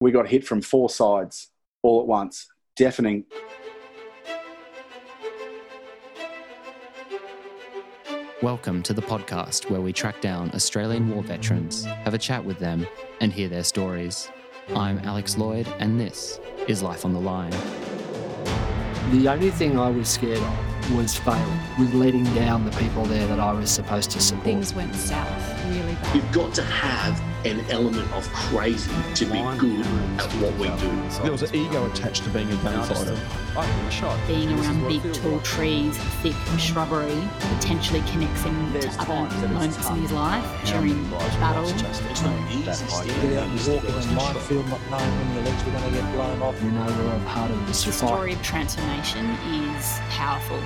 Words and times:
we 0.00 0.10
got 0.10 0.28
hit 0.28 0.44
from 0.44 0.60
four 0.60 0.90
sides 0.90 1.50
all 1.82 2.00
at 2.00 2.06
once, 2.06 2.48
deafening. 2.76 3.24
Welcome 8.42 8.82
to 8.82 8.92
the 8.92 9.00
podcast 9.00 9.70
where 9.70 9.80
we 9.80 9.92
track 9.92 10.20
down 10.20 10.50
Australian 10.52 11.08
war 11.08 11.22
veterans, 11.22 11.84
have 11.84 12.12
a 12.12 12.18
chat 12.18 12.44
with 12.44 12.58
them, 12.58 12.86
and 13.20 13.32
hear 13.32 13.48
their 13.48 13.64
stories. 13.64 14.28
I'm 14.74 14.98
Alex 15.00 15.38
Lloyd, 15.38 15.68
and 15.78 15.98
this 15.98 16.40
is 16.66 16.82
Life 16.82 17.04
on 17.04 17.12
the 17.12 17.20
Line. 17.20 17.52
The 19.12 19.28
only 19.28 19.50
thing 19.50 19.78
I 19.78 19.88
was 19.88 20.08
scared 20.08 20.38
of 20.38 20.96
was 20.96 21.16
failing, 21.16 21.60
was 21.78 21.94
letting 21.94 22.24
down 22.34 22.64
the 22.64 22.72
people 22.72 23.04
there 23.04 23.26
that 23.28 23.38
I 23.40 23.52
was 23.52 23.70
supposed 23.70 24.10
to 24.10 24.20
support. 24.20 24.44
Things 24.44 24.74
went 24.74 24.94
south 24.94 25.66
really 25.68 25.94
bad. 25.94 26.16
You've 26.16 26.32
got 26.32 26.52
to 26.54 26.62
have 26.62 27.22
an 27.44 27.60
element 27.70 28.10
of 28.12 28.30
crazy 28.32 28.90
to 29.14 29.24
be 29.26 29.38
good 29.58 29.86
at 30.18 30.32
what 30.40 30.54
we 30.54 30.68
do. 30.80 31.22
There 31.22 31.32
was 31.32 31.42
an 31.42 31.54
ego 31.54 31.86
attached 31.90 32.24
to 32.24 32.30
being 32.30 32.50
a 32.50 32.56
gunfighter. 32.56 33.18
I've 33.56 33.80
been 33.80 33.90
shot. 33.90 34.18
Being 34.26 34.52
around 34.58 34.88
big, 34.88 35.14
tall 35.14 35.40
trees, 35.40 35.96
thick 36.22 36.34
shrubbery, 36.58 37.22
potentially 37.38 38.02
connects 38.10 38.42
him 38.42 38.72
to 38.72 38.88
other 39.00 39.48
moments 39.48 39.88
in 39.88 39.96
his 39.96 40.12
life 40.12 40.44
during 40.64 41.10
battle. 41.10 41.66
Get 41.66 41.84
out 41.84 43.48
and 43.48 43.66
walk 43.68 43.84
in 43.84 43.94
a 43.94 44.14
minefield 44.14 44.68
not 44.68 44.80
knowing 44.90 45.18
when 45.18 45.34
your 45.34 45.44
legs 45.44 45.64
were 45.64 45.72
going 45.72 45.84
to 45.84 45.90
get 45.90 46.14
blown 46.14 46.42
off. 46.42 46.62
You 46.62 46.70
know, 46.70 46.86
we're 46.86 47.16
a 47.16 47.24
part 47.26 47.50
of 47.50 47.66
this 47.66 47.84
The 47.84 47.92
story 47.92 48.32
of 48.32 48.42
transformation 48.42 49.26
is 49.26 49.98
powerful. 50.10 50.60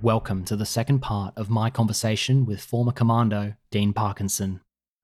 Welcome 0.00 0.44
to 0.44 0.54
the 0.54 0.64
second 0.64 1.00
part 1.00 1.36
of 1.36 1.50
my 1.50 1.70
conversation 1.70 2.46
with 2.46 2.60
former 2.60 2.92
commando 2.92 3.54
Dean 3.72 3.92
Parkinson. 3.92 4.60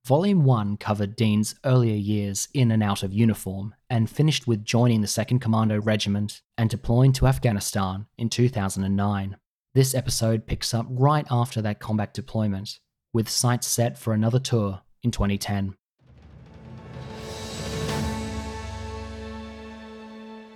Volume 0.06 0.44
1 0.44 0.76
covered 0.76 1.16
Dean's 1.16 1.56
earlier 1.64 1.96
years 1.96 2.46
in 2.54 2.70
and 2.70 2.80
out 2.80 3.02
of 3.02 3.12
uniform 3.12 3.74
and 3.90 4.08
finished 4.08 4.46
with 4.46 4.64
joining 4.64 5.00
the 5.00 5.08
2nd 5.08 5.40
Commando 5.40 5.80
Regiment 5.80 6.42
and 6.56 6.70
deploying 6.70 7.12
to 7.14 7.26
Afghanistan 7.26 8.06
in 8.18 8.28
2009. 8.28 9.36
This 9.74 9.96
episode 9.96 10.46
picks 10.46 10.72
up 10.72 10.86
right 10.88 11.26
after 11.28 11.60
that 11.60 11.80
combat 11.80 12.14
deployment, 12.14 12.78
with 13.12 13.28
sights 13.28 13.66
set 13.66 13.98
for 13.98 14.12
another 14.12 14.38
tour 14.38 14.82
in 15.02 15.10
2010. 15.10 15.74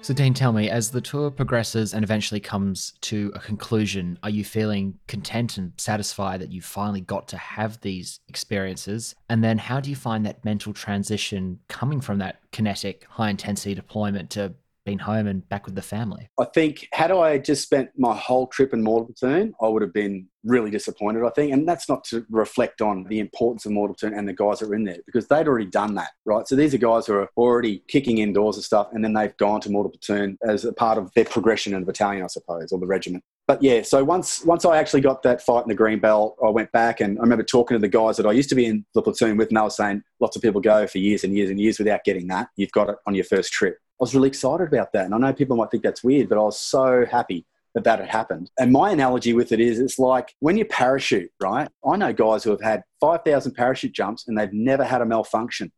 So, 0.08 0.14
Dean, 0.14 0.32
tell 0.32 0.54
me, 0.54 0.70
as 0.70 0.90
the 0.90 1.02
tour 1.02 1.30
progresses 1.30 1.92
and 1.92 2.02
eventually 2.02 2.40
comes 2.40 2.94
to 3.02 3.30
a 3.34 3.40
conclusion, 3.40 4.18
are 4.22 4.30
you 4.30 4.42
feeling 4.42 4.98
content 5.06 5.58
and 5.58 5.74
satisfied 5.76 6.40
that 6.40 6.50
you 6.50 6.62
finally 6.62 7.02
got 7.02 7.28
to 7.28 7.36
have 7.36 7.78
these 7.82 8.18
experiences? 8.26 9.14
And 9.28 9.44
then, 9.44 9.58
how 9.58 9.80
do 9.80 9.90
you 9.90 9.96
find 9.96 10.24
that 10.24 10.46
mental 10.46 10.72
transition 10.72 11.58
coming 11.68 12.00
from 12.00 12.16
that 12.20 12.40
kinetic, 12.52 13.04
high 13.10 13.28
intensity 13.28 13.74
deployment 13.74 14.30
to 14.30 14.54
being 14.88 14.98
home 14.98 15.26
and 15.26 15.46
back 15.50 15.66
with 15.66 15.74
the 15.74 15.82
family? 15.82 16.30
I 16.40 16.44
think 16.44 16.88
had 16.92 17.10
I 17.10 17.36
just 17.36 17.62
spent 17.62 17.90
my 17.96 18.16
whole 18.16 18.46
trip 18.46 18.72
in 18.72 18.82
Mortar 18.82 19.12
Platoon, 19.12 19.52
I 19.60 19.68
would 19.68 19.82
have 19.82 19.92
been 19.92 20.28
really 20.44 20.70
disappointed, 20.70 21.24
I 21.26 21.30
think. 21.30 21.52
And 21.52 21.68
that's 21.68 21.90
not 21.90 22.04
to 22.04 22.24
reflect 22.30 22.80
on 22.80 23.04
the 23.04 23.18
importance 23.18 23.66
of 23.66 23.72
Mortar 23.72 23.94
Platoon 23.94 24.18
and 24.18 24.26
the 24.26 24.32
guys 24.32 24.60
that 24.60 24.68
were 24.68 24.74
in 24.74 24.84
there 24.84 24.96
because 25.04 25.28
they'd 25.28 25.46
already 25.46 25.66
done 25.66 25.94
that, 25.96 26.10
right? 26.24 26.48
So 26.48 26.56
these 26.56 26.72
are 26.72 26.78
guys 26.78 27.06
who 27.06 27.14
are 27.14 27.28
already 27.36 27.82
kicking 27.88 28.18
indoors 28.18 28.56
and 28.56 28.64
stuff, 28.64 28.88
and 28.92 29.04
then 29.04 29.12
they've 29.12 29.36
gone 29.36 29.60
to 29.60 29.70
Mortar 29.70 29.90
Platoon 29.90 30.38
as 30.42 30.64
a 30.64 30.72
part 30.72 30.96
of 30.96 31.12
their 31.14 31.26
progression 31.26 31.74
in 31.74 31.80
the 31.80 31.86
battalion, 31.86 32.24
I 32.24 32.28
suppose, 32.28 32.72
or 32.72 32.78
the 32.78 32.86
regiment. 32.86 33.22
But 33.46 33.62
yeah, 33.62 33.82
so 33.82 34.04
once 34.04 34.44
once 34.44 34.64
I 34.64 34.78
actually 34.78 35.00
got 35.02 35.22
that 35.22 35.42
fight 35.42 35.62
in 35.62 35.68
the 35.68 35.74
green 35.74 36.00
belt, 36.00 36.36
I 36.44 36.50
went 36.50 36.72
back 36.72 37.00
and 37.00 37.18
I 37.18 37.22
remember 37.22 37.44
talking 37.44 37.74
to 37.74 37.80
the 37.80 37.88
guys 37.88 38.16
that 38.18 38.26
I 38.26 38.32
used 38.32 38.50
to 38.50 38.54
be 38.54 38.66
in 38.66 38.84
the 38.94 39.02
platoon 39.02 39.36
with, 39.36 39.48
and 39.48 39.56
they 39.56 39.62
were 39.62 39.70
saying 39.70 40.02
lots 40.20 40.36
of 40.36 40.42
people 40.42 40.60
go 40.60 40.86
for 40.86 40.98
years 40.98 41.24
and 41.24 41.34
years 41.34 41.50
and 41.50 41.60
years 41.60 41.78
without 41.78 42.04
getting 42.04 42.26
that. 42.28 42.48
You've 42.56 42.72
got 42.72 42.88
it 42.88 42.96
on 43.06 43.14
your 43.14 43.24
first 43.24 43.52
trip. 43.52 43.78
I 44.00 44.04
was 44.04 44.14
really 44.14 44.28
excited 44.28 44.68
about 44.68 44.92
that. 44.92 45.06
And 45.06 45.14
I 45.14 45.18
know 45.18 45.32
people 45.32 45.56
might 45.56 45.70
think 45.70 45.82
that's 45.82 46.04
weird, 46.04 46.28
but 46.28 46.38
I 46.38 46.42
was 46.42 46.58
so 46.58 47.04
happy 47.04 47.44
that 47.74 47.84
that 47.84 47.98
had 47.98 48.08
happened. 48.08 48.50
And 48.58 48.72
my 48.72 48.90
analogy 48.90 49.34
with 49.34 49.52
it 49.52 49.60
is 49.60 49.78
it's 49.78 49.98
like 49.98 50.34
when 50.40 50.56
you 50.56 50.64
parachute, 50.64 51.30
right? 51.40 51.68
I 51.86 51.96
know 51.96 52.12
guys 52.12 52.44
who 52.44 52.50
have 52.50 52.60
had 52.60 52.82
5,000 53.00 53.52
parachute 53.52 53.92
jumps 53.92 54.26
and 54.26 54.38
they've 54.38 54.52
never 54.52 54.84
had 54.84 55.02
a 55.02 55.06
malfunction. 55.06 55.72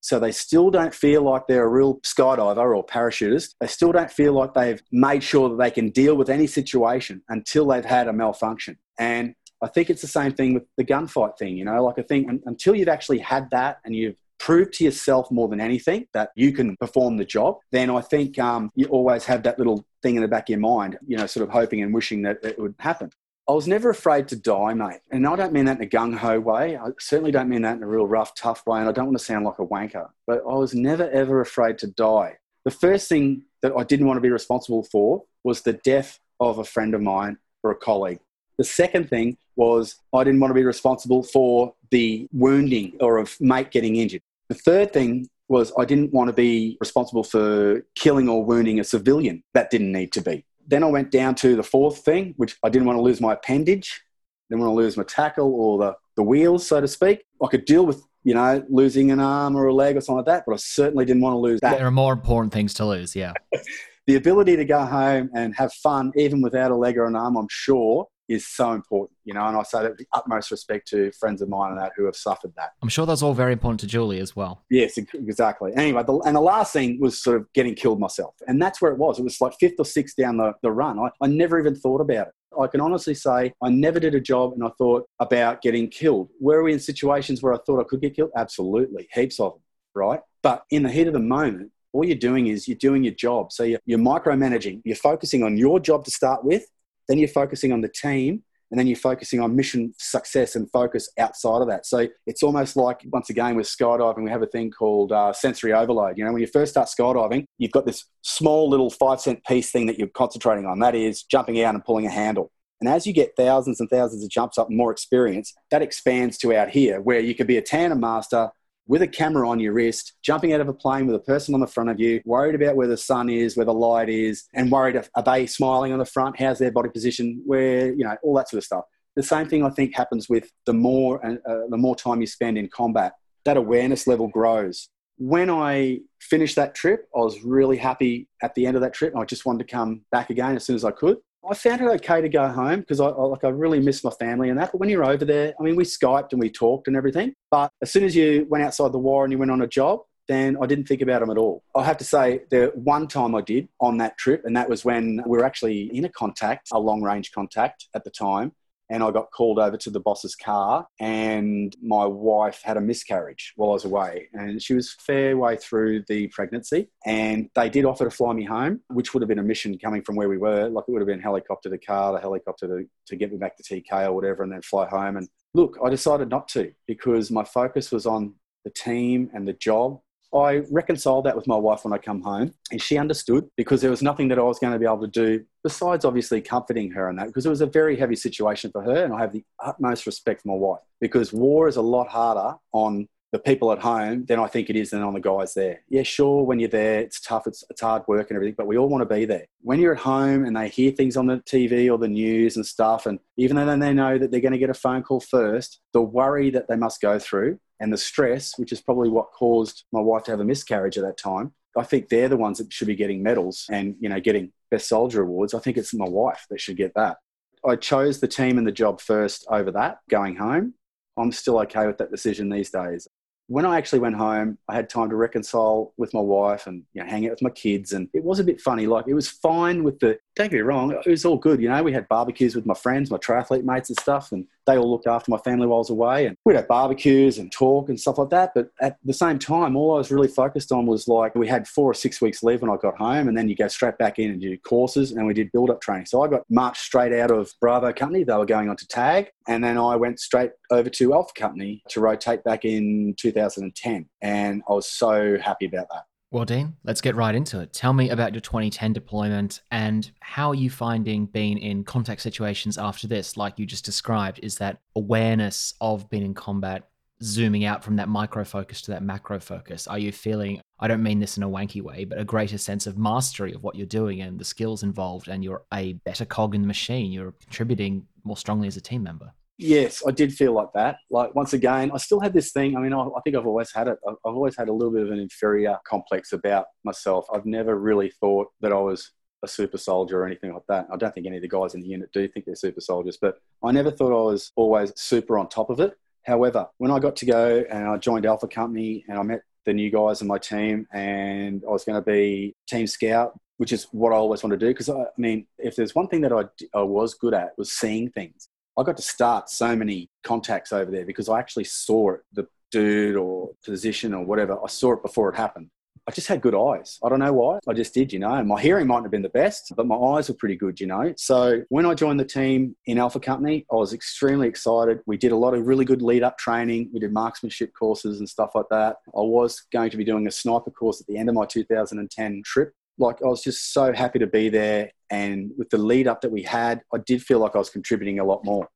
So 0.00 0.18
they 0.18 0.32
still 0.32 0.70
don't 0.70 0.94
feel 0.94 1.22
like 1.22 1.46
they're 1.46 1.64
a 1.64 1.68
real 1.68 2.00
skydiver 2.00 2.76
or 2.76 2.84
parachutist. 2.84 3.54
They 3.60 3.68
still 3.68 3.92
don't 3.92 4.10
feel 4.10 4.32
like 4.32 4.52
they've 4.52 4.82
made 4.90 5.22
sure 5.22 5.48
that 5.48 5.58
they 5.58 5.70
can 5.70 5.90
deal 5.90 6.16
with 6.16 6.28
any 6.28 6.48
situation 6.48 7.22
until 7.28 7.66
they've 7.68 7.84
had 7.84 8.08
a 8.08 8.12
malfunction. 8.12 8.78
And 8.98 9.34
I 9.62 9.68
think 9.68 9.90
it's 9.90 10.02
the 10.02 10.08
same 10.08 10.32
thing 10.32 10.54
with 10.54 10.64
the 10.76 10.84
gunfight 10.84 11.38
thing, 11.38 11.56
you 11.56 11.64
know, 11.64 11.84
like 11.84 11.98
I 11.98 12.02
think 12.02 12.28
until 12.46 12.74
you've 12.74 12.88
actually 12.88 13.20
had 13.20 13.48
that 13.52 13.78
and 13.84 13.94
you've 13.94 14.16
proved 14.42 14.72
to 14.72 14.82
yourself 14.82 15.30
more 15.30 15.46
than 15.46 15.60
anything 15.60 16.04
that 16.12 16.30
you 16.34 16.52
can 16.52 16.76
perform 16.78 17.16
the 17.16 17.24
job, 17.24 17.58
then 17.70 17.88
I 17.88 18.00
think 18.00 18.40
um, 18.40 18.72
you 18.74 18.86
always 18.86 19.24
have 19.26 19.44
that 19.44 19.56
little 19.56 19.86
thing 20.02 20.16
in 20.16 20.22
the 20.22 20.26
back 20.26 20.46
of 20.46 20.48
your 20.48 20.58
mind, 20.58 20.98
you 21.06 21.16
know, 21.16 21.26
sort 21.26 21.46
of 21.46 21.52
hoping 21.52 21.80
and 21.80 21.94
wishing 21.94 22.22
that 22.22 22.38
it 22.42 22.58
would 22.58 22.74
happen. 22.80 23.12
I 23.48 23.52
was 23.52 23.68
never 23.68 23.90
afraid 23.90 24.26
to 24.28 24.36
die, 24.36 24.74
mate. 24.74 24.98
And 25.12 25.28
I 25.28 25.36
don't 25.36 25.52
mean 25.52 25.66
that 25.66 25.76
in 25.76 25.84
a 25.84 25.88
gung 25.88 26.16
ho 26.16 26.40
way. 26.40 26.76
I 26.76 26.88
certainly 26.98 27.30
don't 27.30 27.48
mean 27.48 27.62
that 27.62 27.76
in 27.76 27.84
a 27.84 27.86
real 27.86 28.06
rough, 28.06 28.34
tough 28.34 28.66
way. 28.66 28.80
And 28.80 28.88
I 28.88 28.92
don't 28.92 29.06
want 29.06 29.18
to 29.18 29.24
sound 29.24 29.44
like 29.44 29.60
a 29.60 29.66
wanker, 29.66 30.08
but 30.26 30.38
I 30.38 30.54
was 30.54 30.74
never, 30.74 31.08
ever 31.10 31.40
afraid 31.40 31.78
to 31.78 31.86
die. 31.86 32.38
The 32.64 32.72
first 32.72 33.08
thing 33.08 33.44
that 33.62 33.72
I 33.76 33.84
didn't 33.84 34.06
want 34.06 34.16
to 34.16 34.22
be 34.22 34.30
responsible 34.30 34.82
for 34.82 35.22
was 35.44 35.62
the 35.62 35.74
death 35.74 36.18
of 36.40 36.58
a 36.58 36.64
friend 36.64 36.94
of 36.94 37.00
mine 37.00 37.38
or 37.62 37.70
a 37.70 37.76
colleague. 37.76 38.18
The 38.58 38.64
second 38.64 39.08
thing 39.08 39.38
was 39.54 39.96
I 40.12 40.24
didn't 40.24 40.40
want 40.40 40.50
to 40.50 40.54
be 40.54 40.64
responsible 40.64 41.22
for 41.22 41.74
the 41.90 42.28
wounding 42.32 42.96
or 43.00 43.18
of 43.18 43.36
mate 43.40 43.70
getting 43.70 43.96
injured. 43.96 44.22
The 44.52 44.58
third 44.58 44.92
thing 44.92 45.28
was 45.48 45.72
I 45.78 45.86
didn't 45.86 46.12
want 46.12 46.28
to 46.28 46.34
be 46.34 46.76
responsible 46.78 47.24
for 47.24 47.86
killing 47.94 48.28
or 48.28 48.44
wounding 48.44 48.80
a 48.80 48.84
civilian. 48.84 49.42
That 49.54 49.70
didn't 49.70 49.92
need 49.92 50.12
to 50.12 50.20
be. 50.20 50.44
Then 50.66 50.84
I 50.84 50.88
went 50.88 51.10
down 51.10 51.36
to 51.36 51.56
the 51.56 51.62
fourth 51.62 52.04
thing, 52.04 52.34
which 52.36 52.58
I 52.62 52.68
didn't 52.68 52.86
want 52.86 52.98
to 52.98 53.02
lose 53.02 53.18
my 53.18 53.32
appendage, 53.32 54.02
didn't 54.50 54.60
want 54.60 54.72
to 54.72 54.74
lose 54.74 54.98
my 54.98 55.04
tackle 55.04 55.54
or 55.54 55.78
the, 55.78 55.94
the 56.16 56.22
wheels, 56.22 56.66
so 56.66 56.82
to 56.82 56.86
speak. 56.86 57.24
I 57.42 57.46
could 57.46 57.64
deal 57.64 57.86
with, 57.86 58.02
you 58.24 58.34
know, 58.34 58.62
losing 58.68 59.10
an 59.10 59.20
arm 59.20 59.56
or 59.56 59.68
a 59.68 59.74
leg 59.74 59.96
or 59.96 60.02
something 60.02 60.18
like 60.18 60.26
that, 60.26 60.44
but 60.46 60.52
I 60.52 60.56
certainly 60.56 61.06
didn't 61.06 61.22
want 61.22 61.32
to 61.32 61.38
lose 61.38 61.60
that. 61.62 61.78
There 61.78 61.86
are 61.86 61.90
more 61.90 62.12
important 62.12 62.52
things 62.52 62.74
to 62.74 62.84
lose, 62.84 63.16
yeah. 63.16 63.32
the 64.06 64.16
ability 64.16 64.56
to 64.56 64.66
go 64.66 64.84
home 64.84 65.30
and 65.34 65.54
have 65.56 65.72
fun, 65.72 66.12
even 66.14 66.42
without 66.42 66.70
a 66.70 66.76
leg 66.76 66.98
or 66.98 67.06
an 67.06 67.16
arm, 67.16 67.38
I'm 67.38 67.48
sure 67.48 68.06
is 68.32 68.46
so 68.46 68.72
important, 68.72 69.16
you 69.24 69.34
know, 69.34 69.46
and 69.46 69.56
I 69.56 69.62
say 69.62 69.82
that 69.82 69.90
with 69.90 69.98
the 69.98 70.06
utmost 70.12 70.50
respect 70.50 70.88
to 70.88 71.12
friends 71.12 71.42
of 71.42 71.48
mine 71.48 71.72
and 71.72 71.80
that 71.80 71.92
who 71.96 72.04
have 72.06 72.16
suffered 72.16 72.52
that. 72.56 72.72
I'm 72.82 72.88
sure 72.88 73.06
that's 73.06 73.22
all 73.22 73.34
very 73.34 73.52
important 73.52 73.80
to 73.80 73.86
Julie 73.86 74.20
as 74.20 74.34
well. 74.34 74.64
Yes, 74.70 74.98
exactly. 74.98 75.72
Anyway, 75.76 76.02
the, 76.02 76.18
and 76.20 76.36
the 76.36 76.40
last 76.40 76.72
thing 76.72 76.98
was 77.00 77.22
sort 77.22 77.36
of 77.36 77.52
getting 77.52 77.74
killed 77.74 78.00
myself. 78.00 78.34
And 78.46 78.60
that's 78.60 78.80
where 78.80 78.92
it 78.92 78.98
was. 78.98 79.18
It 79.18 79.24
was 79.24 79.40
like 79.40 79.54
fifth 79.60 79.74
or 79.78 79.84
sixth 79.84 80.16
down 80.16 80.36
the, 80.36 80.54
the 80.62 80.70
run. 80.70 80.98
I, 80.98 81.10
I 81.20 81.26
never 81.26 81.58
even 81.58 81.74
thought 81.74 82.00
about 82.00 82.28
it. 82.28 82.34
I 82.60 82.66
can 82.66 82.80
honestly 82.80 83.14
say 83.14 83.52
I 83.62 83.70
never 83.70 83.98
did 83.98 84.14
a 84.14 84.20
job 84.20 84.52
and 84.52 84.62
I 84.62 84.70
thought 84.76 85.06
about 85.20 85.62
getting 85.62 85.88
killed. 85.88 86.28
Were 86.40 86.62
we 86.62 86.72
in 86.72 86.80
situations 86.80 87.42
where 87.42 87.54
I 87.54 87.58
thought 87.64 87.80
I 87.80 87.84
could 87.84 88.00
get 88.00 88.14
killed? 88.14 88.30
Absolutely. 88.36 89.08
Heaps 89.12 89.40
of 89.40 89.52
them, 89.52 89.62
right? 89.94 90.20
But 90.42 90.64
in 90.70 90.82
the 90.82 90.90
heat 90.90 91.06
of 91.06 91.14
the 91.14 91.18
moment, 91.18 91.70
all 91.92 92.04
you're 92.04 92.16
doing 92.16 92.48
is 92.48 92.68
you're 92.68 92.76
doing 92.76 93.04
your 93.04 93.14
job. 93.14 93.52
So 93.52 93.64
you're, 93.64 93.80
you're 93.84 93.98
micromanaging. 93.98 94.82
You're 94.84 94.96
focusing 94.96 95.42
on 95.42 95.56
your 95.56 95.78
job 95.80 96.04
to 96.04 96.10
start 96.10 96.44
with, 96.44 96.66
then 97.08 97.18
you're 97.18 97.28
focusing 97.28 97.72
on 97.72 97.80
the 97.80 97.88
team, 97.88 98.42
and 98.70 98.78
then 98.78 98.86
you're 98.86 98.96
focusing 98.96 99.38
on 99.38 99.54
mission 99.54 99.92
success 99.98 100.56
and 100.56 100.70
focus 100.70 101.10
outside 101.18 101.60
of 101.60 101.68
that. 101.68 101.84
So 101.84 102.08
it's 102.26 102.42
almost 102.42 102.74
like, 102.74 103.02
once 103.12 103.28
again, 103.28 103.54
with 103.54 103.66
skydiving, 103.66 104.24
we 104.24 104.30
have 104.30 104.42
a 104.42 104.46
thing 104.46 104.70
called 104.70 105.12
uh, 105.12 105.34
sensory 105.34 105.74
overload. 105.74 106.16
You 106.16 106.24
know, 106.24 106.32
when 106.32 106.40
you 106.40 106.46
first 106.46 106.72
start 106.72 106.88
skydiving, 106.88 107.44
you've 107.58 107.70
got 107.70 107.84
this 107.84 108.06
small 108.22 108.70
little 108.70 108.88
five 108.88 109.20
cent 109.20 109.44
piece 109.44 109.70
thing 109.70 109.84
that 109.86 109.98
you're 109.98 110.08
concentrating 110.08 110.64
on. 110.64 110.78
That 110.78 110.94
is 110.94 111.22
jumping 111.22 111.62
out 111.62 111.74
and 111.74 111.84
pulling 111.84 112.06
a 112.06 112.10
handle. 112.10 112.50
And 112.80 112.88
as 112.88 113.06
you 113.06 113.12
get 113.12 113.36
thousands 113.36 113.78
and 113.78 113.90
thousands 113.90 114.24
of 114.24 114.30
jumps 114.30 114.56
up 114.56 114.68
and 114.68 114.76
more 114.76 114.90
experience, 114.90 115.52
that 115.70 115.82
expands 115.82 116.38
to 116.38 116.56
out 116.56 116.70
here, 116.70 117.00
where 117.02 117.20
you 117.20 117.34
could 117.34 117.46
be 117.46 117.58
a 117.58 117.62
tandem 117.62 118.00
master 118.00 118.48
with 118.92 119.00
a 119.00 119.08
camera 119.08 119.48
on 119.48 119.58
your 119.58 119.72
wrist, 119.72 120.12
jumping 120.20 120.52
out 120.52 120.60
of 120.60 120.68
a 120.68 120.72
plane 120.74 121.06
with 121.06 121.16
a 121.16 121.20
person 121.20 121.54
on 121.54 121.60
the 121.60 121.66
front 121.66 121.88
of 121.88 121.98
you, 121.98 122.20
worried 122.26 122.54
about 122.54 122.76
where 122.76 122.86
the 122.86 122.94
sun 122.94 123.30
is, 123.30 123.56
where 123.56 123.64
the 123.64 123.72
light 123.72 124.10
is, 124.10 124.44
and 124.52 124.70
worried 124.70 124.96
if, 124.96 125.08
are 125.14 125.22
they 125.22 125.46
smiling 125.46 125.94
on 125.94 125.98
the 125.98 126.04
front? 126.04 126.38
How's 126.38 126.58
their 126.58 126.70
body 126.70 126.90
position? 126.90 127.40
Where, 127.46 127.90
you 127.94 128.04
know, 128.04 128.14
all 128.22 128.34
that 128.34 128.50
sort 128.50 128.58
of 128.58 128.64
stuff. 128.64 128.84
The 129.16 129.22
same 129.22 129.48
thing 129.48 129.64
I 129.64 129.70
think 129.70 129.96
happens 129.96 130.28
with 130.28 130.50
the 130.66 130.74
more, 130.74 131.24
uh, 131.24 131.68
the 131.70 131.78
more 131.78 131.96
time 131.96 132.20
you 132.20 132.26
spend 132.26 132.58
in 132.58 132.68
combat, 132.68 133.14
that 133.46 133.56
awareness 133.56 134.06
level 134.06 134.28
grows. 134.28 134.90
When 135.16 135.48
I 135.48 136.00
finished 136.20 136.56
that 136.56 136.74
trip, 136.74 137.08
I 137.16 137.20
was 137.20 137.42
really 137.42 137.78
happy 137.78 138.28
at 138.42 138.54
the 138.54 138.66
end 138.66 138.76
of 138.76 138.82
that 138.82 138.92
trip. 138.92 139.16
I 139.16 139.24
just 139.24 139.46
wanted 139.46 139.66
to 139.66 139.72
come 139.72 140.02
back 140.12 140.28
again 140.28 140.54
as 140.54 140.66
soon 140.66 140.76
as 140.76 140.84
I 140.84 140.90
could. 140.90 141.16
I 141.48 141.54
found 141.54 141.80
it 141.80 141.86
okay 141.86 142.20
to 142.20 142.28
go 142.28 142.48
home 142.48 142.80
because 142.80 143.00
I, 143.00 143.06
I 143.06 143.22
like 143.22 143.44
I 143.44 143.48
really 143.48 143.80
miss 143.80 144.04
my 144.04 144.10
family 144.10 144.48
and 144.48 144.58
that. 144.58 144.70
But 144.72 144.78
when 144.78 144.88
you're 144.88 145.04
over 145.04 145.24
there, 145.24 145.54
I 145.58 145.62
mean, 145.62 145.76
we 145.76 145.84
skyped 145.84 146.32
and 146.32 146.40
we 146.40 146.50
talked 146.50 146.86
and 146.86 146.96
everything. 146.96 147.34
But 147.50 147.70
as 147.82 147.90
soon 147.90 148.04
as 148.04 148.14
you 148.14 148.46
went 148.48 148.64
outside 148.64 148.92
the 148.92 148.98
war 148.98 149.24
and 149.24 149.32
you 149.32 149.38
went 149.38 149.50
on 149.50 149.60
a 149.60 149.66
job, 149.66 150.00
then 150.28 150.56
I 150.62 150.66
didn't 150.66 150.86
think 150.86 151.02
about 151.02 151.20
them 151.20 151.30
at 151.30 151.38
all. 151.38 151.64
I 151.74 151.84
have 151.84 151.96
to 151.98 152.04
say, 152.04 152.42
the 152.50 152.70
one 152.74 153.08
time 153.08 153.34
I 153.34 153.40
did 153.40 153.68
on 153.80 153.98
that 153.98 154.16
trip, 154.18 154.42
and 154.44 154.56
that 154.56 154.68
was 154.68 154.84
when 154.84 155.20
we 155.26 155.36
were 155.36 155.44
actually 155.44 155.94
in 155.96 156.04
a 156.04 156.08
contact, 156.08 156.68
a 156.72 156.78
long 156.78 157.02
range 157.02 157.32
contact 157.32 157.88
at 157.94 158.04
the 158.04 158.10
time, 158.10 158.52
and 158.92 159.02
I 159.02 159.10
got 159.10 159.30
called 159.30 159.58
over 159.58 159.78
to 159.78 159.90
the 159.90 160.00
boss's 160.00 160.36
car, 160.36 160.86
and 161.00 161.74
my 161.82 162.04
wife 162.04 162.60
had 162.62 162.76
a 162.76 162.80
miscarriage 162.80 163.54
while 163.56 163.70
I 163.70 163.72
was 163.72 163.86
away, 163.86 164.28
and 164.34 164.62
she 164.62 164.74
was 164.74 164.92
fair 164.92 165.36
way 165.36 165.56
through 165.56 166.04
the 166.08 166.28
pregnancy, 166.28 166.90
and 167.06 167.48
they 167.54 167.70
did 167.70 167.86
offer 167.86 168.04
to 168.04 168.10
fly 168.10 168.34
me 168.34 168.44
home, 168.44 168.80
which 168.88 169.14
would 169.14 169.22
have 169.22 169.28
been 169.28 169.38
a 169.38 169.42
mission 169.42 169.78
coming 169.78 170.02
from 170.02 170.16
where 170.16 170.28
we 170.28 170.36
were. 170.36 170.68
Like 170.68 170.84
it 170.86 170.92
would 170.92 171.00
have 171.00 171.08
been 171.08 171.20
helicopter 171.20 171.70
to 171.70 171.78
car, 171.78 172.12
the 172.12 172.20
helicopter 172.20 172.68
to, 172.68 172.86
to 173.06 173.16
get 173.16 173.32
me 173.32 173.38
back 173.38 173.56
to 173.56 173.62
TK 173.62 174.06
or 174.08 174.12
whatever, 174.12 174.42
and 174.42 174.52
then 174.52 174.60
fly 174.60 174.86
home. 174.86 175.16
And 175.16 175.26
look, 175.54 175.78
I 175.82 175.88
decided 175.88 176.28
not 176.28 176.46
to 176.48 176.72
because 176.86 177.30
my 177.30 177.44
focus 177.44 177.90
was 177.90 178.04
on 178.04 178.34
the 178.64 178.70
team 178.70 179.30
and 179.32 179.48
the 179.48 179.54
job 179.54 180.00
I 180.34 180.62
reconciled 180.70 181.26
that 181.26 181.36
with 181.36 181.46
my 181.46 181.56
wife 181.56 181.84
when 181.84 181.92
I 181.92 181.98
come 181.98 182.22
home, 182.22 182.54
and 182.70 182.80
she 182.80 182.96
understood 182.96 183.48
because 183.56 183.80
there 183.80 183.90
was 183.90 184.02
nothing 184.02 184.28
that 184.28 184.38
I 184.38 184.42
was 184.42 184.58
going 184.58 184.72
to 184.72 184.78
be 184.78 184.86
able 184.86 185.00
to 185.00 185.06
do 185.06 185.44
besides 185.62 186.04
obviously 186.04 186.40
comforting 186.40 186.90
her 186.92 187.08
and 187.08 187.18
that 187.18 187.26
because 187.26 187.46
it 187.46 187.50
was 187.50 187.60
a 187.60 187.66
very 187.66 187.96
heavy 187.96 188.16
situation 188.16 188.70
for 188.70 188.82
her, 188.82 189.04
and 189.04 189.12
I 189.12 189.20
have 189.20 189.32
the 189.32 189.44
utmost 189.62 190.06
respect 190.06 190.42
for 190.42 190.48
my 190.48 190.54
wife 190.54 190.80
because 191.00 191.32
war 191.32 191.68
is 191.68 191.76
a 191.76 191.82
lot 191.82 192.08
harder 192.08 192.56
on 192.72 193.08
the 193.32 193.38
people 193.38 193.72
at 193.72 193.78
home 193.78 194.26
than 194.26 194.38
I 194.38 194.46
think 194.46 194.68
it 194.68 194.76
is 194.76 194.90
than 194.90 195.02
on 195.02 195.14
the 195.14 195.20
guys 195.20 195.54
there. 195.54 195.80
Yeah, 195.88 196.02
sure, 196.02 196.44
when 196.44 196.60
you're 196.60 196.68
there, 196.68 197.00
it's 197.00 197.18
tough, 197.18 197.46
it's, 197.46 197.64
it's 197.70 197.80
hard 197.80 198.02
work 198.06 198.30
and 198.30 198.36
everything, 198.36 198.54
but 198.56 198.66
we 198.66 198.76
all 198.76 198.90
want 198.90 199.08
to 199.08 199.14
be 199.14 199.24
there. 199.24 199.46
When 199.62 199.80
you're 199.80 199.94
at 199.94 200.02
home 200.02 200.44
and 200.44 200.54
they 200.54 200.68
hear 200.68 200.92
things 200.92 201.16
on 201.16 201.26
the 201.26 201.38
TV 201.38 201.90
or 201.90 201.96
the 201.96 202.08
news 202.08 202.56
and 202.56 202.66
stuff, 202.66 203.06
and 203.06 203.18
even 203.38 203.56
though 203.56 203.76
they 203.78 203.94
know 203.94 204.18
that 204.18 204.30
they're 204.30 204.40
going 204.40 204.52
to 204.52 204.58
get 204.58 204.68
a 204.68 204.74
phone 204.74 205.02
call 205.02 205.20
first, 205.20 205.80
the 205.94 206.02
worry 206.02 206.50
that 206.50 206.68
they 206.68 206.76
must 206.76 207.00
go 207.00 207.18
through 207.18 207.58
and 207.80 207.92
the 207.92 207.98
stress, 207.98 208.58
which 208.58 208.72
is 208.72 208.80
probably 208.80 209.08
what 209.08 209.32
caused 209.32 209.84
my 209.92 210.00
wife 210.00 210.24
to 210.24 210.30
have 210.30 210.40
a 210.40 210.44
miscarriage 210.44 210.98
at 210.98 211.04
that 211.04 211.18
time, 211.18 211.52
I 211.76 211.84
think 211.84 212.08
they're 212.08 212.28
the 212.28 212.36
ones 212.36 212.58
that 212.58 212.72
should 212.72 212.88
be 212.88 212.96
getting 212.96 213.22
medals 213.22 213.66
and 213.70 213.96
you 213.98 214.08
know 214.08 214.20
getting 214.20 214.52
best 214.70 214.88
soldier 214.88 215.22
awards. 215.22 215.54
I 215.54 215.58
think 215.58 215.76
it's 215.76 215.94
my 215.94 216.08
wife 216.08 216.46
that 216.50 216.60
should 216.60 216.76
get 216.76 216.94
that. 216.94 217.18
I 217.64 217.76
chose 217.76 218.20
the 218.20 218.28
team 218.28 218.58
and 218.58 218.66
the 218.66 218.72
job 218.72 219.00
first 219.00 219.46
over 219.48 219.70
that 219.72 219.98
going 220.10 220.36
home. 220.36 220.74
I'm 221.16 221.32
still 221.32 221.58
okay 221.60 221.86
with 221.86 221.98
that 221.98 222.10
decision 222.10 222.48
these 222.48 222.70
days 222.70 223.08
when 223.52 223.66
I 223.66 223.76
actually 223.76 223.98
went 223.98 224.16
home, 224.16 224.56
I 224.66 224.74
had 224.74 224.88
time 224.88 225.10
to 225.10 225.16
reconcile 225.16 225.92
with 225.98 226.14
my 226.14 226.20
wife 226.20 226.66
and 226.66 226.84
you 226.94 227.02
know, 227.02 227.10
hang 227.10 227.26
out 227.26 227.32
with 227.32 227.42
my 227.42 227.50
kids. 227.50 227.92
And 227.92 228.08
it 228.14 228.24
was 228.24 228.38
a 228.38 228.44
bit 228.44 228.62
funny. 228.62 228.86
Like 228.86 229.06
it 229.08 229.12
was 229.12 229.28
fine 229.28 229.84
with 229.84 229.98
the, 229.98 230.18
don't 230.36 230.50
get 230.50 230.56
me 230.56 230.62
wrong, 230.62 230.92
it 230.92 231.10
was 231.10 231.26
all 231.26 231.36
good. 231.36 231.60
You 231.60 231.68
know, 231.68 231.82
we 231.82 231.92
had 231.92 232.08
barbecues 232.08 232.54
with 232.54 232.64
my 232.64 232.72
friends, 232.72 233.10
my 233.10 233.18
triathlete 233.18 233.64
mates 233.64 233.90
and 233.90 234.00
stuff. 234.00 234.32
And 234.32 234.46
they 234.66 234.76
all 234.78 234.90
looked 234.90 235.06
after 235.06 235.30
my 235.30 235.38
family 235.38 235.66
while 235.66 235.78
I 235.78 235.80
was 235.80 235.90
away. 235.90 236.26
And 236.26 236.36
we'd 236.44 236.56
have 236.56 236.68
barbecues 236.68 237.38
and 237.38 237.50
talk 237.50 237.88
and 237.88 237.98
stuff 237.98 238.18
like 238.18 238.30
that. 238.30 238.52
But 238.54 238.68
at 238.80 238.96
the 239.04 239.12
same 239.12 239.38
time, 239.38 239.76
all 239.76 239.94
I 239.94 239.98
was 239.98 240.10
really 240.10 240.28
focused 240.28 240.72
on 240.72 240.86
was 240.86 241.08
like 241.08 241.34
we 241.34 241.48
had 241.48 241.66
four 241.66 241.90
or 241.90 241.94
six 241.94 242.20
weeks 242.20 242.42
leave 242.42 242.62
when 242.62 242.70
I 242.70 242.76
got 242.76 242.96
home. 242.96 243.28
And 243.28 243.36
then 243.36 243.48
you 243.48 243.56
go 243.56 243.68
straight 243.68 243.98
back 243.98 244.18
in 244.18 244.30
and 244.30 244.40
do 244.40 244.56
courses. 244.58 245.12
And 245.12 245.26
we 245.26 245.34
did 245.34 245.50
build 245.52 245.70
up 245.70 245.80
training. 245.80 246.06
So 246.06 246.22
I 246.22 246.28
got 246.28 246.42
marched 246.50 246.82
straight 246.82 247.12
out 247.12 247.30
of 247.30 247.52
Bravo 247.60 247.92
Company. 247.92 248.24
They 248.24 248.34
were 248.34 248.46
going 248.46 248.68
on 248.68 248.76
to 248.76 248.86
TAG. 248.86 249.30
And 249.48 249.62
then 249.62 249.78
I 249.78 249.96
went 249.96 250.20
straight 250.20 250.50
over 250.70 250.88
to 250.88 251.14
Alpha 251.14 251.32
Company 251.36 251.82
to 251.88 252.00
rotate 252.00 252.44
back 252.44 252.64
in 252.64 253.14
2010. 253.18 254.08
And 254.20 254.62
I 254.68 254.72
was 254.72 254.88
so 254.88 255.38
happy 255.38 255.66
about 255.66 255.86
that. 255.90 256.04
Well, 256.32 256.46
Dean, 256.46 256.76
let's 256.82 257.02
get 257.02 257.14
right 257.14 257.34
into 257.34 257.60
it. 257.60 257.74
Tell 257.74 257.92
me 257.92 258.08
about 258.08 258.32
your 258.32 258.40
2010 258.40 258.94
deployment 258.94 259.60
and 259.70 260.10
how 260.20 260.48
are 260.48 260.54
you 260.54 260.70
finding 260.70 261.26
being 261.26 261.58
in 261.58 261.84
contact 261.84 262.22
situations 262.22 262.78
after 262.78 263.06
this, 263.06 263.36
like 263.36 263.58
you 263.58 263.66
just 263.66 263.84
described? 263.84 264.40
Is 264.42 264.56
that 264.56 264.80
awareness 264.96 265.74
of 265.82 266.08
being 266.08 266.24
in 266.24 266.32
combat 266.32 266.88
zooming 267.22 267.66
out 267.66 267.84
from 267.84 267.96
that 267.96 268.08
micro 268.08 268.44
focus 268.44 268.80
to 268.82 268.92
that 268.92 269.02
macro 269.02 269.40
focus? 269.40 269.86
Are 269.86 269.98
you 269.98 270.10
feeling, 270.10 270.62
I 270.80 270.88
don't 270.88 271.02
mean 271.02 271.18
this 271.18 271.36
in 271.36 271.42
a 271.42 271.50
wanky 271.50 271.82
way, 271.82 272.06
but 272.06 272.18
a 272.18 272.24
greater 272.24 272.56
sense 272.56 272.86
of 272.86 272.96
mastery 272.96 273.52
of 273.52 273.62
what 273.62 273.74
you're 273.74 273.86
doing 273.86 274.22
and 274.22 274.38
the 274.38 274.44
skills 274.44 274.82
involved, 274.82 275.28
and 275.28 275.44
you're 275.44 275.64
a 275.74 275.92
better 275.92 276.24
cog 276.24 276.54
in 276.54 276.62
the 276.62 276.66
machine? 276.66 277.12
You're 277.12 277.32
contributing 277.32 278.06
more 278.24 278.38
strongly 278.38 278.68
as 278.68 278.78
a 278.78 278.80
team 278.80 279.02
member? 279.02 279.34
Yes, 279.62 280.02
I 280.06 280.10
did 280.10 280.32
feel 280.32 280.52
like 280.52 280.72
that. 280.74 280.96
Like 281.10 281.34
once 281.34 281.52
again, 281.52 281.92
I 281.92 281.98
still 281.98 282.20
had 282.20 282.32
this 282.32 282.50
thing. 282.50 282.76
I 282.76 282.80
mean, 282.80 282.92
I, 282.92 283.02
I, 283.02 283.20
think 283.22 283.36
I've 283.36 283.46
always 283.46 283.72
had 283.72 283.86
it. 283.86 283.98
I've 284.06 284.16
always 284.24 284.56
had 284.56 284.68
a 284.68 284.72
little 284.72 284.92
bit 284.92 285.02
of 285.04 285.10
an 285.10 285.20
inferior 285.20 285.78
complex 285.86 286.32
about 286.32 286.66
myself. 286.84 287.26
I've 287.32 287.46
never 287.46 287.78
really 287.78 288.10
thought 288.20 288.48
that 288.60 288.72
I 288.72 288.78
was 288.78 289.12
a 289.44 289.48
super 289.48 289.78
soldier 289.78 290.20
or 290.20 290.26
anything 290.26 290.52
like 290.52 290.66
that. 290.68 290.88
I 290.92 290.96
don't 290.96 291.14
think 291.14 291.26
any 291.26 291.36
of 291.36 291.42
the 291.42 291.48
guys 291.48 291.74
in 291.74 291.80
the 291.80 291.86
unit 291.86 292.10
do 292.12 292.26
think 292.26 292.46
they're 292.46 292.56
super 292.56 292.80
soldiers, 292.80 293.18
but 293.20 293.36
I 293.62 293.72
never 293.72 293.90
thought 293.90 294.10
I 294.12 294.32
was 294.32 294.52
always 294.56 294.92
super 294.96 295.38
on 295.38 295.48
top 295.48 295.70
of 295.70 295.80
it. 295.80 295.94
However, 296.24 296.66
when 296.78 296.90
I 296.90 296.98
got 296.98 297.16
to 297.16 297.26
go 297.26 297.64
and 297.70 297.88
I 297.88 297.98
joined 297.98 298.26
Alpha 298.26 298.48
Company 298.48 299.04
and 299.08 299.18
I 299.18 299.22
met 299.22 299.42
the 299.64 299.72
new 299.72 299.90
guys 299.90 300.22
in 300.22 300.28
my 300.28 300.38
team 300.38 300.86
and 300.92 301.62
I 301.66 301.70
was 301.70 301.84
going 301.84 302.02
to 302.02 302.04
be 302.04 302.54
team 302.68 302.86
scout, 302.86 303.38
which 303.58 303.72
is 303.72 303.84
what 303.92 304.12
I 304.12 304.16
always 304.16 304.42
want 304.42 304.52
to 304.52 304.56
do. 304.58 304.68
Because 304.68 304.88
I, 304.88 305.02
I 305.02 305.06
mean, 305.16 305.46
if 305.58 305.76
there's 305.76 305.94
one 305.94 306.08
thing 306.08 306.20
that 306.22 306.32
I, 306.32 306.44
I 306.76 306.82
was 306.82 307.14
good 307.14 307.34
at 307.34 307.56
was 307.58 307.72
seeing 307.72 308.10
things. 308.10 308.48
I 308.78 308.82
got 308.82 308.96
to 308.96 309.02
start 309.02 309.50
so 309.50 309.76
many 309.76 310.08
contacts 310.22 310.72
over 310.72 310.90
there 310.90 311.04
because 311.04 311.28
I 311.28 311.38
actually 311.38 311.64
saw 311.64 312.12
it, 312.12 312.20
the 312.32 312.46
dude 312.70 313.16
or 313.16 313.50
position 313.64 314.14
or 314.14 314.24
whatever. 314.24 314.58
I 314.62 314.68
saw 314.68 314.94
it 314.94 315.02
before 315.02 315.28
it 315.28 315.36
happened. 315.36 315.68
I 316.08 316.10
just 316.10 316.26
had 316.26 316.40
good 316.40 316.54
eyes. 316.54 316.98
I 317.04 317.08
don't 317.08 317.20
know 317.20 317.32
why. 317.32 317.60
I 317.68 317.74
just 317.74 317.94
did, 317.94 318.12
you 318.12 318.18
know. 318.18 318.32
And 318.34 318.48
my 318.48 318.60
hearing 318.60 318.88
mightn't 318.88 319.04
have 319.04 319.12
been 319.12 319.22
the 319.22 319.28
best, 319.28 319.72
but 319.76 319.86
my 319.86 319.94
eyes 319.94 320.28
were 320.28 320.34
pretty 320.34 320.56
good, 320.56 320.80
you 320.80 320.88
know. 320.88 321.12
So 321.16 321.62
when 321.68 321.86
I 321.86 321.94
joined 321.94 322.18
the 322.18 322.24
team 322.24 322.74
in 322.86 322.98
Alpha 322.98 323.20
Company, 323.20 323.64
I 323.70 323.76
was 323.76 323.92
extremely 323.92 324.48
excited. 324.48 324.98
We 325.06 325.16
did 325.16 325.30
a 325.30 325.36
lot 325.36 325.54
of 325.54 325.64
really 325.64 325.84
good 325.84 326.02
lead 326.02 326.24
up 326.24 326.38
training. 326.38 326.90
We 326.92 326.98
did 326.98 327.12
marksmanship 327.12 327.72
courses 327.78 328.18
and 328.18 328.28
stuff 328.28 328.50
like 328.56 328.66
that. 328.70 328.96
I 329.14 329.20
was 329.20 329.62
going 329.72 329.90
to 329.90 329.96
be 329.96 330.04
doing 330.04 330.26
a 330.26 330.32
sniper 330.32 330.72
course 330.72 331.00
at 331.00 331.06
the 331.06 331.18
end 331.18 331.28
of 331.28 331.36
my 331.36 331.46
2010 331.46 332.42
trip 332.44 332.72
like 332.98 333.22
I 333.22 333.26
was 333.26 333.42
just 333.42 333.72
so 333.72 333.92
happy 333.92 334.18
to 334.18 334.26
be 334.26 334.48
there. 334.48 334.90
And 335.12 335.52
with 335.58 335.68
the 335.68 335.76
lead 335.76 336.08
up 336.08 336.22
that 336.22 336.32
we 336.32 336.42
had, 336.42 336.80
I 336.92 336.96
did 337.04 337.22
feel 337.22 337.38
like 337.38 337.54
I 337.54 337.58
was 337.58 337.68
contributing 337.68 338.18
a 338.18 338.24
lot 338.24 338.46
more. 338.46 338.66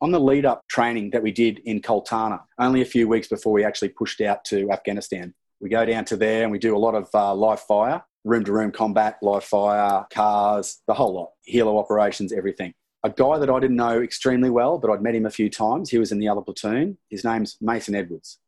On 0.00 0.12
the 0.12 0.20
lead 0.20 0.46
up 0.46 0.62
training 0.68 1.10
that 1.10 1.22
we 1.22 1.32
did 1.32 1.58
in 1.64 1.82
Cultana, 1.82 2.40
only 2.60 2.80
a 2.80 2.86
few 2.86 3.08
weeks 3.08 3.26
before 3.26 3.52
we 3.52 3.64
actually 3.64 3.88
pushed 3.88 4.20
out 4.20 4.44
to 4.46 4.70
Afghanistan, 4.70 5.34
we 5.60 5.68
go 5.68 5.84
down 5.84 6.04
to 6.06 6.16
there 6.16 6.44
and 6.44 6.52
we 6.52 6.60
do 6.60 6.76
a 6.76 6.78
lot 6.78 6.94
of 6.94 7.08
uh, 7.12 7.34
live 7.34 7.60
fire, 7.60 8.02
room 8.24 8.44
to 8.44 8.52
room 8.52 8.70
combat, 8.70 9.18
live 9.20 9.42
fire, 9.42 10.06
cars, 10.12 10.80
the 10.86 10.94
whole 10.94 11.12
lot, 11.12 11.30
helo 11.52 11.76
operations, 11.76 12.32
everything. 12.32 12.72
A 13.02 13.10
guy 13.10 13.38
that 13.38 13.50
I 13.50 13.58
didn't 13.58 13.76
know 13.76 14.00
extremely 14.00 14.48
well, 14.48 14.78
but 14.78 14.92
I'd 14.92 15.02
met 15.02 15.16
him 15.16 15.26
a 15.26 15.30
few 15.30 15.50
times. 15.50 15.90
He 15.90 15.98
was 15.98 16.12
in 16.12 16.20
the 16.20 16.28
other 16.28 16.40
platoon. 16.40 16.98
His 17.08 17.24
name's 17.24 17.56
Mason 17.60 17.96
Edwards. 17.96 18.38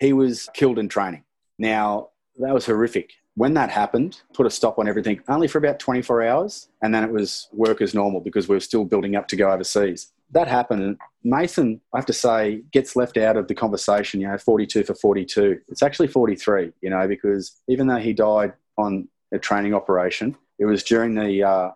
He 0.00 0.14
was 0.14 0.48
killed 0.54 0.78
in 0.78 0.88
training. 0.88 1.24
Now, 1.58 2.10
that 2.38 2.54
was 2.54 2.64
horrific 2.64 3.10
when 3.38 3.54
that 3.54 3.70
happened, 3.70 4.20
put 4.34 4.46
a 4.46 4.50
stop 4.50 4.80
on 4.80 4.88
everything 4.88 5.20
only 5.28 5.46
for 5.46 5.58
about 5.58 5.78
24 5.78 6.24
hours. 6.24 6.68
And 6.82 6.92
then 6.92 7.04
it 7.04 7.12
was 7.12 7.48
work 7.52 7.80
as 7.80 7.94
normal 7.94 8.20
because 8.20 8.48
we 8.48 8.56
were 8.56 8.60
still 8.60 8.84
building 8.84 9.14
up 9.14 9.28
to 9.28 9.36
go 9.36 9.48
overseas. 9.52 10.10
That 10.32 10.48
happened. 10.48 10.98
Mason, 11.22 11.80
I 11.94 11.98
have 11.98 12.06
to 12.06 12.12
say, 12.12 12.62
gets 12.72 12.96
left 12.96 13.16
out 13.16 13.36
of 13.36 13.46
the 13.46 13.54
conversation, 13.54 14.20
you 14.20 14.26
know, 14.26 14.36
42 14.36 14.82
for 14.82 14.94
42. 14.96 15.60
It's 15.68 15.84
actually 15.84 16.08
43, 16.08 16.72
you 16.80 16.90
know, 16.90 17.06
because 17.06 17.60
even 17.68 17.86
though 17.86 17.98
he 17.98 18.12
died 18.12 18.54
on 18.76 19.08
a 19.32 19.38
training 19.38 19.72
operation, 19.72 20.36
it 20.58 20.64
was 20.64 20.82
during 20.82 21.14
the, 21.14 21.44
uh, 21.44 21.70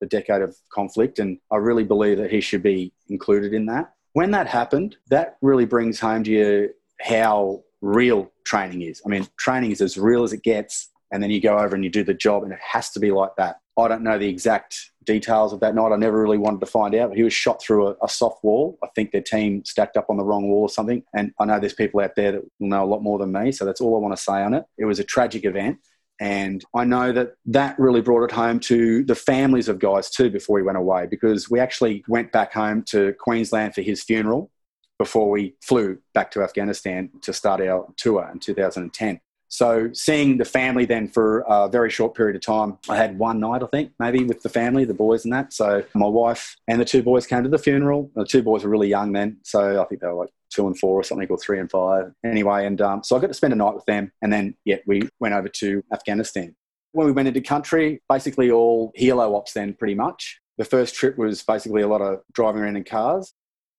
the 0.00 0.06
decade 0.06 0.40
of 0.40 0.56
conflict. 0.72 1.18
And 1.18 1.38
I 1.50 1.56
really 1.56 1.84
believe 1.84 2.18
that 2.18 2.30
he 2.30 2.40
should 2.40 2.62
be 2.62 2.92
included 3.08 3.52
in 3.52 3.66
that. 3.66 3.92
When 4.12 4.30
that 4.30 4.46
happened, 4.46 4.96
that 5.10 5.36
really 5.42 5.66
brings 5.66 5.98
home 5.98 6.22
to 6.22 6.30
you 6.30 6.70
how 7.00 7.64
real 7.80 8.30
training 8.44 8.82
is. 8.82 9.02
I 9.04 9.08
mean, 9.08 9.26
training 9.36 9.72
is 9.72 9.80
as 9.80 9.98
real 9.98 10.22
as 10.22 10.32
it 10.32 10.44
gets 10.44 10.90
and 11.10 11.22
then 11.22 11.30
you 11.30 11.40
go 11.40 11.58
over 11.58 11.74
and 11.74 11.84
you 11.84 11.90
do 11.90 12.04
the 12.04 12.14
job 12.14 12.42
and 12.42 12.52
it 12.52 12.58
has 12.60 12.90
to 12.90 13.00
be 13.00 13.10
like 13.10 13.34
that. 13.36 13.60
I 13.78 13.88
don't 13.88 14.02
know 14.02 14.18
the 14.18 14.28
exact 14.28 14.90
details 15.04 15.52
of 15.52 15.60
that 15.60 15.74
night. 15.74 15.92
I 15.92 15.96
never 15.96 16.20
really 16.20 16.36
wanted 16.36 16.60
to 16.60 16.66
find 16.66 16.94
out, 16.94 17.10
but 17.10 17.16
he 17.16 17.22
was 17.22 17.32
shot 17.32 17.62
through 17.62 17.88
a, 17.88 17.96
a, 18.02 18.08
soft 18.08 18.42
wall. 18.42 18.76
I 18.82 18.88
think 18.94 19.12
their 19.12 19.22
team 19.22 19.64
stacked 19.64 19.96
up 19.96 20.06
on 20.10 20.16
the 20.16 20.24
wrong 20.24 20.48
wall 20.48 20.62
or 20.62 20.68
something. 20.68 21.02
And 21.14 21.32
I 21.38 21.44
know 21.44 21.60
there's 21.60 21.74
people 21.74 22.00
out 22.00 22.16
there 22.16 22.32
that 22.32 22.42
will 22.58 22.68
know 22.68 22.84
a 22.84 22.86
lot 22.86 23.02
more 23.02 23.18
than 23.18 23.32
me. 23.32 23.52
So 23.52 23.64
that's 23.64 23.80
all 23.80 23.96
I 23.96 24.00
want 24.00 24.16
to 24.16 24.22
say 24.22 24.42
on 24.42 24.52
it. 24.52 24.64
It 24.76 24.84
was 24.84 24.98
a 24.98 25.04
tragic 25.04 25.44
event. 25.44 25.78
And 26.20 26.64
I 26.74 26.84
know 26.84 27.12
that 27.12 27.34
that 27.46 27.78
really 27.78 28.00
brought 28.00 28.24
it 28.24 28.32
home 28.32 28.58
to 28.60 29.04
the 29.04 29.14
families 29.14 29.68
of 29.68 29.78
guys 29.78 30.10
too 30.10 30.30
before 30.30 30.58
he 30.58 30.64
went 30.64 30.78
away 30.78 31.06
because 31.06 31.48
we 31.48 31.60
actually 31.60 32.04
went 32.08 32.32
back 32.32 32.52
home 32.52 32.82
to 32.88 33.14
Queensland 33.20 33.74
for 33.74 33.82
his 33.82 34.02
funeral 34.02 34.50
before 34.98 35.30
we 35.30 35.54
flew 35.62 35.98
back 36.12 36.32
to 36.32 36.42
Afghanistan 36.42 37.10
to 37.22 37.32
start 37.32 37.60
our 37.60 37.86
tour 37.96 38.28
in 38.32 38.40
2010. 38.40 39.20
So 39.48 39.90
seeing 39.92 40.36
the 40.36 40.44
family 40.44 40.84
then 40.84 41.08
for 41.08 41.40
a 41.48 41.68
very 41.68 41.90
short 41.90 42.14
period 42.14 42.36
of 42.36 42.42
time, 42.42 42.78
I 42.88 42.96
had 42.96 43.18
one 43.18 43.40
night, 43.40 43.62
I 43.62 43.66
think, 43.66 43.92
maybe 43.98 44.24
with 44.24 44.42
the 44.42 44.48
family, 44.48 44.84
the 44.84 44.94
boys 44.94 45.24
and 45.24 45.32
that. 45.32 45.52
So 45.52 45.84
my 45.94 46.06
wife 46.06 46.56
and 46.68 46.80
the 46.80 46.84
two 46.84 47.02
boys 47.02 47.26
came 47.26 47.42
to 47.42 47.48
the 47.48 47.58
funeral. 47.58 48.10
The 48.14 48.24
two 48.24 48.42
boys 48.42 48.62
were 48.62 48.70
really 48.70 48.88
young 48.88 49.12
then. 49.12 49.38
So 49.42 49.82
I 49.82 49.84
think 49.86 50.02
they 50.02 50.06
were 50.06 50.14
like 50.14 50.30
two 50.50 50.66
and 50.66 50.78
four 50.78 51.00
or 51.00 51.02
something, 51.02 51.28
or 51.28 51.38
three 51.38 51.58
and 51.58 51.70
five. 51.70 52.12
Anyway, 52.24 52.66
and 52.66 52.80
um, 52.80 53.02
so 53.02 53.16
I 53.16 53.20
got 53.20 53.28
to 53.28 53.34
spend 53.34 53.52
a 53.52 53.56
night 53.56 53.74
with 53.74 53.86
them. 53.86 54.12
And 54.22 54.32
then, 54.32 54.54
yeah, 54.64 54.76
we 54.86 55.08
went 55.18 55.34
over 55.34 55.48
to 55.48 55.82
Afghanistan. 55.92 56.54
When 56.92 57.06
we 57.06 57.12
went 57.12 57.28
into 57.28 57.40
country, 57.40 58.02
basically 58.08 58.50
all 58.50 58.92
helo 58.98 59.34
ops 59.34 59.52
then 59.54 59.74
pretty 59.74 59.94
much. 59.94 60.40
The 60.58 60.64
first 60.64 60.94
trip 60.94 61.16
was 61.16 61.42
basically 61.42 61.82
a 61.82 61.88
lot 61.88 62.02
of 62.02 62.20
driving 62.32 62.62
around 62.62 62.76
in 62.76 62.84
cars. 62.84 63.32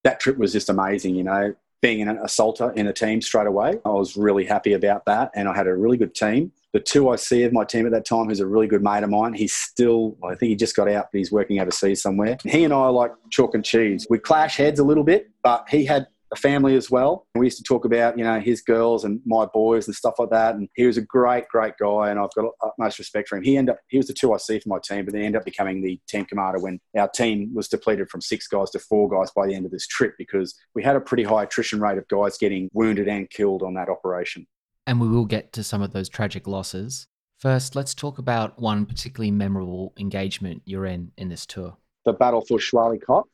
That 0.04 0.20
trip 0.20 0.38
was 0.38 0.54
just 0.54 0.70
amazing, 0.70 1.16
you 1.16 1.24
know 1.24 1.54
being 1.82 2.02
an 2.02 2.20
assaulter 2.24 2.72
in 2.72 2.88
a 2.88 2.94
team 2.94 3.22
straight 3.22 3.48
away. 3.48 3.80
I 3.86 3.90
was 3.90 4.18
really 4.18 4.46
happy 4.46 4.74
about 4.74 5.06
that, 5.06 5.32
and 5.36 5.48
I 5.48 5.56
had 5.56 5.68
a 5.68 5.76
really 5.76 5.98
good 5.98 6.14
team. 6.14 6.52
The 6.74 6.80
two 6.80 7.12
IC 7.12 7.46
of 7.46 7.54
my 7.54 7.64
team 7.64 7.86
at 7.86 7.92
that 7.94 8.06
time, 8.06 8.28
who's 8.28 8.42
a 8.42 8.46
really 8.46 8.68
good 8.68 8.84
mate 8.84 9.04
of 9.04 9.10
mine, 9.10 9.34
he's 9.34 9.54
still, 9.54 10.18
I 10.24 10.36
think 10.36 10.50
he 10.50 10.56
just 10.56 10.76
got 10.76 10.90
out, 10.90 11.10
but 11.12 11.18
he's 11.18 11.32
working 11.32 11.60
overseas 11.60 12.02
somewhere. 12.02 12.38
He 12.44 12.64
and 12.64 12.74
I 12.74 12.78
are 12.78 12.92
like 12.92 13.12
chalk 13.32 13.56
and 13.56 13.66
cheese. 13.66 14.06
We 14.10 14.20
clash 14.20 14.58
heads 14.58 14.80
a 14.80 14.84
little 14.84 15.04
bit, 15.04 15.30
but 15.42 15.68
he 15.70 15.86
had 15.86 16.08
a 16.32 16.36
family 16.36 16.76
as 16.76 16.92
well. 16.92 17.26
We 17.36 17.46
used 17.46 17.58
to 17.58 17.64
talk 17.64 17.86
about, 17.86 18.18
you 18.18 18.24
know, 18.24 18.40
his 18.40 18.62
girls 18.62 19.04
and 19.04 19.20
my 19.26 19.46
boys 19.46 19.88
and 19.88 19.96
stuff 19.96 20.16
like 20.20 20.30
that. 20.30 20.56
And 20.56 20.70
he 20.76 20.86
was 20.86 20.98
a 20.98 21.02
great, 21.02 21.48
great 21.48 21.74
guy, 21.80 22.10
and 22.10 22.20
I've 22.20 22.34
got 22.36 22.52
utmost 22.62 23.00
respect 23.00 23.30
for 23.30 23.38
him. 23.38 23.44
He 23.44 23.58
ended 23.58 23.74
up, 23.74 23.80
he 23.88 23.98
was 23.98 24.08
the 24.08 24.14
two 24.14 24.34
IC 24.34 24.64
for 24.64 24.70
my 24.70 24.80
team, 24.84 25.06
but 25.06 25.14
then 25.14 25.24
ended 25.24 25.40
up 25.40 25.46
becoming 25.46 25.82
the 25.82 26.00
team 26.08 26.26
commander 26.26 26.60
when 26.60 26.80
our 26.98 27.10
team 27.10 27.52
was 27.54 27.68
depleted 27.68 28.10
from 28.10 28.22
six 28.22 28.48
guys 28.48 28.70
to 28.72 28.80
four 28.80 29.10
guys 29.10 29.32
by 29.32 29.48
the 29.48 29.56
end 29.56 29.66
of 29.66 29.72
this 29.72 29.88
trip 29.88 30.14
because 30.18 30.56
we 30.76 30.84
had 30.84 30.96
a 30.96 31.02
pretty 31.02 31.24
high 31.24 31.44
attrition 31.44 31.80
rate 31.80 31.98
of 31.98 32.08
guys 32.08 32.38
getting 32.38 32.70
wounded 32.74 33.08
and 33.08 33.30
killed 33.30 33.64
on 33.64 33.74
that 33.74 33.90
operation. 33.90 34.46
And 34.86 35.00
we 35.00 35.08
will 35.08 35.26
get 35.26 35.54
to 35.54 35.64
some 35.64 35.82
of 35.82 35.94
those 35.94 36.10
tragic 36.10 36.48
losses. 36.48 37.08
First, 37.40 37.76
let's 37.76 37.94
talk 37.94 38.18
about 38.18 38.60
one 38.60 38.86
particularly 38.86 39.32
memorable 39.32 39.94
engagement 39.98 40.62
you're 40.66 40.86
in 40.86 41.12
in 41.18 41.30
this 41.30 41.46
tour. 41.46 41.78
The 42.06 42.14
Battle 42.14 42.42
for 42.42 42.60
Shah 42.60 42.78
Wali 42.78 43.00
Kot. 43.00 43.26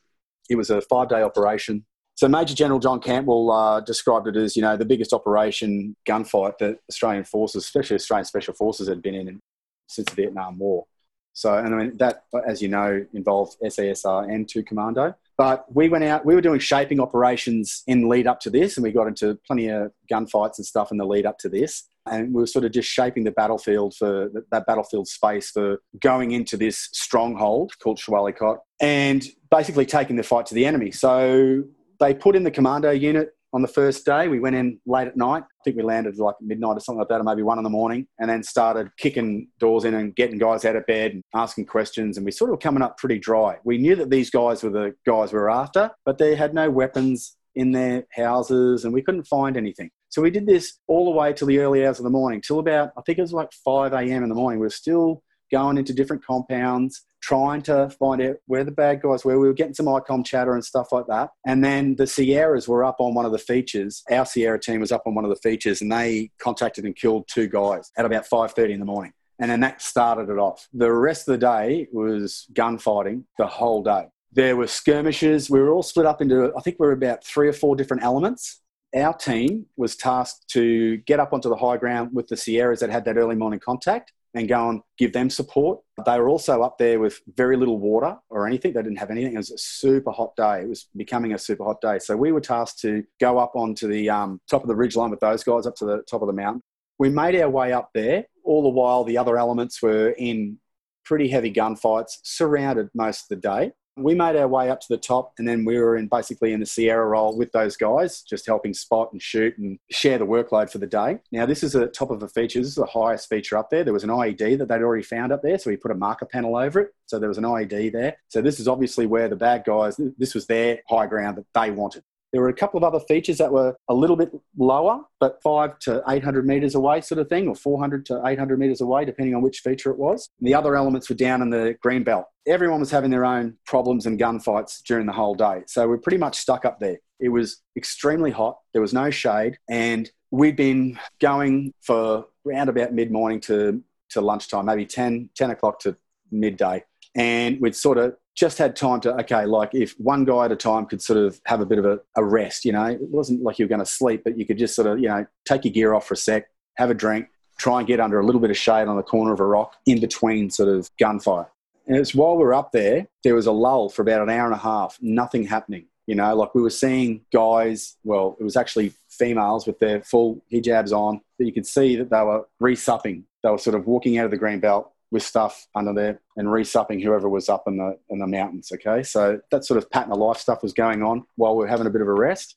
It 0.48 0.56
was 0.56 0.70
a 0.70 0.80
five 0.82 1.08
day 1.08 1.22
operation 1.22 1.84
so 2.16 2.28
Major 2.28 2.54
General 2.54 2.80
John 2.80 2.98
Campbell 2.98 3.52
uh, 3.52 3.80
described 3.80 4.26
it 4.26 4.36
as, 4.36 4.56
you 4.56 4.62
know, 4.62 4.74
the 4.74 4.86
biggest 4.86 5.12
operation 5.12 5.94
gunfight 6.08 6.56
that 6.58 6.78
Australian 6.88 7.24
forces, 7.24 7.64
especially 7.64 7.96
Australian 7.96 8.24
Special 8.24 8.54
Forces, 8.54 8.88
had 8.88 9.02
been 9.02 9.14
in 9.14 9.38
since 9.86 10.08
the 10.08 10.16
Vietnam 10.16 10.58
War. 10.58 10.86
So, 11.34 11.54
and 11.54 11.74
I 11.74 11.78
mean, 11.78 11.96
that, 11.98 12.24
as 12.46 12.62
you 12.62 12.68
know, 12.68 13.04
involved 13.12 13.58
SASR 13.62 14.32
and 14.32 14.48
2 14.48 14.62
Commando. 14.62 15.14
But 15.36 15.66
we 15.74 15.90
went 15.90 16.04
out, 16.04 16.24
we 16.24 16.34
were 16.34 16.40
doing 16.40 16.58
shaping 16.58 16.98
operations 16.98 17.82
in 17.86 18.08
lead 18.08 18.26
up 18.26 18.40
to 18.40 18.50
this, 18.50 18.78
and 18.78 18.84
we 18.84 18.92
got 18.92 19.06
into 19.06 19.38
plenty 19.46 19.68
of 19.68 19.92
gunfights 20.10 20.56
and 20.56 20.66
stuff 20.66 20.90
in 20.90 20.96
the 20.96 21.04
lead 21.04 21.26
up 21.26 21.38
to 21.40 21.50
this. 21.50 21.84
And 22.10 22.32
we 22.32 22.40
were 22.40 22.46
sort 22.46 22.64
of 22.64 22.72
just 22.72 22.88
shaping 22.88 23.24
the 23.24 23.32
battlefield 23.32 23.94
for 23.94 24.30
that 24.50 24.64
battlefield 24.64 25.08
space 25.08 25.50
for 25.50 25.82
going 26.00 26.30
into 26.30 26.56
this 26.56 26.88
stronghold 26.92 27.72
called 27.78 27.98
Shah 27.98 28.12
Wali 28.12 28.32
Kot 28.32 28.60
and 28.80 29.22
basically 29.50 29.84
taking 29.84 30.16
the 30.16 30.22
fight 30.22 30.46
to 30.46 30.54
the 30.54 30.64
enemy. 30.64 30.92
So 30.92 31.64
they 32.00 32.14
put 32.14 32.36
in 32.36 32.42
the 32.42 32.50
commando 32.50 32.90
unit 32.90 33.30
on 33.52 33.62
the 33.62 33.68
first 33.68 34.04
day. 34.04 34.28
We 34.28 34.40
went 34.40 34.56
in 34.56 34.78
late 34.86 35.08
at 35.08 35.16
night. 35.16 35.42
I 35.42 35.62
think 35.64 35.76
we 35.76 35.82
landed 35.82 36.18
like 36.18 36.34
midnight 36.40 36.76
or 36.76 36.80
something 36.80 36.98
like 36.98 37.08
that, 37.08 37.20
or 37.20 37.24
maybe 37.24 37.42
one 37.42 37.58
in 37.58 37.64
the 37.64 37.70
morning, 37.70 38.06
and 38.18 38.28
then 38.28 38.42
started 38.42 38.90
kicking 38.98 39.48
doors 39.58 39.84
in 39.84 39.94
and 39.94 40.14
getting 40.14 40.38
guys 40.38 40.64
out 40.64 40.76
of 40.76 40.86
bed 40.86 41.12
and 41.12 41.24
asking 41.34 41.66
questions. 41.66 42.16
And 42.16 42.24
we 42.24 42.32
sort 42.32 42.52
of 42.52 42.60
coming 42.60 42.82
up 42.82 42.98
pretty 42.98 43.18
dry. 43.18 43.56
We 43.64 43.78
knew 43.78 43.96
that 43.96 44.10
these 44.10 44.30
guys 44.30 44.62
were 44.62 44.70
the 44.70 44.94
guys 45.06 45.32
we 45.32 45.38
were 45.38 45.50
after, 45.50 45.90
but 46.04 46.18
they 46.18 46.34
had 46.34 46.54
no 46.54 46.70
weapons 46.70 47.36
in 47.54 47.72
their 47.72 48.04
houses 48.12 48.84
and 48.84 48.92
we 48.92 49.02
couldn't 49.02 49.26
find 49.26 49.56
anything. 49.56 49.90
So 50.10 50.22
we 50.22 50.30
did 50.30 50.46
this 50.46 50.78
all 50.86 51.06
the 51.06 51.18
way 51.18 51.32
till 51.32 51.48
the 51.48 51.58
early 51.58 51.84
hours 51.84 51.98
of 51.98 52.04
the 52.04 52.10
morning, 52.10 52.42
till 52.46 52.58
about, 52.58 52.90
I 52.96 53.02
think 53.02 53.18
it 53.18 53.22
was 53.22 53.32
like 53.32 53.50
5 53.64 53.92
a.m. 53.94 54.22
in 54.22 54.28
the 54.28 54.34
morning. 54.34 54.60
We 54.60 54.66
were 54.66 54.70
still 54.70 55.22
going 55.50 55.78
into 55.78 55.92
different 55.92 56.24
compounds, 56.24 57.06
trying 57.26 57.60
to 57.62 57.90
find 57.90 58.22
out 58.22 58.36
where 58.46 58.62
the 58.62 58.70
bad 58.70 59.02
guys 59.02 59.24
were. 59.24 59.38
We 59.38 59.48
were 59.48 59.52
getting 59.52 59.74
some 59.74 59.86
ICOM 59.86 60.24
chatter 60.24 60.54
and 60.54 60.64
stuff 60.64 60.92
like 60.92 61.06
that. 61.08 61.30
And 61.44 61.64
then 61.64 61.96
the 61.96 62.06
Sierras 62.06 62.68
were 62.68 62.84
up 62.84 62.96
on 63.00 63.14
one 63.14 63.24
of 63.24 63.32
the 63.32 63.38
features. 63.38 64.04
Our 64.10 64.24
Sierra 64.24 64.60
team 64.60 64.80
was 64.80 64.92
up 64.92 65.02
on 65.06 65.14
one 65.14 65.24
of 65.24 65.30
the 65.30 65.36
features 65.36 65.82
and 65.82 65.90
they 65.90 66.30
contacted 66.38 66.84
and 66.84 66.94
killed 66.94 67.28
two 67.28 67.48
guys 67.48 67.90
at 67.96 68.04
about 68.04 68.28
5.30 68.28 68.70
in 68.70 68.80
the 68.80 68.86
morning. 68.86 69.12
And 69.38 69.50
then 69.50 69.60
that 69.60 69.82
started 69.82 70.30
it 70.30 70.38
off. 70.38 70.68
The 70.72 70.92
rest 70.92 71.28
of 71.28 71.32
the 71.32 71.46
day 71.46 71.88
was 71.92 72.46
gunfighting 72.52 73.24
the 73.38 73.46
whole 73.46 73.82
day. 73.82 74.06
There 74.32 74.56
were 74.56 74.66
skirmishes. 74.66 75.50
We 75.50 75.60
were 75.60 75.70
all 75.70 75.82
split 75.82 76.06
up 76.06 76.22
into, 76.22 76.52
I 76.56 76.60
think 76.60 76.76
we 76.78 76.86
were 76.86 76.92
about 76.92 77.24
three 77.24 77.48
or 77.48 77.52
four 77.52 77.76
different 77.76 78.02
elements. 78.02 78.60
Our 78.94 79.14
team 79.14 79.66
was 79.76 79.96
tasked 79.96 80.48
to 80.50 80.98
get 80.98 81.20
up 81.20 81.32
onto 81.32 81.48
the 81.48 81.56
high 81.56 81.76
ground 81.76 82.10
with 82.12 82.28
the 82.28 82.36
Sierras 82.36 82.80
that 82.80 82.90
had 82.90 83.04
that 83.06 83.16
early 83.16 83.34
morning 83.34 83.60
contact 83.60 84.12
and 84.34 84.48
go 84.48 84.68
and 84.68 84.80
give 84.98 85.12
them 85.12 85.30
support. 85.30 85.80
They 86.04 86.18
were 86.18 86.28
also 86.28 86.62
up 86.62 86.78
there 86.78 87.00
with 87.00 87.20
very 87.36 87.56
little 87.56 87.78
water 87.78 88.16
or 88.28 88.46
anything. 88.46 88.72
They 88.72 88.82
didn't 88.82 88.98
have 88.98 89.10
anything. 89.10 89.34
It 89.34 89.38
was 89.38 89.50
a 89.50 89.58
super 89.58 90.10
hot 90.10 90.36
day. 90.36 90.60
It 90.62 90.68
was 90.68 90.88
becoming 90.96 91.32
a 91.32 91.38
super 91.38 91.64
hot 91.64 91.80
day. 91.80 91.98
So 91.98 92.16
we 92.16 92.32
were 92.32 92.40
tasked 92.40 92.80
to 92.80 93.04
go 93.20 93.38
up 93.38 93.52
onto 93.54 93.88
the 93.88 94.10
um, 94.10 94.40
top 94.50 94.62
of 94.62 94.68
the 94.68 94.76
ridge 94.76 94.96
line 94.96 95.10
with 95.10 95.20
those 95.20 95.42
guys 95.42 95.66
up 95.66 95.76
to 95.76 95.86
the 95.86 96.02
top 96.08 96.22
of 96.22 96.26
the 96.26 96.34
mountain. 96.34 96.62
We 96.98 97.08
made 97.08 97.40
our 97.40 97.50
way 97.50 97.72
up 97.72 97.90
there. 97.94 98.24
All 98.44 98.62
the 98.62 98.68
while, 98.68 99.04
the 99.04 99.18
other 99.18 99.36
elements 99.38 99.82
were 99.82 100.10
in 100.10 100.58
pretty 101.04 101.28
heavy 101.28 101.52
gunfights, 101.52 102.18
surrounded 102.22 102.88
most 102.94 103.30
of 103.30 103.40
the 103.40 103.48
day 103.48 103.72
we 103.96 104.14
made 104.14 104.36
our 104.36 104.46
way 104.46 104.70
up 104.70 104.80
to 104.80 104.86
the 104.88 104.98
top 104.98 105.32
and 105.38 105.48
then 105.48 105.64
we 105.64 105.78
were 105.78 105.96
in 105.96 106.06
basically 106.06 106.52
in 106.52 106.60
the 106.60 106.66
Sierra 106.66 107.06
role 107.06 107.36
with 107.36 107.50
those 107.52 107.76
guys, 107.76 108.22
just 108.22 108.46
helping 108.46 108.74
spot 108.74 109.10
and 109.12 109.22
shoot 109.22 109.56
and 109.56 109.78
share 109.90 110.18
the 110.18 110.26
workload 110.26 110.70
for 110.70 110.78
the 110.78 110.86
day. 110.86 111.18
Now, 111.32 111.46
this 111.46 111.62
is 111.62 111.72
the 111.72 111.86
top 111.86 112.10
of 112.10 112.22
a 112.22 112.28
feature. 112.28 112.58
This 112.58 112.68
is 112.68 112.74
the 112.74 112.86
highest 112.86 113.28
feature 113.28 113.56
up 113.56 113.70
there. 113.70 113.84
There 113.84 113.94
was 113.94 114.04
an 114.04 114.10
IED 114.10 114.58
that 114.58 114.68
they'd 114.68 114.82
already 114.82 115.02
found 115.02 115.32
up 115.32 115.42
there. 115.42 115.58
So 115.58 115.70
we 115.70 115.76
put 115.76 115.90
a 115.90 115.94
marker 115.94 116.26
panel 116.26 116.56
over 116.56 116.80
it. 116.80 116.90
So 117.06 117.18
there 117.18 117.28
was 117.28 117.38
an 117.38 117.44
IED 117.44 117.92
there. 117.92 118.16
So 118.28 118.42
this 118.42 118.60
is 118.60 118.68
obviously 118.68 119.06
where 119.06 119.28
the 119.28 119.36
bad 119.36 119.64
guys, 119.64 119.98
this 120.18 120.34
was 120.34 120.46
their 120.46 120.80
high 120.88 121.06
ground 121.06 121.38
that 121.38 121.46
they 121.54 121.70
wanted. 121.70 122.02
There 122.36 122.42
were 122.42 122.50
a 122.50 122.52
couple 122.52 122.76
of 122.76 122.84
other 122.84 123.02
features 123.08 123.38
that 123.38 123.50
were 123.50 123.74
a 123.88 123.94
little 123.94 124.14
bit 124.14 124.30
lower, 124.58 125.00
but 125.20 125.42
five 125.42 125.78
to 125.78 126.02
800 126.06 126.46
metres 126.46 126.74
away, 126.74 127.00
sort 127.00 127.18
of 127.18 127.30
thing, 127.30 127.48
or 127.48 127.54
400 127.54 128.04
to 128.04 128.20
800 128.26 128.58
metres 128.58 128.82
away, 128.82 129.06
depending 129.06 129.34
on 129.34 129.40
which 129.40 129.60
feature 129.60 129.90
it 129.90 129.96
was. 129.96 130.28
And 130.38 130.46
the 130.46 130.54
other 130.54 130.76
elements 130.76 131.08
were 131.08 131.16
down 131.16 131.40
in 131.40 131.48
the 131.48 131.78
green 131.80 132.04
belt. 132.04 132.26
Everyone 132.46 132.80
was 132.80 132.90
having 132.90 133.10
their 133.10 133.24
own 133.24 133.56
problems 133.64 134.04
and 134.04 134.20
gunfights 134.20 134.82
during 134.82 135.06
the 135.06 135.14
whole 135.14 135.34
day. 135.34 135.62
So 135.66 135.88
we're 135.88 135.96
pretty 135.96 136.18
much 136.18 136.36
stuck 136.36 136.66
up 136.66 136.78
there. 136.78 136.98
It 137.20 137.30
was 137.30 137.62
extremely 137.74 138.32
hot, 138.32 138.58
there 138.74 138.82
was 138.82 138.92
no 138.92 139.08
shade, 139.08 139.56
and 139.70 140.10
we'd 140.30 140.56
been 140.56 140.98
going 141.22 141.72
for 141.80 142.26
around 142.46 142.68
about 142.68 142.92
mid 142.92 143.10
morning 143.10 143.40
to, 143.40 143.82
to 144.10 144.20
lunchtime, 144.20 144.66
maybe 144.66 144.84
10, 144.84 145.30
10 145.34 145.52
o'clock 145.52 145.80
to 145.80 145.96
midday. 146.30 146.84
And 147.14 147.58
we'd 147.62 147.74
sort 147.74 147.96
of 147.96 148.14
just 148.36 148.58
had 148.58 148.76
time 148.76 149.00
to 149.00 149.14
okay 149.14 149.46
like 149.46 149.70
if 149.74 149.92
one 149.98 150.24
guy 150.24 150.44
at 150.44 150.52
a 150.52 150.56
time 150.56 150.86
could 150.86 151.02
sort 151.02 151.18
of 151.18 151.40
have 151.46 151.60
a 151.60 151.66
bit 151.66 151.78
of 151.78 151.86
a, 151.86 151.98
a 152.16 152.24
rest 152.24 152.64
you 152.64 152.72
know 152.72 152.84
it 152.84 153.00
wasn't 153.00 153.42
like 153.42 153.58
you 153.58 153.64
were 153.64 153.68
going 153.68 153.80
to 153.80 153.86
sleep 153.86 154.22
but 154.24 154.38
you 154.38 154.46
could 154.46 154.58
just 154.58 154.76
sort 154.76 154.86
of 154.86 154.98
you 154.98 155.08
know 155.08 155.26
take 155.46 155.64
your 155.64 155.72
gear 155.72 155.94
off 155.94 156.06
for 156.06 156.14
a 156.14 156.16
sec 156.16 156.46
have 156.76 156.90
a 156.90 156.94
drink 156.94 157.28
try 157.58 157.78
and 157.78 157.88
get 157.88 158.00
under 158.00 158.20
a 158.20 158.26
little 158.26 158.40
bit 158.40 158.50
of 158.50 158.56
shade 158.56 158.86
on 158.86 158.96
the 158.96 159.02
corner 159.02 159.32
of 159.32 159.40
a 159.40 159.46
rock 159.46 159.76
in 159.86 159.98
between 159.98 160.50
sort 160.50 160.68
of 160.68 160.90
gunfire. 160.98 161.46
And 161.86 161.96
it's 161.96 162.14
while 162.14 162.36
we're 162.36 162.52
up 162.52 162.72
there 162.72 163.06
there 163.24 163.34
was 163.34 163.46
a 163.46 163.52
lull 163.52 163.88
for 163.88 164.02
about 164.02 164.22
an 164.22 164.30
hour 164.30 164.44
and 164.44 164.54
a 164.54 164.58
half 164.58 164.98
nothing 165.00 165.44
happening 165.44 165.86
you 166.06 166.14
know 166.14 166.34
like 166.34 166.54
we 166.54 166.62
were 166.62 166.70
seeing 166.70 167.22
guys 167.32 167.96
well 168.04 168.36
it 168.40 168.44
was 168.44 168.56
actually 168.56 168.92
females 169.08 169.66
with 169.66 169.78
their 169.78 170.02
full 170.02 170.42
hijabs 170.52 170.92
on 170.92 171.20
that 171.38 171.46
you 171.46 171.52
could 171.52 171.66
see 171.66 171.96
that 171.96 172.10
they 172.10 172.22
were 172.22 172.46
resupping 172.60 173.22
they 173.42 173.50
were 173.50 173.58
sort 173.58 173.76
of 173.76 173.86
walking 173.86 174.18
out 174.18 174.24
of 174.24 174.30
the 174.30 174.36
green 174.36 174.58
belt 174.60 174.92
with 175.10 175.22
stuff 175.22 175.66
under 175.74 175.92
there 175.92 176.20
and 176.36 176.48
resupping 176.48 177.02
whoever 177.02 177.28
was 177.28 177.48
up 177.48 177.64
in 177.66 177.76
the 177.76 177.98
in 178.10 178.18
the 178.18 178.26
mountains. 178.26 178.70
Okay, 178.72 179.02
so 179.02 179.40
that 179.50 179.64
sort 179.64 179.78
of 179.78 179.90
pattern 179.90 180.12
of 180.12 180.18
life 180.18 180.38
stuff 180.38 180.62
was 180.62 180.72
going 180.72 181.02
on 181.02 181.24
while 181.36 181.54
we 181.54 181.64
were 181.64 181.68
having 181.68 181.86
a 181.86 181.90
bit 181.90 182.02
of 182.02 182.08
a 182.08 182.14
rest. 182.14 182.56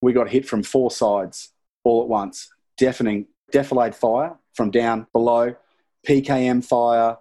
We 0.00 0.12
got 0.12 0.28
hit 0.28 0.46
from 0.46 0.62
four 0.62 0.90
sides 0.90 1.52
all 1.84 2.02
at 2.02 2.08
once, 2.08 2.48
deafening 2.76 3.26
defilade 3.52 3.94
fire 3.94 4.36
from 4.54 4.70
down 4.70 5.06
below, 5.12 5.54
PKM 6.06 6.64
fire, 6.64 7.16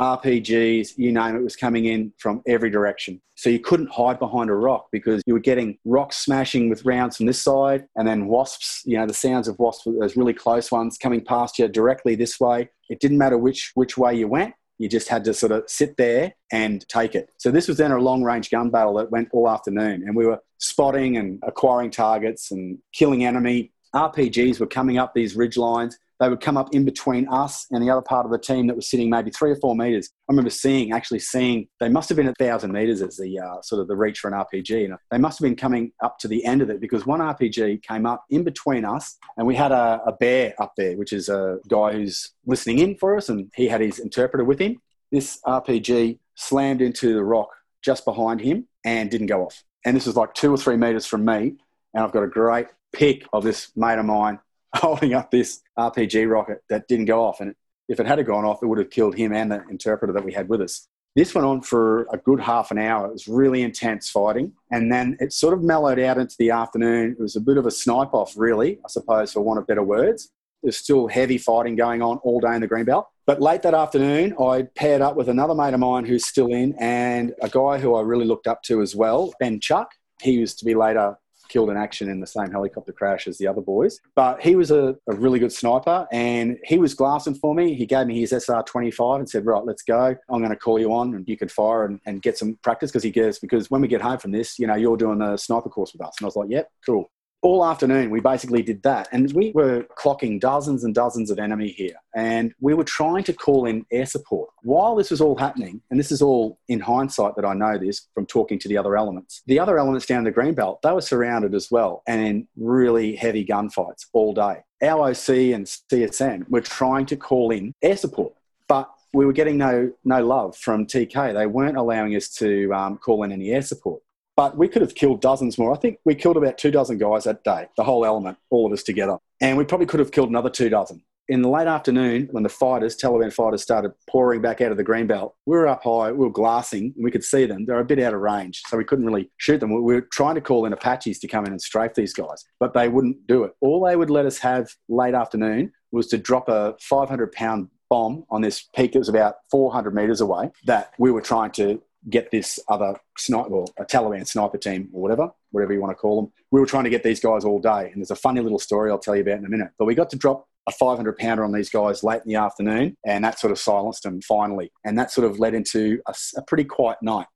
RPGs, 0.00 0.96
you 0.96 1.12
name 1.12 1.36
it, 1.36 1.42
was 1.42 1.56
coming 1.56 1.86
in 1.86 2.12
from 2.18 2.42
every 2.46 2.70
direction. 2.70 3.20
So 3.34 3.50
you 3.50 3.58
couldn't 3.58 3.90
hide 3.90 4.18
behind 4.18 4.48
a 4.48 4.54
rock 4.54 4.88
because 4.92 5.22
you 5.26 5.34
were 5.34 5.40
getting 5.40 5.78
rocks 5.84 6.16
smashing 6.18 6.68
with 6.68 6.84
rounds 6.84 7.16
from 7.16 7.26
this 7.26 7.42
side, 7.42 7.86
and 7.96 8.06
then 8.06 8.26
wasps, 8.26 8.82
you 8.84 8.96
know, 8.96 9.06
the 9.06 9.14
sounds 9.14 9.48
of 9.48 9.58
wasps, 9.58 9.84
those 9.84 10.16
really 10.16 10.34
close 10.34 10.70
ones 10.70 10.98
coming 10.98 11.24
past 11.24 11.58
you 11.58 11.66
directly 11.68 12.14
this 12.14 12.38
way. 12.38 12.70
It 12.88 13.00
didn't 13.00 13.18
matter 13.18 13.38
which, 13.38 13.72
which 13.74 13.98
way 13.98 14.14
you 14.14 14.28
went. 14.28 14.54
You 14.78 14.88
just 14.88 15.08
had 15.08 15.24
to 15.24 15.34
sort 15.34 15.52
of 15.52 15.64
sit 15.66 15.96
there 15.96 16.34
and 16.52 16.88
take 16.88 17.14
it. 17.14 17.30
So 17.36 17.50
this 17.50 17.66
was 17.66 17.78
then 17.78 17.90
a 17.90 17.98
long 17.98 18.22
range 18.22 18.50
gun 18.50 18.70
battle 18.70 18.94
that 18.94 19.10
went 19.10 19.28
all 19.32 19.48
afternoon, 19.48 20.04
and 20.06 20.14
we 20.14 20.24
were 20.24 20.40
spotting 20.58 21.16
and 21.16 21.42
acquiring 21.42 21.90
targets 21.90 22.52
and 22.52 22.78
killing 22.92 23.24
enemy. 23.24 23.72
RPGs 23.94 24.60
were 24.60 24.66
coming 24.66 24.98
up 24.98 25.14
these 25.14 25.36
ridge 25.36 25.56
lines 25.56 25.98
they 26.20 26.28
would 26.28 26.40
come 26.40 26.56
up 26.56 26.74
in 26.74 26.84
between 26.84 27.28
us 27.28 27.66
and 27.70 27.82
the 27.82 27.90
other 27.90 28.02
part 28.02 28.26
of 28.26 28.32
the 28.32 28.38
team 28.38 28.66
that 28.66 28.76
was 28.76 28.90
sitting 28.90 29.08
maybe 29.08 29.30
three 29.30 29.52
or 29.52 29.56
four 29.56 29.76
meters. 29.76 30.10
I 30.28 30.32
remember 30.32 30.50
seeing, 30.50 30.92
actually 30.92 31.20
seeing, 31.20 31.68
they 31.78 31.88
must 31.88 32.08
have 32.08 32.16
been 32.16 32.28
a 32.28 32.34
thousand 32.34 32.72
meters 32.72 33.02
as 33.02 33.16
the 33.16 33.38
uh, 33.38 33.62
sort 33.62 33.80
of 33.80 33.88
the 33.88 33.96
reach 33.96 34.18
for 34.18 34.28
an 34.28 34.34
RPG. 34.34 34.86
And 34.86 34.96
they 35.10 35.18
must 35.18 35.38
have 35.38 35.44
been 35.44 35.56
coming 35.56 35.92
up 36.02 36.18
to 36.18 36.28
the 36.28 36.44
end 36.44 36.60
of 36.60 36.70
it 36.70 36.80
because 36.80 37.06
one 37.06 37.20
RPG 37.20 37.82
came 37.82 38.04
up 38.04 38.24
in 38.30 38.42
between 38.42 38.84
us 38.84 39.16
and 39.36 39.46
we 39.46 39.54
had 39.54 39.70
a, 39.70 40.00
a 40.06 40.12
bear 40.12 40.54
up 40.58 40.72
there, 40.76 40.96
which 40.96 41.12
is 41.12 41.28
a 41.28 41.58
guy 41.68 41.92
who's 41.92 42.32
listening 42.46 42.80
in 42.80 42.96
for 42.96 43.16
us 43.16 43.28
and 43.28 43.50
he 43.54 43.68
had 43.68 43.80
his 43.80 44.00
interpreter 44.00 44.44
with 44.44 44.58
him. 44.58 44.80
This 45.12 45.40
RPG 45.46 46.18
slammed 46.34 46.82
into 46.82 47.14
the 47.14 47.24
rock 47.24 47.48
just 47.82 48.04
behind 48.04 48.40
him 48.40 48.66
and 48.84 49.08
didn't 49.08 49.28
go 49.28 49.44
off. 49.44 49.62
And 49.84 49.96
this 49.96 50.06
was 50.06 50.16
like 50.16 50.34
two 50.34 50.52
or 50.52 50.58
three 50.58 50.76
meters 50.76 51.06
from 51.06 51.24
me. 51.24 51.54
And 51.94 52.04
I've 52.04 52.12
got 52.12 52.24
a 52.24 52.28
great 52.28 52.66
pic 52.92 53.24
of 53.32 53.44
this 53.44 53.70
mate 53.76 53.98
of 53.98 54.06
mine 54.06 54.38
holding 54.74 55.14
up 55.14 55.30
this 55.30 55.60
RPG 55.78 56.30
rocket 56.30 56.62
that 56.68 56.88
didn't 56.88 57.06
go 57.06 57.24
off. 57.24 57.40
And 57.40 57.54
if 57.88 58.00
it 58.00 58.06
had 58.06 58.24
gone 58.26 58.44
off, 58.44 58.62
it 58.62 58.66
would 58.66 58.78
have 58.78 58.90
killed 58.90 59.16
him 59.16 59.32
and 59.32 59.50
the 59.50 59.62
interpreter 59.68 60.12
that 60.12 60.24
we 60.24 60.32
had 60.32 60.48
with 60.48 60.60
us. 60.60 60.88
This 61.16 61.34
went 61.34 61.46
on 61.46 61.62
for 61.62 62.06
a 62.12 62.18
good 62.18 62.38
half 62.38 62.70
an 62.70 62.78
hour. 62.78 63.06
It 63.06 63.12
was 63.12 63.26
really 63.26 63.62
intense 63.62 64.10
fighting. 64.10 64.52
And 64.70 64.92
then 64.92 65.16
it 65.20 65.32
sort 65.32 65.54
of 65.54 65.62
mellowed 65.62 65.98
out 65.98 66.18
into 66.18 66.36
the 66.38 66.50
afternoon. 66.50 67.16
It 67.18 67.20
was 67.20 67.34
a 67.34 67.40
bit 67.40 67.56
of 67.56 67.66
a 67.66 67.70
snipe 67.70 68.12
off, 68.12 68.34
really, 68.36 68.78
I 68.84 68.88
suppose, 68.88 69.32
for 69.32 69.40
want 69.40 69.58
of 69.58 69.66
better 69.66 69.82
words. 69.82 70.30
There's 70.62 70.76
still 70.76 71.08
heavy 71.08 71.38
fighting 71.38 71.76
going 71.76 72.02
on 72.02 72.18
all 72.18 72.40
day 72.40 72.54
in 72.54 72.60
the 72.60 72.68
Greenbelt. 72.68 73.06
But 73.26 73.40
late 73.40 73.62
that 73.62 73.74
afternoon, 73.74 74.34
I 74.40 74.62
paired 74.74 75.00
up 75.00 75.16
with 75.16 75.28
another 75.28 75.54
mate 75.54 75.74
of 75.74 75.80
mine 75.80 76.04
who's 76.04 76.26
still 76.26 76.48
in 76.48 76.74
and 76.78 77.34
a 77.42 77.48
guy 77.48 77.78
who 77.78 77.94
I 77.94 78.02
really 78.02 78.24
looked 78.24 78.46
up 78.46 78.62
to 78.64 78.80
as 78.80 78.94
well, 78.94 79.32
Ben 79.40 79.60
Chuck. 79.60 79.90
He 80.20 80.32
used 80.32 80.58
to 80.60 80.64
be 80.64 80.74
later 80.74 81.16
killed 81.48 81.70
in 81.70 81.76
action 81.76 82.08
in 82.10 82.20
the 82.20 82.26
same 82.26 82.50
helicopter 82.50 82.92
crash 82.92 83.26
as 83.26 83.38
the 83.38 83.46
other 83.46 83.60
boys. 83.60 84.00
But 84.14 84.40
he 84.40 84.56
was 84.56 84.70
a, 84.70 84.96
a 85.08 85.14
really 85.14 85.38
good 85.38 85.52
sniper 85.52 86.06
and 86.12 86.58
he 86.64 86.78
was 86.78 86.94
glassing 86.94 87.34
for 87.34 87.54
me. 87.54 87.74
He 87.74 87.86
gave 87.86 88.06
me 88.06 88.20
his 88.20 88.32
SR 88.32 88.62
25 88.62 89.20
and 89.20 89.28
said, 89.28 89.46
Right, 89.46 89.64
let's 89.64 89.82
go. 89.82 90.14
I'm 90.30 90.40
going 90.40 90.50
to 90.50 90.56
call 90.56 90.78
you 90.78 90.92
on 90.92 91.14
and 91.14 91.28
you 91.28 91.36
can 91.36 91.48
fire 91.48 91.84
and, 91.84 92.00
and 92.06 92.22
get 92.22 92.38
some 92.38 92.58
practice 92.62 92.90
because 92.90 93.02
he 93.02 93.10
goes, 93.10 93.38
Because 93.38 93.70
when 93.70 93.80
we 93.80 93.88
get 93.88 94.00
home 94.00 94.18
from 94.18 94.32
this, 94.32 94.58
you 94.58 94.66
know, 94.66 94.76
you're 94.76 94.96
doing 94.96 95.18
the 95.18 95.36
sniper 95.36 95.68
course 95.68 95.92
with 95.92 96.02
us. 96.02 96.14
And 96.18 96.24
I 96.24 96.28
was 96.28 96.36
like, 96.36 96.50
Yep, 96.50 96.68
cool 96.84 97.10
all 97.42 97.64
afternoon 97.64 98.10
we 98.10 98.20
basically 98.20 98.62
did 98.62 98.82
that 98.82 99.08
and 99.12 99.32
we 99.32 99.52
were 99.54 99.84
clocking 99.96 100.40
dozens 100.40 100.82
and 100.82 100.94
dozens 100.94 101.30
of 101.30 101.38
enemy 101.38 101.68
here 101.68 101.94
and 102.16 102.52
we 102.60 102.74
were 102.74 102.84
trying 102.84 103.22
to 103.22 103.32
call 103.32 103.66
in 103.66 103.86
air 103.92 104.06
support 104.06 104.50
while 104.62 104.96
this 104.96 105.10
was 105.10 105.20
all 105.20 105.36
happening 105.36 105.80
and 105.90 106.00
this 106.00 106.10
is 106.10 106.20
all 106.20 106.58
in 106.68 106.80
hindsight 106.80 107.36
that 107.36 107.44
i 107.44 107.54
know 107.54 107.78
this 107.78 108.08
from 108.12 108.26
talking 108.26 108.58
to 108.58 108.68
the 108.68 108.76
other 108.76 108.96
elements 108.96 109.42
the 109.46 109.58
other 109.58 109.78
elements 109.78 110.04
down 110.04 110.24
the 110.24 110.32
greenbelt 110.32 110.80
they 110.82 110.92
were 110.92 111.00
surrounded 111.00 111.54
as 111.54 111.70
well 111.70 112.02
and 112.08 112.20
in 112.20 112.48
really 112.56 113.14
heavy 113.14 113.44
gunfights 113.44 114.06
all 114.12 114.34
day 114.34 114.56
our 114.82 115.10
oc 115.10 115.28
and 115.28 115.66
csm 115.66 116.48
were 116.48 116.60
trying 116.60 117.06
to 117.06 117.16
call 117.16 117.50
in 117.52 117.72
air 117.82 117.96
support 117.96 118.32
but 118.68 118.90
we 119.12 119.24
were 119.24 119.32
getting 119.32 119.56
no 119.56 119.90
no 120.04 120.24
love 120.24 120.56
from 120.56 120.86
TK. 120.86 121.34
They 121.34 121.46
weren't 121.46 121.76
allowing 121.76 122.14
us 122.14 122.28
to 122.34 122.70
um, 122.72 122.98
call 122.98 123.22
in 123.22 123.32
any 123.32 123.50
air 123.50 123.62
support. 123.62 124.02
But 124.38 124.56
we 124.56 124.68
could 124.68 124.82
have 124.82 124.94
killed 124.94 125.20
dozens 125.20 125.58
more. 125.58 125.72
I 125.72 125.76
think 125.76 125.98
we 126.04 126.14
killed 126.14 126.36
about 126.36 126.58
two 126.58 126.70
dozen 126.70 126.96
guys 126.96 127.24
that 127.24 127.42
day, 127.42 127.66
the 127.76 127.82
whole 127.82 128.06
element, 128.06 128.38
all 128.50 128.66
of 128.66 128.72
us 128.72 128.84
together. 128.84 129.16
And 129.40 129.58
we 129.58 129.64
probably 129.64 129.86
could 129.86 129.98
have 129.98 130.12
killed 130.12 130.28
another 130.28 130.48
two 130.48 130.68
dozen. 130.68 131.02
In 131.26 131.42
the 131.42 131.48
late 131.48 131.66
afternoon, 131.66 132.28
when 132.30 132.44
the 132.44 132.48
fighters, 132.48 132.96
Taliban 132.96 133.32
fighters, 133.32 133.64
started 133.64 133.90
pouring 134.08 134.40
back 134.40 134.60
out 134.60 134.70
of 134.70 134.76
the 134.76 134.84
greenbelt, 134.84 135.32
we 135.44 135.56
were 135.56 135.66
up 135.66 135.82
high, 135.82 136.12
we 136.12 136.18
were 136.18 136.30
glassing, 136.30 136.92
and 136.94 137.02
we 137.04 137.10
could 137.10 137.24
see 137.24 137.46
them. 137.46 137.66
They're 137.66 137.80
a 137.80 137.84
bit 137.84 137.98
out 137.98 138.14
of 138.14 138.20
range, 138.20 138.62
so 138.68 138.76
we 138.76 138.84
couldn't 138.84 139.06
really 139.06 139.28
shoot 139.38 139.58
them. 139.58 139.74
We 139.74 139.94
were 139.94 140.06
trying 140.12 140.36
to 140.36 140.40
call 140.40 140.66
in 140.66 140.72
Apaches 140.72 141.18
to 141.18 141.26
come 141.26 141.44
in 141.44 141.50
and 141.50 141.60
strafe 141.60 141.94
these 141.94 142.14
guys, 142.14 142.44
but 142.60 142.74
they 142.74 142.88
wouldn't 142.88 143.26
do 143.26 143.42
it. 143.42 143.54
All 143.60 143.84
they 143.84 143.96
would 143.96 144.08
let 144.08 144.24
us 144.24 144.38
have 144.38 144.70
late 144.88 145.14
afternoon 145.14 145.72
was 145.90 146.06
to 146.06 146.16
drop 146.16 146.48
a 146.48 146.76
500 146.80 147.32
pound 147.32 147.70
bomb 147.90 148.24
on 148.30 148.42
this 148.42 148.68
peak 148.76 148.92
that 148.92 149.00
was 149.00 149.08
about 149.08 149.36
400 149.50 149.94
meters 149.94 150.20
away 150.20 150.50
that 150.66 150.92
we 150.98 151.10
were 151.10 151.22
trying 151.22 151.50
to 151.52 151.82
get 152.08 152.30
this 152.30 152.58
other 152.68 152.96
sniper, 153.16 153.50
well, 153.50 153.72
a 153.78 153.84
Taliban 153.84 154.26
sniper 154.26 154.58
team 154.58 154.88
or 154.92 155.02
whatever, 155.02 155.30
whatever 155.50 155.72
you 155.72 155.80
want 155.80 155.90
to 155.90 155.96
call 155.96 156.22
them. 156.22 156.32
We 156.50 156.60
were 156.60 156.66
trying 156.66 156.84
to 156.84 156.90
get 156.90 157.02
these 157.02 157.20
guys 157.20 157.44
all 157.44 157.60
day. 157.60 157.90
And 157.90 158.00
there's 158.00 158.10
a 158.10 158.16
funny 158.16 158.40
little 158.40 158.58
story 158.58 158.90
I'll 158.90 158.98
tell 158.98 159.16
you 159.16 159.22
about 159.22 159.38
in 159.38 159.46
a 159.46 159.48
minute. 159.48 159.70
But 159.78 159.86
we 159.86 159.94
got 159.94 160.10
to 160.10 160.16
drop 160.16 160.46
a 160.68 160.72
500 160.72 161.16
pounder 161.16 161.44
on 161.44 161.52
these 161.52 161.70
guys 161.70 162.04
late 162.04 162.22
in 162.24 162.32
the 162.32 162.38
afternoon, 162.38 162.96
and 163.06 163.24
that 163.24 163.38
sort 163.38 163.50
of 163.50 163.58
silenced 163.58 164.02
them 164.02 164.20
finally. 164.20 164.70
And 164.84 164.98
that 164.98 165.10
sort 165.10 165.30
of 165.30 165.38
led 165.38 165.54
into 165.54 166.00
a, 166.06 166.14
a 166.36 166.42
pretty 166.42 166.64
quiet 166.64 166.98
night 167.02 167.26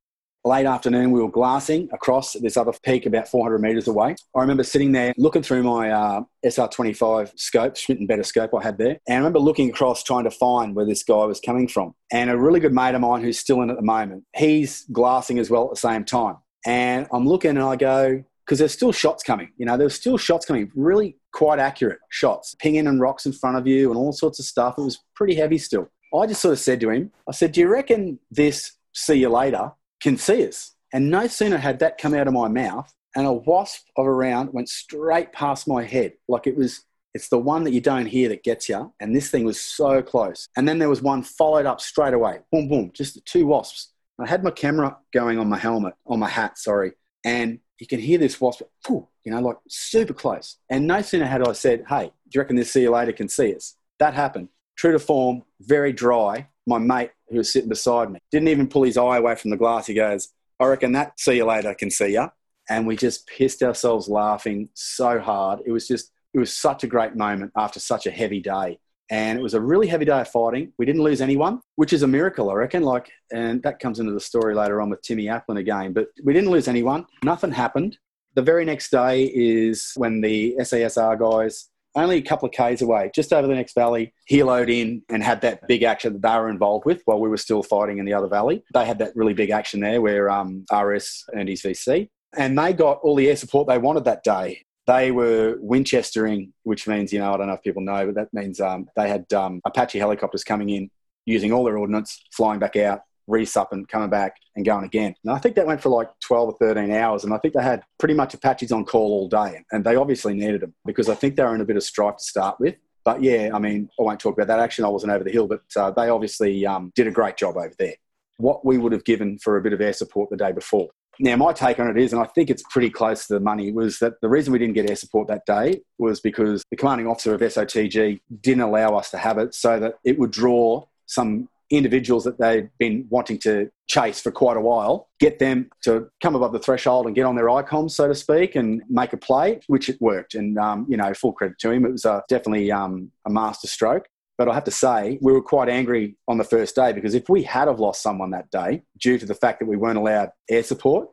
late 0.44 0.66
afternoon, 0.66 1.11
we 1.11 1.20
were 1.20 1.30
glassing 1.30 1.88
across 1.92 2.32
this 2.34 2.56
other 2.56 2.72
peak 2.82 3.06
about 3.06 3.28
400 3.28 3.58
metres 3.61 3.88
away. 3.88 4.16
I 4.34 4.40
remember 4.40 4.64
sitting 4.64 4.92
there 4.92 5.12
looking 5.16 5.42
through 5.42 5.62
my 5.62 5.90
uh, 5.90 6.22
SR25 6.44 7.38
scope, 7.38 7.76
Schmidt 7.76 7.99
and 7.99 8.08
Bender 8.08 8.25
scope 8.25 8.50
I 8.54 8.62
had 8.62 8.78
there. 8.78 8.99
And 9.06 9.14
I 9.14 9.16
remember 9.16 9.38
looking 9.38 9.70
across 9.70 10.02
trying 10.02 10.25
to 10.25 10.30
find 10.30 10.75
where 10.75 10.87
this 10.87 11.02
guy 11.02 11.25
was 11.25 11.40
coming 11.40 11.68
from. 11.68 11.94
And 12.12 12.30
a 12.30 12.37
really 12.37 12.61
good 12.61 12.72
mate 12.72 12.94
of 12.94 13.00
mine 13.00 13.22
who's 13.22 13.38
still 13.38 13.62
in 13.62 13.70
at 13.70 13.76
the 13.76 13.82
moment, 13.82 14.25
he's 14.37 14.84
glassing 14.92 15.38
as 15.38 15.50
well 15.50 15.64
at 15.64 15.70
the 15.70 15.80
same 15.80 16.04
time. 16.04 16.37
And 16.66 17.06
I'm 17.12 17.26
looking 17.26 17.50
and 17.50 17.62
I 17.62 17.76
go, 17.76 18.22
because 18.44 18.58
there's 18.58 18.72
still 18.72 18.92
shots 18.92 19.22
coming. 19.22 19.52
You 19.56 19.66
know, 19.66 19.76
there's 19.76 19.94
still 19.94 20.18
shots 20.18 20.46
coming, 20.46 20.70
really 20.75 21.16
quite 21.32 21.58
accurate 21.58 21.99
shots, 22.11 22.56
pinging 22.58 22.87
and 22.87 23.00
rocks 23.00 23.26
in 23.26 23.32
front 23.32 23.56
of 23.56 23.66
you 23.66 23.90
and 23.90 23.96
all 23.96 24.12
sorts 24.12 24.38
of 24.38 24.44
stuff. 24.44 24.75
It 24.78 24.82
was 24.82 24.99
pretty 25.14 25.34
heavy 25.34 25.58
still. 25.58 25.88
I 26.14 26.26
just 26.26 26.42
sort 26.42 26.52
of 26.52 26.58
said 26.58 26.80
to 26.80 26.90
him, 26.90 27.11
I 27.28 27.32
said, 27.32 27.52
Do 27.52 27.61
you 27.61 27.68
reckon 27.68 28.18
this 28.30 28.72
see 28.92 29.14
you 29.14 29.30
later 29.30 29.72
can 30.02 30.16
see 30.16 30.47
us. 30.47 30.73
And 30.92 31.11
no 31.11 31.26
sooner 31.26 31.56
had 31.56 31.78
that 31.78 31.99
come 31.99 32.12
out 32.12 32.28
of 32.28 32.35
my 32.35 32.49
mouth 32.49 32.92
and 33.14 33.26
a 33.26 33.32
wasp 33.32 33.87
of 33.97 34.06
a 34.06 34.12
round 34.12 34.52
went 34.52 34.68
straight 34.68 35.32
past 35.32 35.68
my 35.68 35.85
head. 35.85 36.14
Like 36.28 36.47
it 36.47 36.56
was, 36.56 36.85
it's 37.14 37.28
the 37.28 37.38
one 37.38 37.64
that 37.64 37.73
you 37.73 37.80
don't 37.80 38.06
hear 38.06 38.28
that 38.30 38.42
gets 38.42 38.68
you. 38.68 38.92
And 39.00 39.14
this 39.14 39.30
thing 39.30 39.44
was 39.44 39.61
so 39.61 40.02
close. 40.02 40.49
And 40.56 40.66
then 40.66 40.78
there 40.78 40.88
was 40.88 41.02
one 41.02 41.23
followed 41.23 41.66
up 41.66 41.80
straight 41.80 42.14
away. 42.14 42.40
Boom, 42.50 42.68
boom, 42.68 42.90
just 42.94 43.14
the 43.14 43.20
two 43.20 43.46
wasps. 43.46 43.92
I 44.18 44.26
had 44.26 44.44
my 44.44 44.50
camera 44.50 44.96
going 45.12 45.38
on 45.38 45.48
my 45.48 45.59
helmet, 45.59 45.94
on 46.07 46.18
my 46.20 46.29
hat, 46.29 46.59
sorry. 46.59 46.92
And 47.24 47.59
you 47.79 47.87
can 47.87 47.98
hear 47.98 48.18
this 48.18 48.40
wasp, 48.40 48.62
you 48.88 49.07
know, 49.26 49.40
like 49.40 49.57
super 49.68 50.14
close. 50.14 50.59
And 50.70 50.87
no 50.87 51.03
sooner 51.03 51.26
had 51.26 51.46
I 51.46 51.53
said, 51.53 51.85
hey, 51.88 52.07
do 52.07 52.31
you 52.35 52.40
reckon 52.40 52.57
this 52.57 52.70
see 52.72 52.83
you 52.83 52.90
later 52.90 53.12
can 53.12 53.29
see 53.29 53.55
us? 53.55 53.76
That 53.98 54.14
happened. 54.14 54.48
True 54.76 54.92
to 54.92 54.98
form, 54.98 55.42
very 55.61 55.92
dry. 55.92 56.48
My 56.66 56.79
mate 56.79 57.11
who 57.29 57.38
was 57.38 57.53
sitting 57.53 57.68
beside 57.68 58.11
me. 58.11 58.20
Didn't 58.31 58.48
even 58.48 58.68
pull 58.68 58.85
his 58.85 58.96
eye 58.96 59.16
away 59.16 59.35
from 59.35 59.51
the 59.51 59.57
glass. 59.57 59.87
He 59.87 59.94
goes, 59.94 60.29
I 60.61 60.66
reckon 60.66 60.92
that 60.92 61.18
see 61.18 61.37
you 61.37 61.44
later 61.44 61.75
can 61.75 61.90
see 61.90 62.09
ya. 62.09 62.29
And 62.70 62.87
we 62.87 62.96
just 62.96 63.27
pissed 63.27 63.62
ourselves 63.62 64.09
laughing 64.09 64.68
so 64.75 65.18
hard. 65.18 65.61
It 65.66 65.72
was 65.72 65.88
just, 65.88 66.12
it 66.33 66.38
was 66.38 66.57
such 66.57 66.85
a 66.85 66.87
great 66.87 67.16
moment 67.16 67.53
after 67.57 67.81
such 67.81 68.07
a 68.07 68.11
heavy 68.11 68.40
day. 68.40 68.79
And 69.11 69.38
it 69.38 69.42
was 69.42 69.55
a 69.55 69.61
really 69.61 69.88
heavy 69.88 70.05
day 70.05 70.20
of 70.20 70.29
fighting. 70.29 70.72
We 70.79 70.87
didn't 70.87 71.03
lose 71.03 71.20
anyone, 71.20 71.61
which 71.77 71.92
is 71.92 72.03
a 72.03 72.07
miracle, 72.07 72.48
I 72.51 72.55
reckon. 72.55 72.83
Like, 72.83 73.11
and 73.33 73.62
that 73.62 73.79
comes 73.79 73.98
into 73.98 74.12
the 74.12 74.20
story 74.20 74.55
later 74.55 74.81
on 74.81 74.88
with 74.88 75.03
Timmy 75.03 75.27
Aplin 75.27 75.59
again. 75.59 75.92
But 75.92 76.09
we 76.25 76.33
didn't 76.33 76.51
lose 76.51 76.68
anyone. 76.68 77.05
Nothing 77.25 77.53
happened. 77.53 77.98
The 78.35 78.42
very 78.42 78.64
next 78.64 78.90
day 78.90 79.25
is 79.35 79.92
when 79.96 80.22
the 80.22 80.55
SASR 80.61 81.18
guys 81.18 81.68
only 81.94 82.16
a 82.16 82.22
couple 82.22 82.48
of 82.48 82.55
Ks 82.55 82.83
away, 82.83 83.11
just 83.14 83.33
over 83.33 83.46
the 83.46 83.55
next 83.55 83.74
valley, 83.74 84.14
heloed 84.31 84.70
in 84.70 85.02
and 85.09 85.22
had 85.22 85.40
that 85.42 85.66
big 85.68 85.83
action 85.83 86.12
that 86.14 86.22
they 86.22 86.38
were 86.38 86.48
involved 86.48 86.87
with 86.87 87.02
while 87.05 87.20
we 87.20 87.28
were 87.28 87.37
still 87.37 87.62
fighting 87.62 87.98
in 87.98 88.05
the 88.05 88.14
other 88.14 88.28
valley. 88.28 88.64
They 88.72 88.85
had 88.85 88.98
that 89.00 89.14
really 89.14 89.35
big 89.35 89.50
action 89.50 89.81
there 89.81 90.00
where 90.00 90.31
um, 90.31 90.64
RS 90.72 91.24
earned 91.35 91.48
his 91.48 91.62
VC. 91.62 92.09
And 92.37 92.59
they 92.59 92.72
got 92.72 93.00
all 93.02 93.14
the 93.14 93.28
air 93.28 93.37
support 93.37 93.68
they 93.68 93.78
wanted 93.78 94.05
that 94.05 94.24
day. 94.24 94.64
They 94.87 95.11
were 95.11 95.59
Winchestering, 95.61 96.52
which 96.64 96.88
means, 96.88 97.12
you 97.12 97.18
know, 97.18 97.35
I 97.35 97.37
don't 97.37 97.46
know 97.46 97.52
if 97.52 97.62
people 97.62 97.83
know, 97.83 98.07
but 98.07 98.14
that 98.14 98.33
means 98.33 98.61
um, 98.61 98.88
they 98.96 99.09
had 99.09 99.31
um, 99.33 99.61
Apache 99.64 99.98
helicopters 99.98 100.42
coming 100.42 100.70
in 100.70 100.90
using 101.24 101.52
all 101.52 101.62
their 101.62 101.78
ordnance, 101.78 102.20
flying 102.33 102.59
back 102.59 102.76
out, 102.76 103.02
resupping, 103.28 103.88
coming 103.88 104.11
back 104.11 104.37
and 104.56 104.64
going 104.64 104.85
again. 104.85 105.14
And 105.24 105.32
I 105.32 105.38
think 105.38 105.56
that 105.56 105.66
went 105.66 105.82
for 105.82 105.88
like 105.88 106.08
12 106.20 106.48
or 106.48 106.56
13 106.58 106.90
hours. 106.92 107.24
And 107.24 107.32
I 107.32 107.38
think 107.38 107.54
they 107.54 107.62
had 107.62 107.82
pretty 107.98 108.14
much 108.14 108.35
Apaches 108.35 108.72
on 108.72 108.85
call 108.85 109.12
all 109.12 109.28
day. 109.28 109.64
And 109.72 109.85
they 109.85 109.96
obviously 109.96 110.35
needed 110.35 110.61
them 110.61 110.74
because 110.85 111.08
I 111.08 111.14
think 111.14 111.37
they 111.37 111.42
were 111.42 111.54
in 111.54 111.61
a 111.61 111.66
bit 111.66 111.76
of 111.76 111.82
strife 111.82 112.16
to 112.16 112.24
start 112.24 112.61
with. 112.61 112.76
But 113.04 113.22
yeah, 113.22 113.50
I 113.52 113.58
mean, 113.58 113.88
I 113.98 114.02
won't 114.02 114.20
talk 114.20 114.35
about 114.35 114.46
that 114.46 114.61
action. 114.61 114.85
I 114.85 114.88
wasn't 114.88 115.12
over 115.12 115.24
the 115.24 115.30
hill, 115.30 115.48
but 115.48 115.62
uh, 115.76 115.90
they 115.90 116.08
obviously 116.08 116.64
um, 116.66 116.92
did 116.94 117.06
a 117.06 117.11
great 117.11 117.37
job 117.37 117.56
over 117.56 117.72
there. 117.78 117.94
What 118.37 118.64
we 118.64 118.78
would 118.78 118.92
have 118.92 119.04
given 119.04 119.38
for 119.38 119.56
a 119.56 119.62
bit 119.62 119.72
of 119.72 119.80
air 119.80 119.92
support 119.92 120.30
the 120.30 120.37
day 120.37 120.52
before. 120.52 120.88
Now, 121.18 121.37
my 121.37 121.52
take 121.52 121.78
on 121.78 121.88
it 121.88 121.98
is, 121.98 122.12
and 122.12 122.22
I 122.22 122.26
think 122.26 122.48
it's 122.48 122.62
pretty 122.70 122.90
close 122.90 123.26
to 123.26 123.35
the 123.35 123.40
money, 123.40 123.70
was 123.70 123.98
that 123.98 124.14
the 124.22 124.28
reason 124.28 124.52
we 124.52 124.58
didn't 124.58 124.74
get 124.74 124.88
air 124.88 124.96
support 124.96 125.28
that 125.28 125.44
day 125.44 125.82
was 125.98 126.20
because 126.20 126.62
the 126.70 126.76
commanding 126.76 127.06
officer 127.06 127.35
of 127.35 127.40
SOTG 127.40 128.20
didn't 128.40 128.62
allow 128.62 128.96
us 128.96 129.11
to 129.11 129.18
have 129.18 129.38
it 129.38 129.54
so 129.54 129.78
that 129.78 129.96
it 130.04 130.18
would 130.18 130.30
draw 130.30 130.87
some 131.06 131.48
individuals 131.72 132.24
that 132.24 132.38
they've 132.38 132.68
been 132.78 133.06
wanting 133.08 133.38
to 133.38 133.70
chase 133.88 134.20
for 134.20 134.30
quite 134.30 134.56
a 134.56 134.61
while, 134.61 135.08
get 135.18 135.38
them 135.38 135.70
to 135.82 136.08
come 136.22 136.37
above 136.37 136.52
the 136.52 136.58
threshold 136.58 137.06
and 137.06 137.14
get 137.14 137.24
on 137.24 137.35
their 137.35 137.46
ICOMs, 137.46 137.92
so 137.92 138.06
to 138.06 138.14
speak, 138.14 138.54
and 138.54 138.82
make 138.88 139.12
a 139.12 139.16
play, 139.16 139.61
which 139.66 139.88
it 139.88 140.00
worked. 140.00 140.35
And, 140.35 140.58
um, 140.58 140.87
you 140.88 140.96
know, 140.96 141.12
full 141.14 141.32
credit 141.32 141.58
to 141.61 141.70
him. 141.70 141.85
It 141.87 141.92
was 141.92 142.04
uh, 142.04 142.20
definitely 142.28 142.70
um, 142.70 143.11
a 143.26 143.30
master 143.30 143.66
stroke. 143.66 144.06
But 144.38 144.48
I 144.48 144.54
have 144.54 144.64
to 144.64 144.70
say, 144.70 145.18
we 145.22 145.32
were 145.32 145.42
quite 145.42 145.68
angry 145.68 146.16
on 146.28 146.38
the 146.38 146.44
first 146.44 146.74
day 146.74 146.92
because 146.92 147.14
if 147.14 147.28
we 147.28 147.42
had 147.42 147.68
have 147.68 147.80
lost 147.80 148.02
someone 148.02 148.30
that 148.30 148.50
day 148.50 148.82
due 148.98 149.18
to 149.18 149.26
the 149.26 149.35
fact 149.35 149.61
that 149.61 149.66
we 149.66 149.76
weren't 149.76 149.98
allowed 149.98 150.30
air 150.50 150.62
support, 150.62 151.08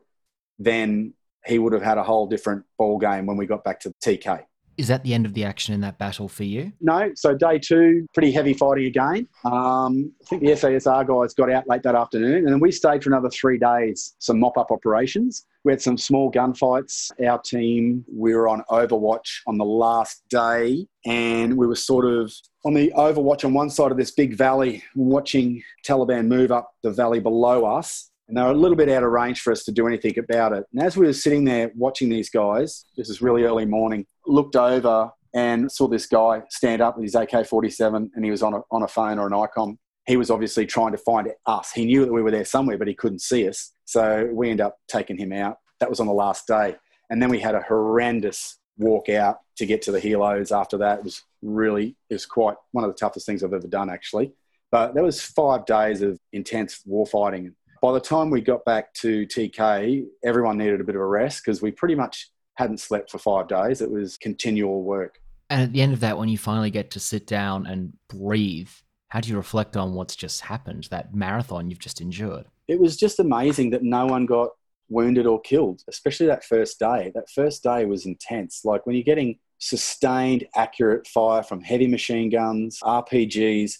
then 0.57 1.13
he 1.45 1.59
would 1.59 1.73
have 1.73 1.81
had 1.81 1.97
a 1.97 2.03
whole 2.03 2.27
different 2.27 2.65
ball 2.77 2.97
game 2.97 3.25
when 3.25 3.37
we 3.37 3.45
got 3.45 3.63
back 3.63 3.79
to 3.81 3.93
TK. 4.03 4.43
Is 4.79 4.87
that 4.87 5.03
the 5.03 5.13
end 5.13 5.25
of 5.25 5.33
the 5.33 5.43
action 5.43 5.73
in 5.73 5.81
that 5.81 5.97
battle 5.97 6.29
for 6.29 6.45
you? 6.45 6.71
No. 6.79 7.11
So 7.13 7.35
day 7.35 7.59
two, 7.59 8.07
pretty 8.13 8.31
heavy 8.31 8.53
fighting 8.53 8.85
again. 8.85 9.27
Um, 9.43 10.13
I 10.21 10.25
think 10.25 10.41
the 10.41 10.51
SASR 10.51 11.05
guys 11.05 11.33
got 11.33 11.51
out 11.51 11.67
late 11.67 11.83
that 11.83 11.95
afternoon, 11.95 12.45
and 12.45 12.47
then 12.47 12.61
we 12.61 12.71
stayed 12.71 13.03
for 13.03 13.09
another 13.09 13.29
three 13.29 13.57
days. 13.57 14.15
Some 14.19 14.39
mop-up 14.39 14.71
operations. 14.71 15.45
We 15.65 15.73
had 15.73 15.81
some 15.81 15.97
small 15.97 16.31
gunfights. 16.31 17.11
Our 17.27 17.39
team, 17.39 18.05
we 18.09 18.33
were 18.33 18.47
on 18.47 18.63
Overwatch 18.69 19.41
on 19.47 19.57
the 19.57 19.65
last 19.65 20.23
day, 20.29 20.87
and 21.05 21.57
we 21.57 21.67
were 21.67 21.75
sort 21.75 22.05
of 22.05 22.33
on 22.63 22.73
the 22.73 22.93
Overwatch 22.95 23.43
on 23.43 23.53
one 23.53 23.69
side 23.69 23.91
of 23.91 23.97
this 23.97 24.11
big 24.11 24.33
valley, 24.33 24.81
watching 24.95 25.61
Taliban 25.85 26.27
move 26.27 26.53
up 26.53 26.71
the 26.83 26.91
valley 26.91 27.19
below 27.19 27.65
us 27.65 28.11
and 28.29 28.37
they 28.37 28.41
were 28.43 28.51
a 28.51 28.53
little 28.53 28.77
bit 28.77 28.89
out 28.89 29.03
of 29.03 29.09
range 29.09 29.41
for 29.41 29.51
us 29.51 29.63
to 29.63 29.71
do 29.71 29.87
anything 29.87 30.17
about 30.19 30.53
it. 30.53 30.63
And 30.71 30.83
as 30.83 30.95
we 30.95 31.07
were 31.07 31.13
sitting 31.13 31.45
there 31.45 31.71
watching 31.75 32.09
these 32.09 32.29
guys, 32.29 32.85
this 32.95 33.09
is 33.09 33.23
really 33.23 33.43
early 33.43 33.65
morning, 33.65 34.05
looked 34.27 34.55
over 34.55 35.11
and 35.33 35.71
saw 35.71 35.87
this 35.87 36.05
guy 36.05 36.43
stand 36.49 36.81
up 36.81 36.95
with 36.95 37.03
his 37.03 37.15
AK 37.15 37.47
47 37.47 38.11
and 38.13 38.25
he 38.25 38.29
was 38.29 38.43
on 38.43 38.53
a, 38.53 38.61
on 38.71 38.83
a 38.83 38.87
phone 38.87 39.17
or 39.17 39.25
an 39.25 39.33
ICOM. 39.33 39.77
He 40.05 40.15
was 40.15 40.29
obviously 40.29 40.67
trying 40.67 40.91
to 40.91 40.97
find 40.99 41.27
us. 41.47 41.71
He 41.71 41.85
knew 41.85 42.05
that 42.05 42.13
we 42.13 42.21
were 42.21 42.31
there 42.31 42.45
somewhere, 42.45 42.77
but 42.77 42.87
he 42.87 42.93
couldn't 42.93 43.21
see 43.21 43.47
us. 43.47 43.73
So 43.85 44.29
we 44.31 44.51
ended 44.51 44.65
up 44.65 44.77
taking 44.87 45.17
him 45.17 45.33
out. 45.33 45.57
That 45.79 45.89
was 45.89 45.99
on 45.99 46.07
the 46.07 46.13
last 46.13 46.47
day. 46.47 46.75
And 47.09 47.21
then 47.21 47.29
we 47.29 47.39
had 47.39 47.55
a 47.55 47.61
horrendous 47.61 48.59
walk 48.77 49.09
out 49.09 49.39
to 49.57 49.65
get 49.65 49.81
to 49.83 49.91
the 49.91 49.99
helos 49.99 50.55
after 50.55 50.77
that. 50.77 50.99
It 50.99 51.03
was 51.03 51.23
really 51.41 51.95
it 52.09 52.13
was 52.13 52.25
quite 52.25 52.57
one 52.71 52.83
of 52.83 52.91
the 52.91 52.97
toughest 52.97 53.25
things 53.25 53.43
I've 53.43 53.53
ever 53.53 53.67
done 53.67 53.89
actually. 53.89 54.33
But 54.71 54.93
that 54.93 55.03
was 55.03 55.21
five 55.21 55.65
days 55.65 56.01
of 56.01 56.19
intense 56.31 56.83
warfighting. 56.87 57.53
By 57.81 57.93
the 57.93 57.99
time 57.99 58.29
we 58.29 58.41
got 58.41 58.65
back 58.65 58.93
to 58.95 59.25
TK, 59.25 60.05
everyone 60.23 60.57
needed 60.57 60.81
a 60.81 60.83
bit 60.83 60.95
of 60.95 61.01
a 61.01 61.05
rest 61.05 61.43
because 61.43 61.61
we 61.61 61.71
pretty 61.71 61.95
much 61.95 62.29
hadn't 62.55 62.79
slept 62.79 63.09
for 63.09 63.19
five 63.19 63.47
days. 63.47 63.81
It 63.81 63.89
was 63.89 64.17
continual 64.17 64.83
work. 64.83 65.19
And 65.49 65.61
at 65.61 65.73
the 65.73 65.81
end 65.81 65.93
of 65.93 66.01
that, 66.01 66.17
when 66.17 66.29
you 66.29 66.37
finally 66.37 66.71
get 66.71 66.91
to 66.91 66.99
sit 66.99 67.25
down 67.25 67.65
and 67.65 67.93
breathe, 68.09 68.69
how 69.07 69.21
do 69.21 69.29
you 69.29 69.37
reflect 69.37 69.77
on 69.77 69.93
what's 69.93 70.15
just 70.15 70.41
happened, 70.41 70.87
that 70.91 71.13
marathon 71.15 71.69
you've 71.69 71.79
just 71.79 72.01
endured? 72.01 72.45
It 72.67 72.79
was 72.79 72.97
just 72.97 73.19
amazing 73.19 73.71
that 73.71 73.81
no 73.81 74.05
one 74.05 74.25
got 74.25 74.49
wounded 74.89 75.25
or 75.25 75.39
killed, 75.39 75.81
especially 75.87 76.27
that 76.27 76.43
first 76.43 76.79
day. 76.79 77.11
That 77.15 77.29
first 77.29 77.63
day 77.63 77.85
was 77.85 78.05
intense. 78.05 78.65
Like 78.65 78.85
when 78.85 78.95
you're 78.95 79.03
getting 79.03 79.39
sustained, 79.59 80.45
accurate 80.55 81.07
fire 81.07 81.43
from 81.43 81.61
heavy 81.61 81.87
machine 81.87 82.29
guns, 82.29 82.79
RPGs 82.83 83.77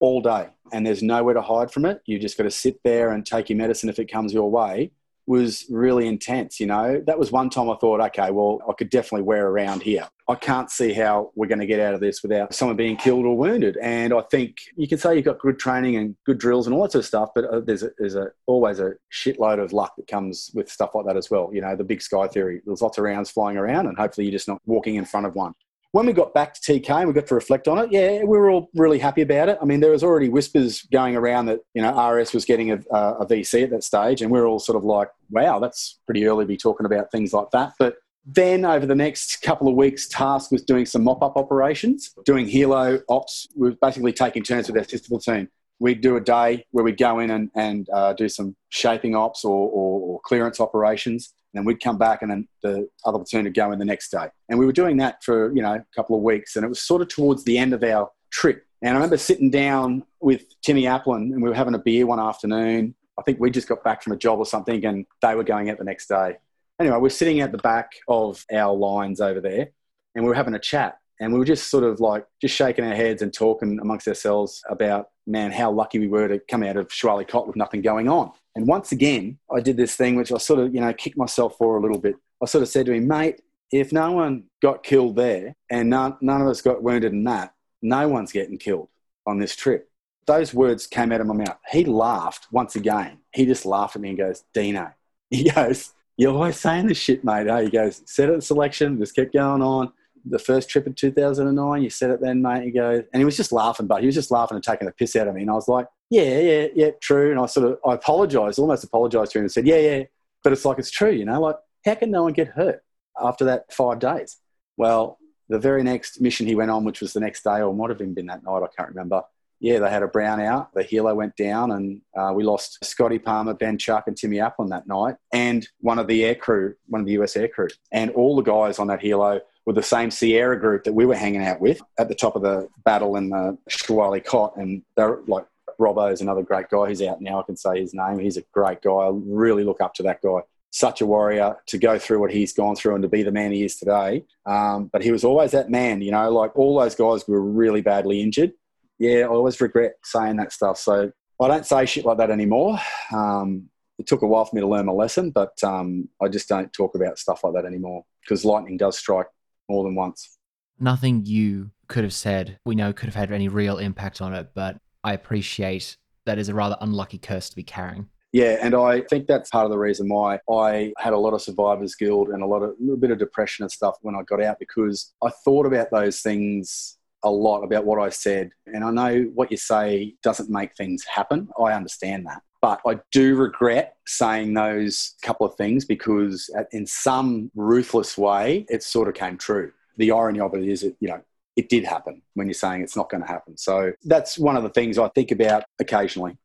all 0.00 0.20
day, 0.20 0.48
and 0.72 0.86
there's 0.86 1.02
nowhere 1.02 1.34
to 1.34 1.42
hide 1.42 1.70
from 1.70 1.84
it. 1.84 2.00
You 2.06 2.18
just 2.18 2.36
got 2.36 2.44
to 2.44 2.50
sit 2.50 2.80
there 2.84 3.12
and 3.12 3.24
take 3.24 3.48
your 3.48 3.58
medicine 3.58 3.88
if 3.88 3.98
it 3.98 4.10
comes 4.10 4.32
your 4.32 4.50
way 4.50 4.90
was 5.30 5.64
really 5.70 6.08
intense. 6.08 6.58
You 6.58 6.66
know, 6.66 7.00
that 7.06 7.16
was 7.16 7.30
one 7.30 7.50
time 7.50 7.70
I 7.70 7.76
thought, 7.76 8.00
okay, 8.00 8.32
well, 8.32 8.60
I 8.68 8.72
could 8.72 8.90
definitely 8.90 9.22
wear 9.22 9.46
around 9.46 9.80
here. 9.80 10.08
I 10.28 10.34
can't 10.34 10.68
see 10.70 10.92
how 10.92 11.30
we're 11.36 11.46
going 11.46 11.60
to 11.60 11.66
get 11.66 11.78
out 11.78 11.94
of 11.94 12.00
this 12.00 12.22
without 12.22 12.52
someone 12.52 12.76
being 12.76 12.96
killed 12.96 13.24
or 13.24 13.36
wounded. 13.36 13.76
And 13.80 14.12
I 14.12 14.22
think 14.22 14.56
you 14.76 14.88
can 14.88 14.98
say 14.98 15.14
you've 15.14 15.24
got 15.24 15.38
good 15.38 15.58
training 15.60 15.94
and 15.96 16.16
good 16.26 16.38
drills 16.38 16.66
and 16.66 16.74
all 16.74 16.82
that 16.82 16.92
sort 16.92 17.02
of 17.02 17.06
stuff, 17.06 17.30
but 17.32 17.44
uh, 17.44 17.60
there's, 17.60 17.84
a, 17.84 17.90
there's 17.96 18.16
a, 18.16 18.32
always 18.46 18.80
a 18.80 18.94
shitload 19.12 19.62
of 19.62 19.72
luck 19.72 19.94
that 19.96 20.08
comes 20.08 20.50
with 20.52 20.68
stuff 20.68 20.96
like 20.96 21.06
that 21.06 21.16
as 21.16 21.30
well. 21.30 21.50
You 21.52 21.60
know, 21.60 21.76
the 21.76 21.84
big 21.84 22.02
sky 22.02 22.26
theory. 22.26 22.60
There's 22.66 22.82
lots 22.82 22.98
of 22.98 23.04
rounds 23.04 23.30
flying 23.30 23.56
around, 23.56 23.86
and 23.86 23.96
hopefully 23.96 24.26
you're 24.26 24.32
just 24.32 24.48
not 24.48 24.60
walking 24.66 24.96
in 24.96 25.04
front 25.04 25.26
of 25.26 25.36
one 25.36 25.54
when 25.92 26.06
we 26.06 26.12
got 26.12 26.32
back 26.32 26.54
to 26.54 26.60
TK 26.60 26.90
and 26.90 27.08
we 27.08 27.14
got 27.14 27.26
to 27.26 27.34
reflect 27.34 27.66
on 27.66 27.78
it, 27.78 27.90
yeah, 27.90 28.20
we 28.20 28.38
were 28.38 28.50
all 28.50 28.70
really 28.74 28.98
happy 28.98 29.22
about 29.22 29.48
it. 29.48 29.58
I 29.60 29.64
mean, 29.64 29.80
there 29.80 29.90
was 29.90 30.04
already 30.04 30.28
whispers 30.28 30.82
going 30.82 31.16
around 31.16 31.46
that 31.46 31.60
you 31.74 31.82
know 31.82 32.10
RS 32.10 32.32
was 32.32 32.44
getting 32.44 32.70
a, 32.70 32.76
a, 32.90 33.26
VC 33.26 33.64
at 33.64 33.70
that 33.70 33.82
stage, 33.82 34.22
and 34.22 34.30
we 34.30 34.38
were 34.38 34.46
all 34.46 34.60
sort 34.60 34.76
of 34.76 34.84
like, 34.84 35.08
"Wow, 35.30 35.58
that's 35.58 35.98
pretty 36.06 36.26
early 36.26 36.44
to 36.44 36.48
be 36.48 36.56
talking 36.56 36.86
about 36.86 37.10
things 37.10 37.32
like 37.32 37.50
that." 37.52 37.72
But 37.78 37.96
then 38.24 38.64
over 38.64 38.86
the 38.86 38.94
next 38.94 39.42
couple 39.42 39.68
of 39.68 39.74
weeks, 39.74 40.06
Task 40.08 40.52
was 40.52 40.62
doing 40.62 40.86
some 40.86 41.02
mop-up 41.02 41.36
operations, 41.36 42.14
doing 42.24 42.46
helo 42.46 43.02
ops. 43.08 43.48
We 43.56 43.70
were 43.70 43.76
basically 43.80 44.12
taking 44.12 44.42
turns 44.42 44.68
with 44.68 44.76
our 44.76 44.84
sister 44.84 45.08
platoon. 45.08 45.48
We'd 45.80 46.02
do 46.02 46.16
a 46.16 46.20
day 46.20 46.66
where 46.72 46.84
we'd 46.84 46.98
go 46.98 47.20
in 47.20 47.30
and, 47.30 47.50
and 47.54 47.88
uh, 47.88 48.12
do 48.12 48.28
some 48.28 48.54
shaping 48.68 49.16
ops 49.16 49.46
or, 49.46 49.66
or, 49.70 50.00
or 50.00 50.20
clearance 50.22 50.60
operations 50.60 51.32
then 51.54 51.64
we'd 51.64 51.82
come 51.82 51.98
back 51.98 52.22
and 52.22 52.30
then 52.30 52.48
the 52.62 52.88
other 53.04 53.18
platoon 53.18 53.44
would 53.44 53.54
go 53.54 53.72
in 53.72 53.78
the 53.78 53.84
next 53.84 54.10
day. 54.10 54.28
And 54.48 54.58
we 54.58 54.66
were 54.66 54.72
doing 54.72 54.96
that 54.98 55.22
for, 55.24 55.54
you 55.54 55.62
know, 55.62 55.74
a 55.74 55.84
couple 55.94 56.16
of 56.16 56.22
weeks. 56.22 56.56
And 56.56 56.64
it 56.64 56.68
was 56.68 56.82
sort 56.82 57.02
of 57.02 57.08
towards 57.08 57.44
the 57.44 57.58
end 57.58 57.72
of 57.72 57.82
our 57.82 58.10
trip. 58.30 58.64
And 58.82 58.90
I 58.90 58.94
remember 58.94 59.16
sitting 59.16 59.50
down 59.50 60.04
with 60.20 60.44
Timmy 60.62 60.84
Aplin 60.84 61.32
and 61.32 61.42
we 61.42 61.48
were 61.48 61.54
having 61.54 61.74
a 61.74 61.78
beer 61.78 62.06
one 62.06 62.20
afternoon. 62.20 62.94
I 63.18 63.22
think 63.22 63.40
we 63.40 63.50
just 63.50 63.68
got 63.68 63.84
back 63.84 64.02
from 64.02 64.12
a 64.12 64.16
job 64.16 64.38
or 64.38 64.46
something 64.46 64.84
and 64.84 65.04
they 65.20 65.34
were 65.34 65.44
going 65.44 65.68
out 65.70 65.78
the 65.78 65.84
next 65.84 66.08
day. 66.08 66.36
Anyway, 66.80 66.96
we're 66.96 67.10
sitting 67.10 67.40
at 67.40 67.52
the 67.52 67.58
back 67.58 67.92
of 68.08 68.44
our 68.52 68.74
lines 68.74 69.20
over 69.20 69.40
there 69.40 69.68
and 70.14 70.24
we 70.24 70.28
were 70.28 70.34
having 70.34 70.54
a 70.54 70.58
chat. 70.58 70.96
And 71.20 71.34
we 71.34 71.38
were 71.38 71.44
just 71.44 71.70
sort 71.70 71.84
of 71.84 72.00
like 72.00 72.24
just 72.40 72.54
shaking 72.56 72.86
our 72.86 72.94
heads 72.94 73.20
and 73.20 73.30
talking 73.30 73.78
amongst 73.82 74.08
ourselves 74.08 74.62
about, 74.70 75.08
man, 75.26 75.52
how 75.52 75.70
lucky 75.70 75.98
we 75.98 76.08
were 76.08 76.28
to 76.28 76.40
come 76.50 76.62
out 76.62 76.78
of 76.78 76.90
Shah 76.90 77.08
Wali 77.08 77.26
with 77.46 77.56
nothing 77.56 77.82
going 77.82 78.08
on. 78.08 78.32
And 78.60 78.68
once 78.68 78.92
again, 78.92 79.38
I 79.50 79.60
did 79.60 79.78
this 79.78 79.96
thing 79.96 80.16
which 80.16 80.30
I 80.30 80.36
sort 80.36 80.60
of, 80.60 80.74
you 80.74 80.82
know, 80.82 80.92
kicked 80.92 81.16
myself 81.16 81.56
for 81.56 81.78
a 81.78 81.80
little 81.80 81.98
bit. 81.98 82.14
I 82.42 82.46
sort 82.46 82.60
of 82.60 82.68
said 82.68 82.84
to 82.86 82.92
him, 82.92 83.08
mate, 83.08 83.40
if 83.72 83.90
no 83.90 84.12
one 84.12 84.44
got 84.60 84.82
killed 84.82 85.16
there 85.16 85.56
and 85.70 85.88
none, 85.88 86.18
none 86.20 86.42
of 86.42 86.46
us 86.46 86.60
got 86.60 86.82
wounded 86.82 87.12
in 87.12 87.24
that, 87.24 87.54
no 87.80 88.06
one's 88.06 88.32
getting 88.32 88.58
killed 88.58 88.88
on 89.26 89.38
this 89.38 89.56
trip. 89.56 89.88
Those 90.26 90.52
words 90.52 90.86
came 90.86 91.10
out 91.10 91.22
of 91.22 91.26
my 91.26 91.32
mouth. 91.32 91.56
He 91.72 91.86
laughed 91.86 92.48
once 92.52 92.76
again. 92.76 93.20
He 93.32 93.46
just 93.46 93.64
laughed 93.64 93.96
at 93.96 94.02
me 94.02 94.10
and 94.10 94.18
goes, 94.18 94.44
Dino. 94.52 94.92
He 95.30 95.48
goes, 95.48 95.94
You're 96.18 96.34
always 96.34 96.60
saying 96.60 96.88
this 96.88 96.98
shit, 96.98 97.24
mate. 97.24 97.46
He 97.64 97.70
goes, 97.70 98.02
Set 98.04 98.28
at 98.28 98.34
the 98.34 98.42
selection, 98.42 98.98
just 98.98 99.16
kept 99.16 99.32
going 99.32 99.62
on 99.62 99.90
the 100.24 100.38
first 100.38 100.68
trip 100.68 100.86
in 100.86 100.94
2009. 100.94 101.82
You 101.82 101.90
said 101.90 102.10
it 102.10 102.20
then, 102.20 102.42
mate. 102.42 102.64
You 102.64 102.72
go, 102.72 103.02
and 103.12 103.20
he 103.20 103.24
was 103.24 103.36
just 103.36 103.52
laughing, 103.52 103.86
but 103.86 104.00
he 104.00 104.06
was 104.06 104.14
just 104.14 104.30
laughing 104.30 104.56
and 104.56 104.64
taking 104.64 104.86
the 104.86 104.92
piss 104.92 105.16
out 105.16 105.28
of 105.28 105.34
me. 105.34 105.42
And 105.42 105.50
I 105.50 105.54
was 105.54 105.68
like, 105.68 105.86
yeah, 106.10 106.40
yeah, 106.40 106.66
yeah, 106.74 106.90
true. 107.00 107.30
And 107.30 107.40
I 107.40 107.46
sort 107.46 107.70
of, 107.70 107.78
I 107.86 107.94
apologized, 107.94 108.58
almost 108.58 108.84
apologized 108.84 109.32
to 109.32 109.38
him 109.38 109.44
and 109.44 109.52
said, 109.52 109.66
yeah, 109.66 109.78
yeah. 109.78 110.02
But 110.42 110.52
it's 110.52 110.64
like, 110.64 110.78
it's 110.78 110.90
true, 110.90 111.10
you 111.10 111.24
know, 111.24 111.40
like, 111.40 111.56
how 111.84 111.94
can 111.94 112.10
no 112.10 112.24
one 112.24 112.32
get 112.32 112.48
hurt 112.48 112.82
after 113.20 113.44
that 113.46 113.72
five 113.72 113.98
days? 113.98 114.36
Well, 114.76 115.18
the 115.48 115.58
very 115.58 115.82
next 115.82 116.20
mission 116.20 116.46
he 116.46 116.54
went 116.54 116.70
on, 116.70 116.84
which 116.84 117.00
was 117.00 117.12
the 117.12 117.20
next 117.20 117.42
day, 117.44 117.60
or 117.60 117.74
might 117.74 117.90
have 117.90 117.98
been 117.98 118.14
that 118.14 118.42
night, 118.44 118.62
I 118.62 118.66
can't 118.76 118.88
remember. 118.88 119.22
Yeah, 119.60 119.78
they 119.78 119.90
had 119.90 120.02
a 120.02 120.08
brownout. 120.08 120.68
The 120.74 120.84
helo 120.84 121.14
went 121.14 121.36
down, 121.36 121.72
and 121.72 122.00
uh, 122.16 122.32
we 122.34 122.44
lost 122.44 122.82
Scotty 122.82 123.18
Palmer, 123.18 123.52
Ben 123.52 123.76
Chuck, 123.76 124.04
and 124.06 124.16
Timmy 124.16 124.38
Aplin 124.38 124.70
that 124.70 124.86
night, 124.86 125.16
and 125.34 125.68
one 125.80 125.98
of 125.98 126.06
the 126.06 126.24
air 126.24 126.34
crew, 126.34 126.74
one 126.86 127.02
of 127.02 127.06
the 127.06 127.12
US 127.20 127.36
air 127.36 127.48
crew. 127.48 127.68
And 127.92 128.10
all 128.12 128.36
the 128.36 128.42
guys 128.42 128.78
on 128.78 128.86
that 128.86 129.00
helo 129.00 129.40
with 129.70 129.76
the 129.76 129.82
same 129.84 130.10
Sierra 130.10 130.58
group 130.58 130.82
that 130.82 130.94
we 130.94 131.06
were 131.06 131.14
hanging 131.14 131.44
out 131.44 131.60
with 131.60 131.80
at 131.96 132.08
the 132.08 132.14
top 132.16 132.34
of 132.34 132.42
the 132.42 132.68
battle 132.84 133.14
in 133.14 133.30
the 133.30 133.56
Shah 133.68 133.94
Wali 133.94 134.20
Kot. 134.20 134.56
And 134.56 134.82
they're 134.96 135.20
like, 135.28 135.46
Robbo 135.78 136.12
is 136.12 136.20
another 136.20 136.42
great 136.42 136.68
guy. 136.68 136.88
He's 136.88 137.00
out 137.02 137.20
now. 137.20 137.38
I 137.38 137.44
can 137.44 137.56
say 137.56 137.78
his 137.78 137.94
name. 137.94 138.18
He's 138.18 138.36
a 138.36 138.42
great 138.52 138.82
guy. 138.82 138.90
I 138.90 139.12
really 139.12 139.62
look 139.62 139.80
up 139.80 139.94
to 139.94 140.02
that 140.02 140.22
guy. 140.22 140.40
Such 140.72 141.02
a 141.02 141.06
warrior 141.06 141.56
to 141.66 141.78
go 141.78 142.00
through 142.00 142.18
what 142.18 142.32
he's 142.32 142.52
gone 142.52 142.74
through 142.74 142.96
and 142.96 143.02
to 143.02 143.08
be 143.08 143.22
the 143.22 143.30
man 143.30 143.52
he 143.52 143.62
is 143.62 143.76
today. 143.76 144.24
Um, 144.44 144.90
but 144.92 145.04
he 145.04 145.12
was 145.12 145.22
always 145.22 145.52
that 145.52 145.70
man, 145.70 146.02
you 146.02 146.10
know, 146.10 146.32
like 146.32 146.58
all 146.58 146.80
those 146.80 146.96
guys 146.96 147.28
were 147.28 147.40
really 147.40 147.80
badly 147.80 148.22
injured. 148.22 148.50
Yeah, 148.98 149.20
I 149.20 149.28
always 149.28 149.60
regret 149.60 149.92
saying 150.02 150.38
that 150.38 150.52
stuff. 150.52 150.78
So 150.78 151.12
I 151.40 151.46
don't 151.46 151.64
say 151.64 151.86
shit 151.86 152.04
like 152.04 152.18
that 152.18 152.32
anymore. 152.32 152.76
Um, 153.14 153.70
it 154.00 154.08
took 154.08 154.22
a 154.22 154.26
while 154.26 154.46
for 154.46 154.56
me 154.56 154.62
to 154.62 154.66
learn 154.66 154.86
my 154.86 154.92
lesson, 154.92 155.30
but 155.30 155.62
um, 155.62 156.08
I 156.20 156.26
just 156.26 156.48
don't 156.48 156.72
talk 156.72 156.96
about 156.96 157.20
stuff 157.20 157.44
like 157.44 157.52
that 157.52 157.66
anymore 157.66 158.04
because 158.20 158.44
lightning 158.44 158.76
does 158.76 158.98
strike 158.98 159.28
more 159.70 159.84
than 159.84 159.94
once. 159.94 160.38
Nothing 160.78 161.24
you 161.24 161.70
could 161.88 162.04
have 162.04 162.12
said, 162.12 162.58
we 162.64 162.74
know 162.74 162.92
could 162.92 163.06
have 163.06 163.14
had 163.14 163.32
any 163.32 163.48
real 163.48 163.78
impact 163.78 164.20
on 164.20 164.34
it, 164.34 164.50
but 164.54 164.78
I 165.04 165.12
appreciate 165.14 165.96
that 166.26 166.38
is 166.38 166.48
a 166.48 166.54
rather 166.54 166.76
unlucky 166.80 167.18
curse 167.18 167.48
to 167.50 167.56
be 167.56 167.62
carrying. 167.62 168.08
Yeah, 168.32 168.58
and 168.60 168.74
I 168.76 169.00
think 169.00 169.26
that's 169.26 169.50
part 169.50 169.64
of 169.64 169.72
the 169.72 169.78
reason 169.78 170.08
why 170.08 170.38
I 170.48 170.92
had 170.98 171.12
a 171.12 171.18
lot 171.18 171.34
of 171.34 171.42
survivors 171.42 171.96
guilt 171.96 172.28
and 172.28 172.42
a 172.42 172.46
lot 172.46 172.62
of 172.62 172.70
a 172.70 172.74
little 172.78 172.96
bit 172.96 173.10
of 173.10 173.18
depression 173.18 173.64
and 173.64 173.72
stuff 173.72 173.96
when 174.02 174.14
I 174.14 174.22
got 174.22 174.42
out 174.42 174.58
because 174.60 175.12
I 175.22 175.30
thought 175.44 175.66
about 175.66 175.90
those 175.90 176.20
things 176.20 176.96
a 177.24 177.30
lot 177.30 177.64
about 177.64 177.84
what 177.84 178.00
I 178.00 178.08
said. 178.08 178.50
And 178.66 178.84
I 178.84 178.90
know 178.90 179.22
what 179.34 179.50
you 179.50 179.56
say 179.56 180.14
doesn't 180.22 180.48
make 180.48 180.76
things 180.76 181.04
happen. 181.04 181.48
I 181.58 181.72
understand 181.72 182.26
that. 182.26 182.42
But 182.62 182.80
I 182.86 183.00
do 183.10 183.36
regret 183.36 183.96
saying 184.06 184.52
those 184.52 185.14
couple 185.22 185.46
of 185.46 185.54
things 185.54 185.84
because, 185.84 186.50
in 186.72 186.86
some 186.86 187.50
ruthless 187.54 188.18
way, 188.18 188.66
it 188.68 188.82
sort 188.82 189.08
of 189.08 189.14
came 189.14 189.38
true. 189.38 189.72
The 189.96 190.12
irony 190.12 190.40
of 190.40 190.54
it 190.54 190.66
is, 190.68 190.82
that 190.82 190.94
you 191.00 191.08
know, 191.08 191.22
it 191.56 191.68
did 191.68 191.84
happen 191.84 192.22
when 192.34 192.46
you're 192.46 192.54
saying 192.54 192.82
it's 192.82 192.96
not 192.96 193.10
going 193.10 193.22
to 193.22 193.26
happen. 193.26 193.56
So 193.56 193.92
that's 194.04 194.38
one 194.38 194.56
of 194.56 194.62
the 194.62 194.68
things 194.70 194.98
I 194.98 195.08
think 195.08 195.30
about 195.30 195.64
occasionally. 195.78 196.36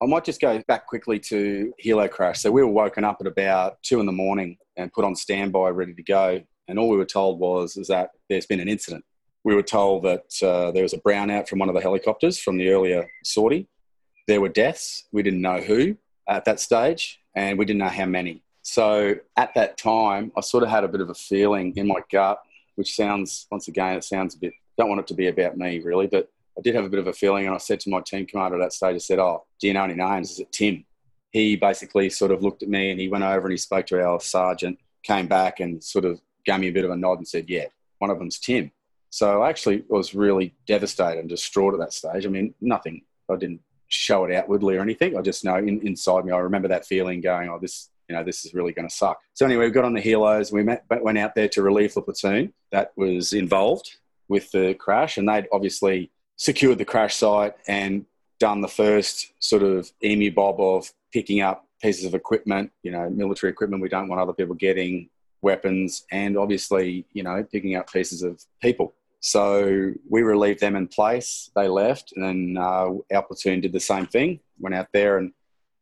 I 0.00 0.06
might 0.06 0.24
just 0.24 0.40
go 0.40 0.62
back 0.68 0.86
quickly 0.86 1.18
to 1.20 1.72
helo 1.84 2.08
Crash. 2.08 2.40
So 2.40 2.52
we 2.52 2.62
were 2.62 2.68
woken 2.68 3.02
up 3.02 3.18
at 3.20 3.26
about 3.26 3.82
two 3.82 3.98
in 3.98 4.06
the 4.06 4.12
morning 4.12 4.56
and 4.76 4.92
put 4.92 5.04
on 5.04 5.16
standby, 5.16 5.70
ready 5.70 5.92
to 5.94 6.02
go. 6.04 6.40
And 6.68 6.78
all 6.78 6.88
we 6.88 6.96
were 6.96 7.04
told 7.04 7.40
was 7.40 7.76
is 7.76 7.88
that 7.88 8.10
there's 8.28 8.46
been 8.46 8.60
an 8.60 8.68
incident. 8.68 9.04
We 9.42 9.56
were 9.56 9.62
told 9.62 10.04
that 10.04 10.42
uh, 10.42 10.70
there 10.70 10.84
was 10.84 10.92
a 10.92 11.00
brownout 11.00 11.48
from 11.48 11.58
one 11.58 11.68
of 11.68 11.74
the 11.74 11.80
helicopters 11.80 12.38
from 12.38 12.58
the 12.58 12.68
earlier 12.68 13.08
sortie 13.24 13.68
there 14.28 14.40
were 14.40 14.48
deaths. 14.48 15.08
We 15.10 15.24
didn't 15.24 15.40
know 15.40 15.60
who 15.60 15.96
at 16.28 16.44
that 16.44 16.60
stage, 16.60 17.20
and 17.34 17.58
we 17.58 17.64
didn't 17.64 17.80
know 17.80 17.88
how 17.88 18.04
many. 18.04 18.42
So 18.62 19.14
at 19.36 19.54
that 19.54 19.78
time, 19.78 20.30
I 20.36 20.42
sort 20.42 20.62
of 20.62 20.68
had 20.68 20.84
a 20.84 20.88
bit 20.88 21.00
of 21.00 21.08
a 21.08 21.14
feeling 21.14 21.74
in 21.74 21.86
my 21.86 22.00
gut, 22.12 22.38
which 22.76 22.94
sounds, 22.94 23.46
once 23.50 23.66
again, 23.66 23.96
it 23.96 24.04
sounds 24.04 24.34
a 24.34 24.38
bit, 24.38 24.52
don't 24.76 24.90
want 24.90 25.00
it 25.00 25.06
to 25.08 25.14
be 25.14 25.28
about 25.28 25.56
me 25.56 25.80
really, 25.80 26.06
but 26.06 26.30
I 26.56 26.60
did 26.60 26.74
have 26.74 26.84
a 26.84 26.90
bit 26.90 27.00
of 27.00 27.06
a 27.06 27.12
feeling. 27.12 27.46
And 27.46 27.54
I 27.54 27.58
said 27.58 27.80
to 27.80 27.90
my 27.90 28.02
team 28.02 28.26
commander 28.26 28.56
at 28.60 28.64
that 28.66 28.72
stage, 28.74 28.94
I 28.96 28.98
said, 28.98 29.18
Oh, 29.18 29.44
do 29.58 29.66
you 29.66 29.72
know 29.72 29.84
any 29.84 29.94
names? 29.94 30.32
Is 30.32 30.40
it 30.40 30.52
Tim? 30.52 30.84
He 31.30 31.56
basically 31.56 32.10
sort 32.10 32.30
of 32.30 32.42
looked 32.42 32.62
at 32.62 32.68
me 32.68 32.90
and 32.90 33.00
he 33.00 33.08
went 33.08 33.24
over 33.24 33.46
and 33.46 33.52
he 33.52 33.56
spoke 33.56 33.86
to 33.86 34.04
our 34.04 34.20
sergeant, 34.20 34.78
came 35.02 35.26
back 35.26 35.60
and 35.60 35.82
sort 35.82 36.04
of 36.04 36.20
gave 36.44 36.60
me 36.60 36.68
a 36.68 36.72
bit 36.72 36.84
of 36.84 36.90
a 36.90 36.96
nod 36.96 37.18
and 37.18 37.26
said, 37.26 37.48
Yeah, 37.48 37.66
one 37.98 38.10
of 38.10 38.18
them's 38.18 38.38
Tim. 38.38 38.70
So 39.08 39.42
I 39.42 39.48
actually 39.48 39.84
was 39.88 40.14
really 40.14 40.54
devastated 40.66 41.20
and 41.20 41.28
distraught 41.30 41.72
at 41.72 41.80
that 41.80 41.94
stage. 41.94 42.26
I 42.26 42.28
mean, 42.28 42.54
nothing, 42.60 43.02
I 43.30 43.36
didn't 43.36 43.62
show 43.88 44.24
it 44.24 44.34
outwardly 44.34 44.76
or 44.76 44.82
anything. 44.82 45.16
I 45.16 45.22
just 45.22 45.44
know 45.44 45.56
in, 45.56 45.86
inside 45.86 46.24
me, 46.24 46.32
I 46.32 46.38
remember 46.38 46.68
that 46.68 46.86
feeling 46.86 47.20
going, 47.20 47.48
oh, 47.48 47.58
this, 47.58 47.90
you 48.08 48.14
know, 48.14 48.24
this 48.24 48.44
is 48.44 48.54
really 48.54 48.72
going 48.72 48.88
to 48.88 48.94
suck. 48.94 49.18
So 49.34 49.46
anyway, 49.46 49.66
we 49.66 49.70
got 49.70 49.84
on 49.84 49.94
the 49.94 50.02
helos. 50.02 50.52
We 50.52 50.62
met, 50.62 50.84
went 50.88 51.18
out 51.18 51.34
there 51.34 51.48
to 51.48 51.62
relieve 51.62 51.94
the 51.94 52.02
platoon 52.02 52.52
that 52.70 52.92
was 52.96 53.32
involved 53.32 53.96
with 54.28 54.50
the 54.52 54.74
crash, 54.74 55.16
and 55.16 55.28
they'd 55.28 55.48
obviously 55.52 56.10
secured 56.36 56.78
the 56.78 56.84
crash 56.84 57.16
site 57.16 57.54
and 57.66 58.04
done 58.38 58.60
the 58.60 58.68
first 58.68 59.32
sort 59.40 59.62
of 59.62 59.90
emu 60.04 60.32
bob 60.32 60.60
of 60.60 60.92
picking 61.12 61.40
up 61.40 61.66
pieces 61.82 62.04
of 62.04 62.14
equipment, 62.14 62.70
you 62.82 62.90
know, 62.90 63.08
military 63.10 63.50
equipment 63.50 63.82
we 63.82 63.88
don't 63.88 64.08
want 64.08 64.20
other 64.20 64.32
people 64.32 64.54
getting, 64.54 65.08
weapons, 65.42 66.04
and 66.10 66.36
obviously, 66.36 67.04
you 67.12 67.22
know, 67.22 67.44
picking 67.50 67.76
up 67.76 67.90
pieces 67.90 68.22
of 68.22 68.42
people 68.60 68.94
So 69.20 69.92
we 70.08 70.22
relieved 70.22 70.60
them 70.60 70.76
in 70.76 70.86
place. 70.86 71.50
They 71.56 71.68
left, 71.68 72.12
and 72.14 72.24
then 72.24 72.62
uh, 72.62 72.90
our 73.12 73.22
platoon 73.22 73.60
did 73.60 73.72
the 73.72 73.80
same 73.80 74.06
thing. 74.06 74.40
Went 74.58 74.74
out 74.74 74.88
there 74.92 75.18
and 75.18 75.32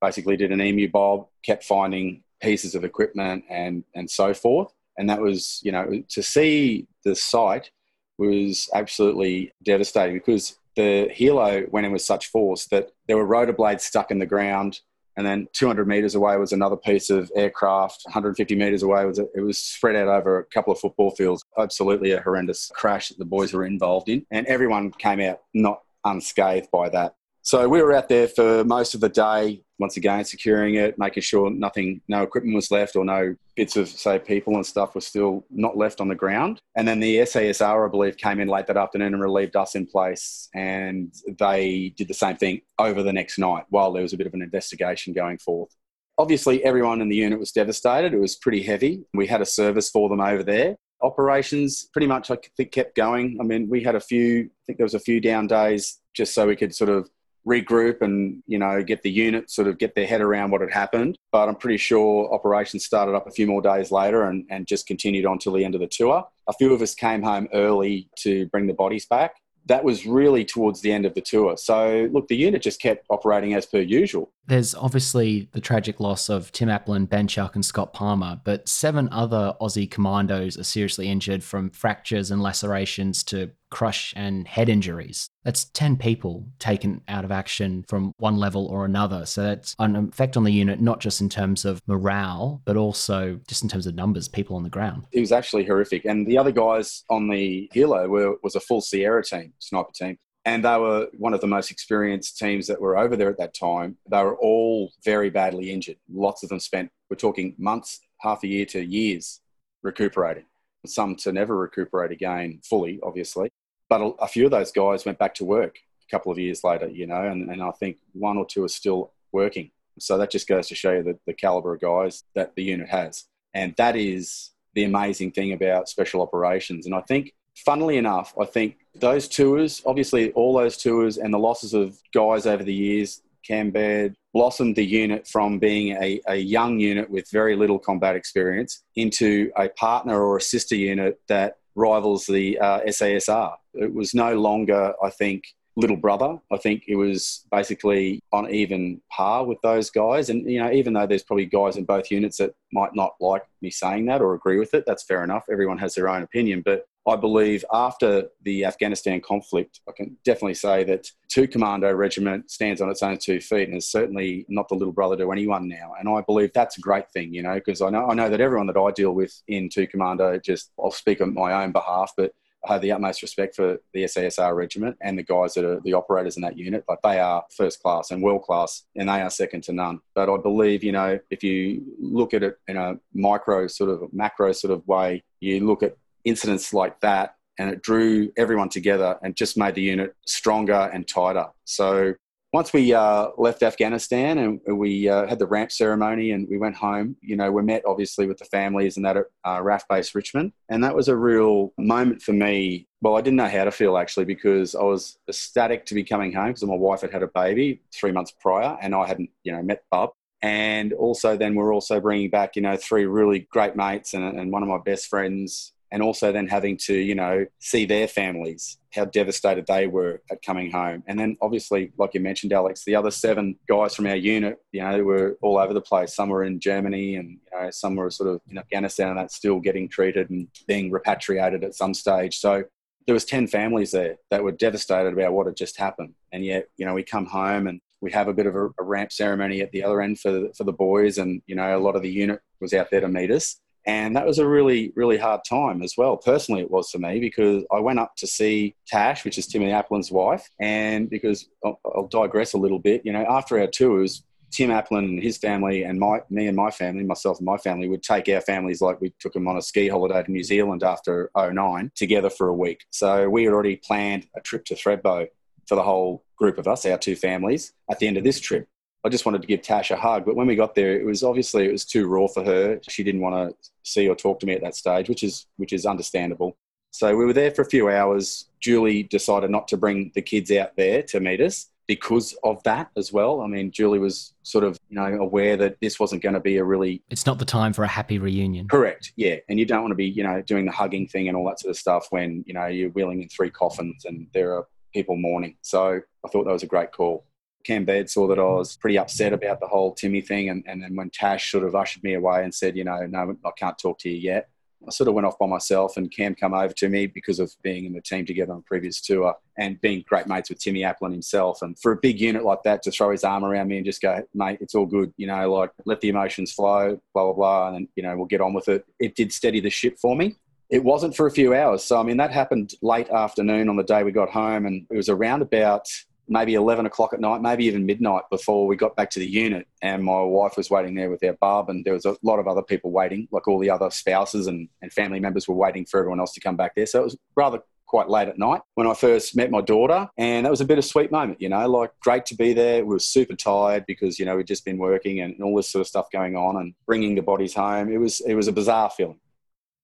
basically 0.01 0.37
did 0.37 0.53
an 0.53 0.61
emu 0.61 0.91
bob, 0.91 1.27
kept 1.45 1.65
finding 1.65 2.23
pieces 2.41 2.75
of 2.75 2.85
equipment 2.85 3.45
and 3.49 3.85
and 3.95 4.11
so 4.11 4.33
forth. 4.35 4.73
And 4.99 5.11
that 5.11 5.21
was, 5.21 5.61
you 5.63 5.73
know, 5.73 6.03
to 6.09 6.23
see 6.23 6.87
the 7.05 7.15
site 7.15 7.71
was 8.19 8.71
absolutely 8.75 9.53
devastating 9.63 10.17
because 10.17 10.59
the 10.75 11.11
helo 11.15 11.71
went 11.71 11.87
in 11.87 11.93
with 11.93 12.03
such 12.03 12.29
force 12.29 12.67
that 12.67 12.91
there 13.07 13.17
were 13.17 13.27
rotor 13.27 13.53
blades 13.53 13.85
stuck 13.85 14.11
in 14.11 14.19
the 14.19 14.27
ground. 14.27 14.81
And 15.17 15.27
then 15.27 15.49
200 15.53 15.89
meters 15.89 16.15
away 16.15 16.37
was 16.37 16.53
another 16.53 16.77
piece 16.77 17.09
of 17.09 17.31
aircraft. 17.35 18.03
150 18.05 18.55
meters 18.55 18.83
away 18.83 19.07
was 19.07 19.19
it 19.19 19.41
was 19.41 19.59
spread 19.59 19.97
out 19.97 20.09
over 20.09 20.39
a 20.39 20.45
couple 20.45 20.73
of 20.73 20.79
football 20.79 21.11
fields. 21.11 21.43
Absolutely 21.59 22.13
a 22.13 22.21
horrendous 22.21 22.71
crash 22.75 23.09
that 23.09 23.19
the 23.19 23.25
boys 23.25 23.53
were 23.53 23.65
involved 23.65 24.09
in, 24.09 24.27
and 24.31 24.47
everyone 24.47 24.91
came 24.93 25.21
out 25.21 25.41
not 25.55 25.81
unscathed 26.05 26.71
by 26.71 26.89
that. 26.91 27.15
So 27.47 27.69
we 27.69 27.81
were 27.81 27.93
out 27.93 28.09
there 28.09 28.27
for 28.27 28.65
most 28.65 28.97
of 28.97 29.01
the 29.01 29.09
day, 29.09 29.63
once 29.79 29.97
again 29.97 30.25
securing 30.25 30.75
it, 30.75 30.99
making 30.99 31.23
sure 31.23 31.49
nothing, 31.49 32.01
no 32.09 32.25
equipment 32.25 32.57
was 32.57 32.73
left 32.73 32.97
or 32.97 33.05
no 33.05 33.37
bits 33.55 33.77
of 33.77 33.89
say 33.89 34.19
people 34.19 34.57
and 34.57 34.67
stuff 34.67 34.97
were 34.97 35.01
still 35.01 35.47
not 35.49 35.77
left 35.77 36.01
on 36.01 36.09
the 36.09 36.17
ground. 36.17 36.59
And 36.77 36.89
then 36.89 36.99
the 36.99 37.19
SASR, 37.19 37.87
I 37.87 37.89
believe, 37.89 38.17
came 38.17 38.41
in 38.41 38.49
late 38.49 38.67
that 38.67 38.77
afternoon 38.77 39.15
and 39.15 39.23
relieved 39.23 39.55
us 39.55 39.77
in 39.77 39.87
place, 39.87 40.49
and 40.57 41.15
they 41.39 41.95
did 41.97 42.09
the 42.09 42.15
same 42.15 42.35
thing 42.35 42.63
over 42.81 43.05
the 43.05 43.13
next 43.13 43.39
night 43.39 43.63
while 43.69 43.93
there 43.93 44.03
was 44.03 44.13
a 44.13 44.17
bit 44.17 44.27
of 44.27 44.35
an 44.35 44.43
investigation 44.43 45.13
going 45.13 45.39
forth. 45.39 45.71
Obviously, 46.19 46.65
everyone 46.65 47.01
in 47.01 47.09
the 47.09 47.15
unit 47.15 47.39
was 47.39 47.53
devastated. 47.53 48.13
It 48.13 48.19
was 48.19 48.35
pretty 48.35 48.65
heavy. 48.65 49.05
We 49.15 49.29
had 49.29 49.41
a 49.41 49.47
service 49.47 49.89
for 49.89 50.09
them 50.09 50.21
over 50.21 50.43
there 50.43 50.75
operations 51.03 51.91
pretty 51.93 52.07
much 52.07 52.31
I 52.31 52.39
think 52.57 52.73
kept 52.73 52.97
going. 52.97 53.37
I 53.39 53.45
mean, 53.45 53.69
we 53.69 53.83
had 53.83 53.95
a 53.95 54.01
few, 54.01 54.45
I 54.45 54.63
think 54.67 54.79
there 54.79 54.87
was 54.87 54.95
a 54.95 54.99
few 54.99 55.21
down 55.21 55.47
days 55.47 56.01
just 56.15 56.33
so 56.33 56.47
we 56.47 56.57
could 56.57 56.75
sort 56.75 56.89
of 56.89 57.11
regroup 57.47 58.03
and 58.03 58.43
you 58.47 58.59
know 58.59 58.83
get 58.83 59.03
the 59.03 59.11
unit 59.11 59.51
sort 59.51 59.69
of 59.69 59.79
get 59.79 59.95
their 59.95 60.07
head 60.07 60.21
around 60.21 60.51
what 60.51 60.61
had 60.61 60.71
happened 60.71 61.17
but 61.31 61.49
i'm 61.49 61.55
pretty 61.55 61.77
sure 61.77 62.33
operations 62.35 62.85
started 62.85 63.15
up 63.15 63.27
a 63.27 63.31
few 63.31 63.47
more 63.47 63.63
days 63.63 63.93
later 63.93 64.25
and, 64.25 64.45
and 64.51 64.67
just 64.67 64.87
continued 64.87 65.25
on 65.25 65.39
till 65.39 65.53
the 65.53 65.65
end 65.65 65.75
of 65.75 65.81
the 65.81 65.87
tour 65.87 66.27
a 66.49 66.53
few 66.55 66.75
of 66.75 66.83
us 66.83 66.95
came 66.95 67.23
home 67.23 67.49
early 67.53 68.09
to 68.17 68.47
bring 68.47 68.67
the 68.67 68.75
bodies 68.75 69.07
back 69.07 69.37
that 69.67 69.83
was 69.83 70.07
really 70.07 70.45
towards 70.45 70.81
the 70.81 70.93
end 70.93 71.05
of 71.05 71.15
the 71.15 71.21
tour. 71.21 71.57
So, 71.57 72.09
look, 72.13 72.29
the 72.29 72.37
unit 72.37 72.63
just 72.63 72.81
kept 72.81 73.05
operating 73.11 73.55
as 73.55 73.67
per 73.67 73.81
usual. 73.81 74.33
There's 74.47 74.75
obviously 74.75 75.49
the 75.53 75.61
tragic 75.61 76.01
loss 76.01 76.29
of 76.29 76.53
Tim 76.53 76.69
Aplin, 76.69 77.09
Ben 77.09 77.27
Chuck, 77.27 77.55
and 77.55 77.65
Scott 77.65 77.93
Palmer, 77.93 78.41
but 78.45 78.69
seven 78.69 79.09
other 79.11 79.55
Aussie 79.61 79.91
commandos 79.91 80.57
are 80.59 80.65
seriously 80.65 81.09
injured 81.09 81.43
from 81.43 81.71
fractures 81.71 82.31
and 82.31 82.43
lacerations 82.43 83.23
to 83.25 83.51
crush 83.71 84.15
and 84.17 84.47
head 84.47 84.69
injuries. 84.69 85.29
That's 85.45 85.65
10 85.65 85.97
people 85.97 86.47
taken 86.59 87.03
out 87.09 87.25
of 87.25 87.33
action 87.33 87.85
from 87.89 88.13
one 88.19 88.37
level 88.37 88.67
or 88.67 88.85
another. 88.85 89.27
So 89.27 89.43
that's 89.43 89.75
an 89.79 89.97
effect 89.97 90.37
on 90.37 90.45
the 90.45 90.53
unit, 90.53 90.81
not 90.81 91.01
just 91.01 91.21
in 91.21 91.29
terms 91.29 91.65
of 91.65 91.81
morale, 91.87 92.63
but 92.65 92.77
also 92.77 93.41
just 93.49 93.63
in 93.63 93.69
terms 93.69 93.87
of 93.87 93.95
numbers, 93.95 94.29
people 94.29 94.57
on 94.57 94.63
the 94.63 94.71
ground. 94.71 95.07
It 95.13 95.21
was 95.21 95.33
actually 95.33 95.65
horrific. 95.65 96.05
And 96.05 96.27
the 96.27 96.39
other 96.39 96.53
guys 96.53 97.05
on 97.11 97.29
the 97.29 97.71
helo 97.75 98.09
were, 98.09 98.37
was 98.43 98.55
a 98.55 98.61
full 98.61 98.81
Sierra 98.81 99.25
team, 99.25 99.53
sniper 99.59 99.93
team. 99.93 100.19
And 100.47 100.65
they 100.65 100.79
were 100.79 101.09
one 101.19 101.35
of 101.35 101.43
the 101.43 101.47
most 101.47 101.71
experienced 101.71 102.39
teams 102.39 102.67
that 102.69 102.81
were 102.81 102.97
over 102.97 103.17
there 103.17 103.29
at 103.29 103.39
that 103.39 103.53
time. 103.53 103.99
They 104.09 104.23
were 104.23 104.37
all 104.37 104.93
very 105.05 105.29
badly 105.29 105.71
injured. 105.71 105.97
Lots 106.11 106.43
of 106.43 106.49
them 106.49 106.61
spent, 106.61 106.91
we're 107.11 107.17
talking 107.17 107.55
months, 107.59 108.01
half 108.21 108.43
a 108.45 108.47
year 108.47 108.65
to 108.67 108.83
years 108.83 109.41
recuperating 109.83 110.45
some 110.87 111.17
to 111.17 111.33
never 111.33 111.57
recuperate 111.57 112.13
again 112.13 112.61
fully, 112.65 113.01
obviously. 113.03 113.51
But 113.89 114.01
a, 114.01 114.05
a, 114.21 114.29
few 114.29 114.47
of 114.47 114.51
those 114.51 114.73
guys 114.73 115.05
went 115.05 115.19
back 115.19 115.35
to 115.35 115.45
work 115.45 115.79
a 116.09 116.11
couple 116.11 116.33
of 116.33 116.39
years 116.39 116.65
later, 116.65 116.89
you 116.89 117.07
know, 117.07 117.23
and, 117.23 117.51
and 117.51 117.63
I 117.63 117.71
think 117.73 117.99
one 118.13 118.37
or 118.37 118.47
two 118.47 118.65
are 118.65 118.69
still 118.69 119.13
working. 119.33 119.71
So 119.99 120.19
that 120.19 120.31
just 120.31 120.49
goes 120.49 120.69
to 120.69 120.75
show 120.75 120.93
you 120.93 121.03
the, 121.03 121.19
the 121.27 121.35
caliber 121.35 121.75
of 121.75 121.81
guys 121.81 122.25
that 122.35 122.55
the 122.55 122.65
unit 122.65 122.89
has. 122.89 123.25
And 123.55 123.75
that 123.77 123.97
is 123.97 124.51
the 124.75 124.85
amazing 124.85 125.33
thing 125.33 125.53
about 125.53 125.89
special 125.89 126.21
operations. 126.21 126.87
And 126.87 126.95
I 126.95 127.01
think, 127.01 127.33
funnily 127.55 127.97
enough, 127.97 128.35
I 128.41 128.45
think 128.45 128.77
those 129.01 129.29
tours, 129.29 129.83
obviously 129.87 130.33
all 130.33 130.57
those 130.57 130.77
tours 130.77 131.19
and 131.19 131.33
the 131.33 131.39
losses 131.39 131.75
of 131.75 131.99
guys 132.13 132.47
over 132.47 132.63
the 132.63 132.75
years, 132.75 133.23
Cam 133.47 133.71
Baird, 133.71 134.17
blossomed 134.33 134.77
the 134.77 134.85
unit 134.85 135.27
from 135.27 135.59
being 135.59 135.97
a, 135.97 136.21
a 136.27 136.37
young 136.37 136.79
unit 136.81 137.09
with 137.09 137.31
very 137.31 137.57
little 137.57 137.79
combat 137.79 138.17
experience 138.17 138.83
into 138.97 139.51
a 139.57 139.69
partner 139.71 140.21
or 140.23 140.37
a 140.37 140.41
sister 140.41 140.75
unit 140.75 141.21
that 141.29 141.59
rivals 141.75 142.27
the 142.27 142.59
uh, 142.59 142.81
SASR. 142.81 143.55
It 143.75 143.95
was 143.95 144.15
no 144.15 144.35
longer, 144.35 144.95
I 145.03 145.11
think, 145.11 145.45
little 145.77 145.97
brother. 145.97 146.39
I 146.51 146.57
think 146.57 146.85
it 146.89 146.97
was 146.97 147.45
basically 147.51 148.21
on 148.33 148.51
even 148.51 149.01
par 149.11 149.45
with 149.45 149.61
those 149.63 149.91
guys. 149.91 150.31
And, 150.31 150.51
you 150.51 150.59
know, 150.59 150.73
even 150.73 150.95
though 150.95 151.07
there's 151.07 151.23
probably 151.23 151.47
guys 151.47 151.77
in 151.77 151.85
both 151.85 152.11
units 152.11 152.39
that 152.39 152.55
might 152.73 152.95
not 152.95 153.15
like 153.21 153.43
me 153.61 153.71
saying 153.71 154.07
that 154.07 154.23
or 154.23 154.35
agree 154.35 154.59
with 154.59 154.73
it, 154.75 154.85
that's 154.87 155.05
fair 155.05 155.23
enough. 155.23 155.45
Everyone 155.51 155.79
has 155.79 155.95
their 155.95 156.09
own 156.09 156.23
opinion. 156.23 156.63
But 156.65 156.87
I 157.07 157.15
believe 157.15 157.65
after 157.73 158.29
the 158.43 158.65
Afghanistan 158.65 159.21
conflict, 159.21 159.81
I 159.89 159.93
can 159.93 160.17
definitely 160.25 160.55
say 160.55 160.83
that 160.85 161.09
two 161.29 161.47
commando 161.47 161.93
regiment 161.93 162.51
stands 162.51 162.81
on 162.81 162.91
its 162.91 163.03
own 163.03 163.19
two 163.19 163.41
feet 163.41 163.69
and 163.69 163.77
is 163.77 163.89
certainly 163.89 164.45
not 164.49 164.69
the 164.69 164.75
little 164.75 164.93
brother 164.93 165.17
to 165.19 165.31
anyone 165.31 165.69
now. 165.69 165.95
And 165.99 166.09
I 166.09 166.23
believe 166.23 166.53
that's 166.53 166.79
a 166.79 166.81
great 166.81 167.09
thing, 167.13 167.33
you 167.33 167.43
know, 167.43 167.55
because 167.55 167.81
I 167.81 167.91
know 167.91 168.11
I 168.11 168.15
know 168.15 168.29
that 168.29 168.41
everyone 168.41 168.67
that 168.67 168.77
I 168.77 168.91
deal 168.91 169.13
with 169.13 169.41
in 169.47 169.69
two 169.69 169.87
commando, 169.87 170.39
just 170.39 170.73
I'll 170.83 170.91
speak 170.91 171.21
on 171.21 171.33
my 171.33 171.63
own 171.63 171.71
behalf, 171.71 172.13
but 172.17 172.33
I 172.67 172.73
have 172.73 172.83
the 172.83 172.93
utmost 172.93 173.23
respect 173.23 173.55
for 173.55 173.79
the 173.95 174.05
SASR 174.05 174.57
regiment 174.57 174.97
and 175.01 175.17
the 175.17 175.23
guys 175.23 175.55
that 175.55 175.65
are 175.65 175.81
the 175.81 175.93
operators 175.93 176.37
in 176.37 176.43
that 176.43 176.59
unit. 176.59 176.85
Like 176.89 177.01
they 177.03 177.21
are 177.21 177.45
first 177.57 177.81
class 177.81 178.11
and 178.11 178.23
world 178.23 178.43
class, 178.43 178.85
and 178.97 179.09
they 179.09 179.21
are 179.21 179.31
second 179.31 179.63
to 179.65 179.73
none. 179.73 180.01
But 180.15 180.29
I 180.29 180.37
believe, 180.39 180.83
you 180.83 180.93
know, 180.93 181.21
if 181.31 181.45
you 181.45 181.85
look 182.01 182.35
at 182.35 182.43
it 182.43 182.59
in 182.67 182.77
a 182.77 182.99
micro 183.15 183.69
sort 183.69 183.91
of 183.91 184.13
macro 184.13 184.53
sort 184.53 184.73
of 184.73 184.87
way, 184.89 185.23
you 185.41 185.65
look 185.65 185.83
at 185.85 185.97
incidents 186.27 186.75
like 186.75 187.01
that 187.01 187.37
and 187.59 187.71
it 187.71 187.83
drew 187.83 188.31
everyone 188.37 188.69
together 188.69 189.19
and 189.23 189.35
just 189.35 189.57
made 189.57 189.75
the 189.75 189.83
unit 189.83 190.15
stronger 190.27 190.91
and 190.93 191.09
tighter. 191.09 191.47
So 191.65 192.15
once 192.53 192.73
we 192.73 192.95
uh, 192.95 193.29
left 193.37 193.63
Afghanistan 193.63 194.39
and 194.39 194.79
we 194.79 195.09
uh, 195.09 195.27
had 195.27 195.39
the 195.39 195.47
ramp 195.47 195.73
ceremony 195.73 196.31
and 196.31 196.49
we 196.49 196.59
went 196.59 196.77
home, 196.77 197.17
you 197.21 197.37
know, 197.37 197.51
we 197.51 197.63
met 197.63 197.83
obviously 197.87 198.27
with 198.27 198.39
the 198.39 198.45
families 198.47 198.97
and 198.97 199.05
that 199.05 199.17
at 199.17 199.27
uh, 199.45 199.61
RAAF 199.61 199.83
Base 199.89 200.15
Richmond. 200.15 200.53
And 200.69 200.83
that 200.85 200.95
was 200.95 201.09
a 201.09 201.17
real 201.17 201.73
moment 201.77 202.23
for 202.23 202.33
me. 202.33 202.87
Well, 203.03 203.17
I 203.17 203.21
didn't 203.21 203.37
know 203.37 203.49
how 203.49 203.65
to 203.65 203.71
feel 203.71 203.99
actually 203.99 204.25
because 204.25 204.75
I 204.75 204.83
was 204.83 205.19
ecstatic 205.29 205.87
to 205.87 205.95
be 205.95 206.05
coming 206.05 206.33
home 206.33 206.49
because 206.49 206.65
my 206.65 206.75
wife 206.75 207.03
had 207.03 207.13
had 207.13 207.23
a 207.23 207.29
baby 207.29 207.83
three 207.95 208.13
months 208.13 208.33
prior 208.41 208.79
and 208.81 208.95
I 208.95 209.07
hadn't, 209.07 209.31
you 209.45 209.53
know, 209.53 209.63
met 209.63 209.85
Bub. 209.91 210.11
And 210.43 210.93
also 210.93 211.37
then 211.37 211.55
we're 211.55 211.75
also 211.75 212.01
bringing 212.01 212.31
back, 212.31 212.57
you 212.57 212.63
know, 212.63 212.77
three 212.77 213.07
really 213.07 213.41
great 213.51 213.75
mates 213.75 214.15
and, 214.15 214.39
and 214.39 214.53
one 214.53 214.63
of 214.63 214.69
my 214.69 214.79
best 214.79 215.09
friends 215.09 215.73
and 215.93 216.03
also 216.03 216.33
then 216.33 216.49
having 216.49 216.77
to 216.77 216.95
you 216.95 217.15
know 217.15 217.47
see 217.59 217.85
their 217.85 218.09
families 218.09 218.79
how 218.95 219.05
devastated 219.05 219.67
they 219.67 219.87
were 219.87 220.23
at 220.31 220.41
coming 220.43 220.71
home. 220.71 221.03
And 221.07 221.19
then 221.19 221.37
obviously 221.43 221.93
like 221.99 222.15
you 222.15 222.21
mentioned 222.21 222.53
alex 222.53 222.85
the 222.85 222.97
other 222.97 223.11
seven 223.11 223.57
guys 223.69 223.95
from 223.95 224.07
our 224.07 224.17
unit 224.17 224.57
you 224.73 224.83
know 224.83 225.03
were 225.03 225.37
all 225.43 225.59
over 225.59 225.75
the 225.75 225.81
place. 225.81 226.15
Some 226.15 226.29
were 226.29 226.45
in 226.45 226.61
germany 226.61 227.17
and 227.17 227.31
you 227.31 227.59
know 227.59 227.71
some 227.71 227.95
were 227.95 228.11
sort 228.11 228.31
of 228.31 228.41
in 228.49 228.59
afghanistan 228.59 229.11
and 229.11 229.19
that's 229.19 229.37
still 229.37 229.61
getting 229.61 229.89
treated 229.89 230.31
and 230.31 230.49
being 230.67 230.91
repatriated 230.91 231.63
at 231.65 231.75
some 231.75 231.95
stage. 231.95 232.39
So 232.39 232.65
there 233.07 233.15
was 233.15 233.25
10 233.25 233.47
families 233.47 233.93
there 233.93 234.17
that 234.31 234.43
were 234.43 234.53
devastated 234.53 235.13
about 235.13 235.33
what 235.33 235.47
had 235.47 235.57
just 235.57 235.79
happened. 235.79 236.15
And 236.33 236.45
yet 236.45 236.69
you 236.77 236.87
know 236.87 236.95
we 236.95 237.03
come 237.03 237.27
home 237.27 237.67
and 237.67 237.81
we 238.01 238.13
have 238.13 238.29
a 238.29 238.35
bit 238.35 238.47
of 238.47 238.55
a, 238.55 238.67
a 238.79 238.83
ramp 238.83 239.13
ceremony 239.13 239.63
at 239.63 239.73
the 239.73 239.83
other 239.83 240.01
end 240.03 240.21
for 240.21 240.31
the, 240.31 240.53
for 240.57 240.65
the 240.65 240.73
boys 240.73 241.19
and 241.19 241.43
you 241.47 241.55
know 241.55 241.77
a 241.77 241.81
lot 241.81 241.97
of 241.97 242.03
the 242.03 242.11
unit 242.11 242.41
was 242.61 242.73
out 242.73 242.91
there 242.91 243.01
to 243.01 243.09
meet 243.09 243.31
us 243.31 243.61
and 243.87 244.17
that 244.17 244.27
was 244.27 244.39
a 244.39 244.49
really, 244.49 244.93
really 244.97 245.17
hard 245.17 245.43
time 245.49 245.81
as 245.81 245.95
well. 245.97 246.17
Personally, 246.17 246.61
it 246.61 246.71
was 246.71 246.91
for 246.91 246.99
me 246.99 247.21
because 247.21 247.65
I 247.73 247.79
went 247.79 248.01
up 248.01 248.17
to 248.17 248.27
see 248.27 248.75
Tash, 248.87 249.25
which 249.25 249.39
is 249.39 249.47
Timmy 249.47 249.67
Aplin's 249.67 250.11
wife. 250.11 250.51
And 250.59 251.09
because 251.09 251.49
I'll, 251.65 251.79
I'll 251.85 252.09
digress 252.09 252.53
a 252.53 252.59
little 252.59 252.81
bit, 252.81 253.03
you 253.05 253.13
know, 253.13 253.25
after 253.29 253.61
our 253.61 253.69
tours, 253.69 254.25
Tim 254.51 254.71
Aplin 254.71 255.05
and 255.05 255.23
his 255.23 255.39
family 255.39 255.85
and 255.85 256.01
my, 256.01 256.21
me 256.31 256.49
and 256.49 256.57
my 256.57 256.71
family, 256.71 257.05
myself 257.05 257.39
and 257.39 257.47
my 257.47 257.59
family, 257.59 257.89
would 257.89 258.03
take 258.03 258.29
our 258.29 258.41
families 258.41 258.81
like 258.81 259.01
we 259.01 259.13
took 259.21 259.33
them 259.33 259.47
on 259.47 259.57
a 259.57 259.63
ski 259.63 259.89
holiday 259.89 260.23
to 260.23 260.33
New 260.33 260.43
Zealand 260.43 260.83
after 260.83 261.31
09 261.37 261.93
together 261.95 262.31
for 262.31 262.49
a 262.49 262.55
week. 262.55 262.85
So 262.91 263.29
we 263.29 263.45
had 263.45 263.53
already 263.53 263.77
planned 263.77 264.27
a 264.37 264.41
trip 264.41 264.65
to 264.67 264.75
Thredbo 264.75 265.29
for 265.67 265.77
the 265.77 265.83
whole 265.83 266.25
group 266.37 266.59
of 266.59 266.67
us, 266.67 266.87
our 266.87 266.99
two 266.99 267.17
families, 267.17 267.73
at 267.91 267.99
the 267.99 268.09
end 268.09 268.17
of 268.17 268.25
this 268.25 268.41
trip. 268.41 268.69
I 269.07 269.09
just 269.09 269.25
wanted 269.25 269.43
to 269.43 269.49
give 269.49 269.63
Tash 269.63 269.91
a 269.91 269.97
hug. 269.97 270.25
But 270.25 270.37
when 270.37 270.47
we 270.47 270.57
got 270.57 270.75
there, 270.75 270.99
it 270.99 271.05
was 271.05 271.23
obviously 271.23 271.67
it 271.67 271.73
was 271.73 271.85
too 271.85 272.07
raw 272.07 272.27
for 272.27 272.45
her. 272.45 272.81
She 272.89 273.05
didn't 273.05 273.21
want 273.21 273.51
to 273.51 273.71
see 273.85 274.09
or 274.09 274.17
talk 274.17 274.41
to 274.41 274.47
me 274.47 274.55
at 274.55 274.63
that 274.63 274.75
stage, 274.75 275.09
which 275.09 275.23
is 275.23 275.47
which 275.57 275.73
is 275.73 275.87
understandable. 275.87 276.57
So 276.91 277.15
we 277.17 277.25
were 277.25 277.33
there 277.33 277.51
for 277.51 277.63
a 277.63 277.67
few 277.67 277.89
hours. 277.91 278.47
Julie 278.61 279.03
decided 279.03 279.51
not 279.51 279.69
to 279.69 279.77
bring 279.77 280.13
the 280.15 280.23
kids 280.23 280.51
out 280.51 280.77
there 280.77 281.03
to 281.05 281.21
meet 281.21 281.41
us, 281.41 281.71
because 281.87 282.37
of 282.43 282.63
that 282.65 282.91
as 282.97 283.13
well. 283.13 283.41
I 283.43 283.47
mean, 283.47 283.71
Julie 283.71 283.99
was 283.99 284.35
sort 284.43 284.65
of, 284.65 284.79
you 284.89 284.97
know, 284.97 285.07
aware 285.21 285.57
that 285.57 285.77
this 285.81 286.01
wasn't 286.01 286.23
going 286.23 286.35
to 286.35 286.41
be 286.41 286.57
a 286.57 286.65
really. 286.65 287.03
It's 287.11 287.27
not 287.27 287.39
the 287.39 287.45
time 287.45 287.73
for 287.73 287.85
a 287.85 287.89
happy 287.89 288.19
reunion. 288.19 288.69
Correct. 288.69 289.13
Yeah. 289.17 289.37
And 289.49 289.59
you 289.59 289.67
don't 289.67 289.83
want 289.83 289.93
to 289.93 289.97
be, 289.97 290.07
you 290.07 290.23
know, 290.23 290.43
doing 290.43 290.67
the 290.67 290.73
hugging 290.73 291.07
thing 291.07 291.29
and 291.29 291.37
all 291.37 291.47
that 291.47 291.61
sort 291.61 291.71
of 291.71 291.77
stuff 291.77 292.07
when, 292.11 292.45
you 292.47 292.55
know, 292.55 292.67
you're 292.67 292.91
wheeling 292.91 293.23
in 293.23 293.29
three 293.29 293.51
coffins 293.51 294.05
and 294.05 294.27
there 294.35 294.55
are 294.55 294.67
people 294.93 295.17
mourning. 295.17 295.57
So 295.63 296.01
I 296.25 296.29
thought 296.29 296.45
that 296.45 296.53
was 296.53 296.63
a 296.63 296.69
great 296.69 296.93
call. 296.93 297.25
Cam 297.67 297.85
Baird 297.85 298.09
saw 298.09 298.29
that 298.29 298.39
I 298.39 298.43
was 298.43 298.77
pretty 298.77 298.99
upset 298.99 299.33
about 299.33 299.59
the 299.61 299.67
whole 299.67 299.93
Timmy 299.93 300.21
thing. 300.21 300.51
And, 300.51 300.63
and 300.67 300.83
then 300.83 300.95
when 300.95 301.11
Tash 301.11 301.51
sort 301.51 301.65
of 301.65 301.75
ushered 301.75 302.05
me 302.05 302.15
away 302.15 302.45
and 302.45 302.55
said, 302.55 302.77
you 302.77 302.85
know, 302.85 303.07
no, 303.07 303.37
I 303.45 303.51
can't 303.57 303.79
talk 303.79 303.99
to 304.01 304.09
you 304.09 304.17
yet, 304.17 304.49
I 304.87 304.91
sort 304.93 305.09
of 305.09 305.15
went 305.15 305.27
off 305.27 305.39
by 305.39 305.47
myself 305.47 305.97
and 305.97 306.11
Cam 306.11 306.37
come 306.37 306.55
over 306.55 306.73
to 306.75 306.89
me 306.89 307.07
because 307.07 307.41
of 307.41 307.53
being 307.63 307.87
in 307.87 307.93
the 307.93 308.01
team 308.01 308.25
together 308.25 308.53
on 308.53 308.63
previous 308.63 309.01
tour 309.01 309.35
and 309.59 309.81
being 309.81 310.05
great 310.07 310.29
mates 310.29 310.49
with 310.49 310.61
Timmy 310.61 310.83
Aplin 310.83 311.11
himself. 311.11 311.63
And 311.63 311.77
for 311.79 311.93
a 311.93 311.97
big 311.97 312.21
unit 312.21 312.45
like 312.45 312.63
that 312.63 312.83
to 312.85 312.93
throw 312.93 313.11
his 313.11 313.25
arm 313.25 313.45
around 313.45 313.69
me 313.69 313.79
and 313.79 313.87
just 313.87 314.01
go, 314.01 314.23
mate, 314.33 314.59
it's 314.61 314.77
all 314.77 314.87
good, 314.87 315.13
you 315.17 315.27
know, 315.27 315.53
like 315.53 315.73
let 315.87 316.01
the 316.01 316.09
emotions 316.09 316.53
flow, 316.53 317.01
blah, 317.15 317.25
blah, 317.25 317.33
blah. 317.33 317.67
And 317.69 317.75
then, 317.75 317.89
you 317.97 318.05
know, 318.05 318.17
we'll 318.17 318.27
get 318.27 318.41
on 318.41 318.55
with 318.55 318.69
it. 318.69 318.85
It 319.01 319.17
did 319.17 319.33
steady 319.33 319.61
the 319.61 319.71
ship 319.71 319.99
for 319.99 320.15
me. 320.15 320.37
It 320.71 320.85
wasn't 320.85 321.17
for 321.17 321.27
a 321.27 321.33
few 321.33 321.55
hours. 321.55 321.83
So, 321.83 321.99
I 321.99 322.05
mean, 322.05 322.19
that 322.19 322.31
happened 322.31 322.75
late 322.83 323.09
afternoon 323.09 323.69
on 323.69 323.77
the 323.77 323.83
day 323.83 324.05
we 324.05 324.13
got 324.13 324.31
home. 324.31 324.67
And 324.67 324.87
it 324.91 324.97
was 324.97 325.09
around 325.09 325.43
about 325.43 325.89
maybe 326.29 326.55
11 326.55 326.87
o'clock 326.87 327.13
at 327.13 327.21
night, 327.21 327.41
maybe 327.41 327.65
even 327.67 327.87
midnight 327.87 328.25
before 328.31 328.67
we 328.67 328.77
got 328.77 328.97
back 328.97 329.11
to 329.11 329.19
the 329.19 329.27
unit. 329.27 329.67
And 329.83 330.03
my 330.03 330.23
wife 330.23 330.57
was 330.57 330.71
waiting 330.71 330.95
there 330.95 331.11
with 331.11 331.25
our 331.25 331.35
bub, 331.35 331.71
and 331.71 331.85
there 331.85 331.93
was 331.95 332.05
a 332.05 332.17
lot 332.23 332.39
of 332.39 332.49
other 332.49 332.63
people 332.63 332.91
waiting, 332.91 333.29
like 333.31 333.49
all 333.49 333.59
the 333.59 333.71
other 333.71 333.91
spouses 333.91 334.47
and, 334.47 334.69
and 334.83 334.93
family 334.93 335.21
members 335.21 335.49
were 335.49 335.55
waiting 335.55 335.87
for 335.87 336.01
everyone 336.01 336.21
else 336.21 336.33
to 336.35 336.41
come 336.41 336.57
back 336.57 336.75
there. 336.75 336.87
So 336.87 337.01
it 337.01 337.05
was 337.05 337.17
rather 337.37 337.61
quite 337.87 338.09
late 338.09 338.29
at 338.29 338.39
night 338.39 338.61
when 338.75 338.87
I 338.87 338.95
first 338.95 339.37
met 339.37 339.51
my 339.51 339.61
daughter. 339.61 340.09
And 340.19 340.45
that 340.45 340.51
was 340.51 340.61
a 340.61 340.65
bit 340.65 340.79
of 340.79 340.85
sweet 340.85 341.11
moment, 341.11 341.41
you 341.41 341.49
know, 341.49 341.69
like 341.69 341.93
great 342.01 342.27
to 342.27 342.35
be 342.35 342.53
there. 342.53 342.85
We 342.85 342.95
were 342.95 342.99
super 342.99 343.35
tired 343.35 343.85
because, 343.87 344.19
you 344.19 344.27
know, 344.27 344.37
we'd 344.37 344.47
just 344.47 344.65
been 344.65 344.79
working 344.79 345.21
and 345.21 345.41
all 345.43 345.57
this 345.57 345.71
sort 345.71 345.83
of 345.83 345.87
stuff 345.87 346.11
going 346.11 346.37
on 346.37 346.57
and 346.57 346.75
bringing 346.85 347.15
the 347.15 347.23
bodies 347.23 347.55
home. 347.55 347.91
It 347.91 347.99
was, 347.99 348.21
it 348.21 348.35
was 348.35 348.49
a 348.49 348.53
bizarre 348.53 348.91
feeling. 348.91 349.21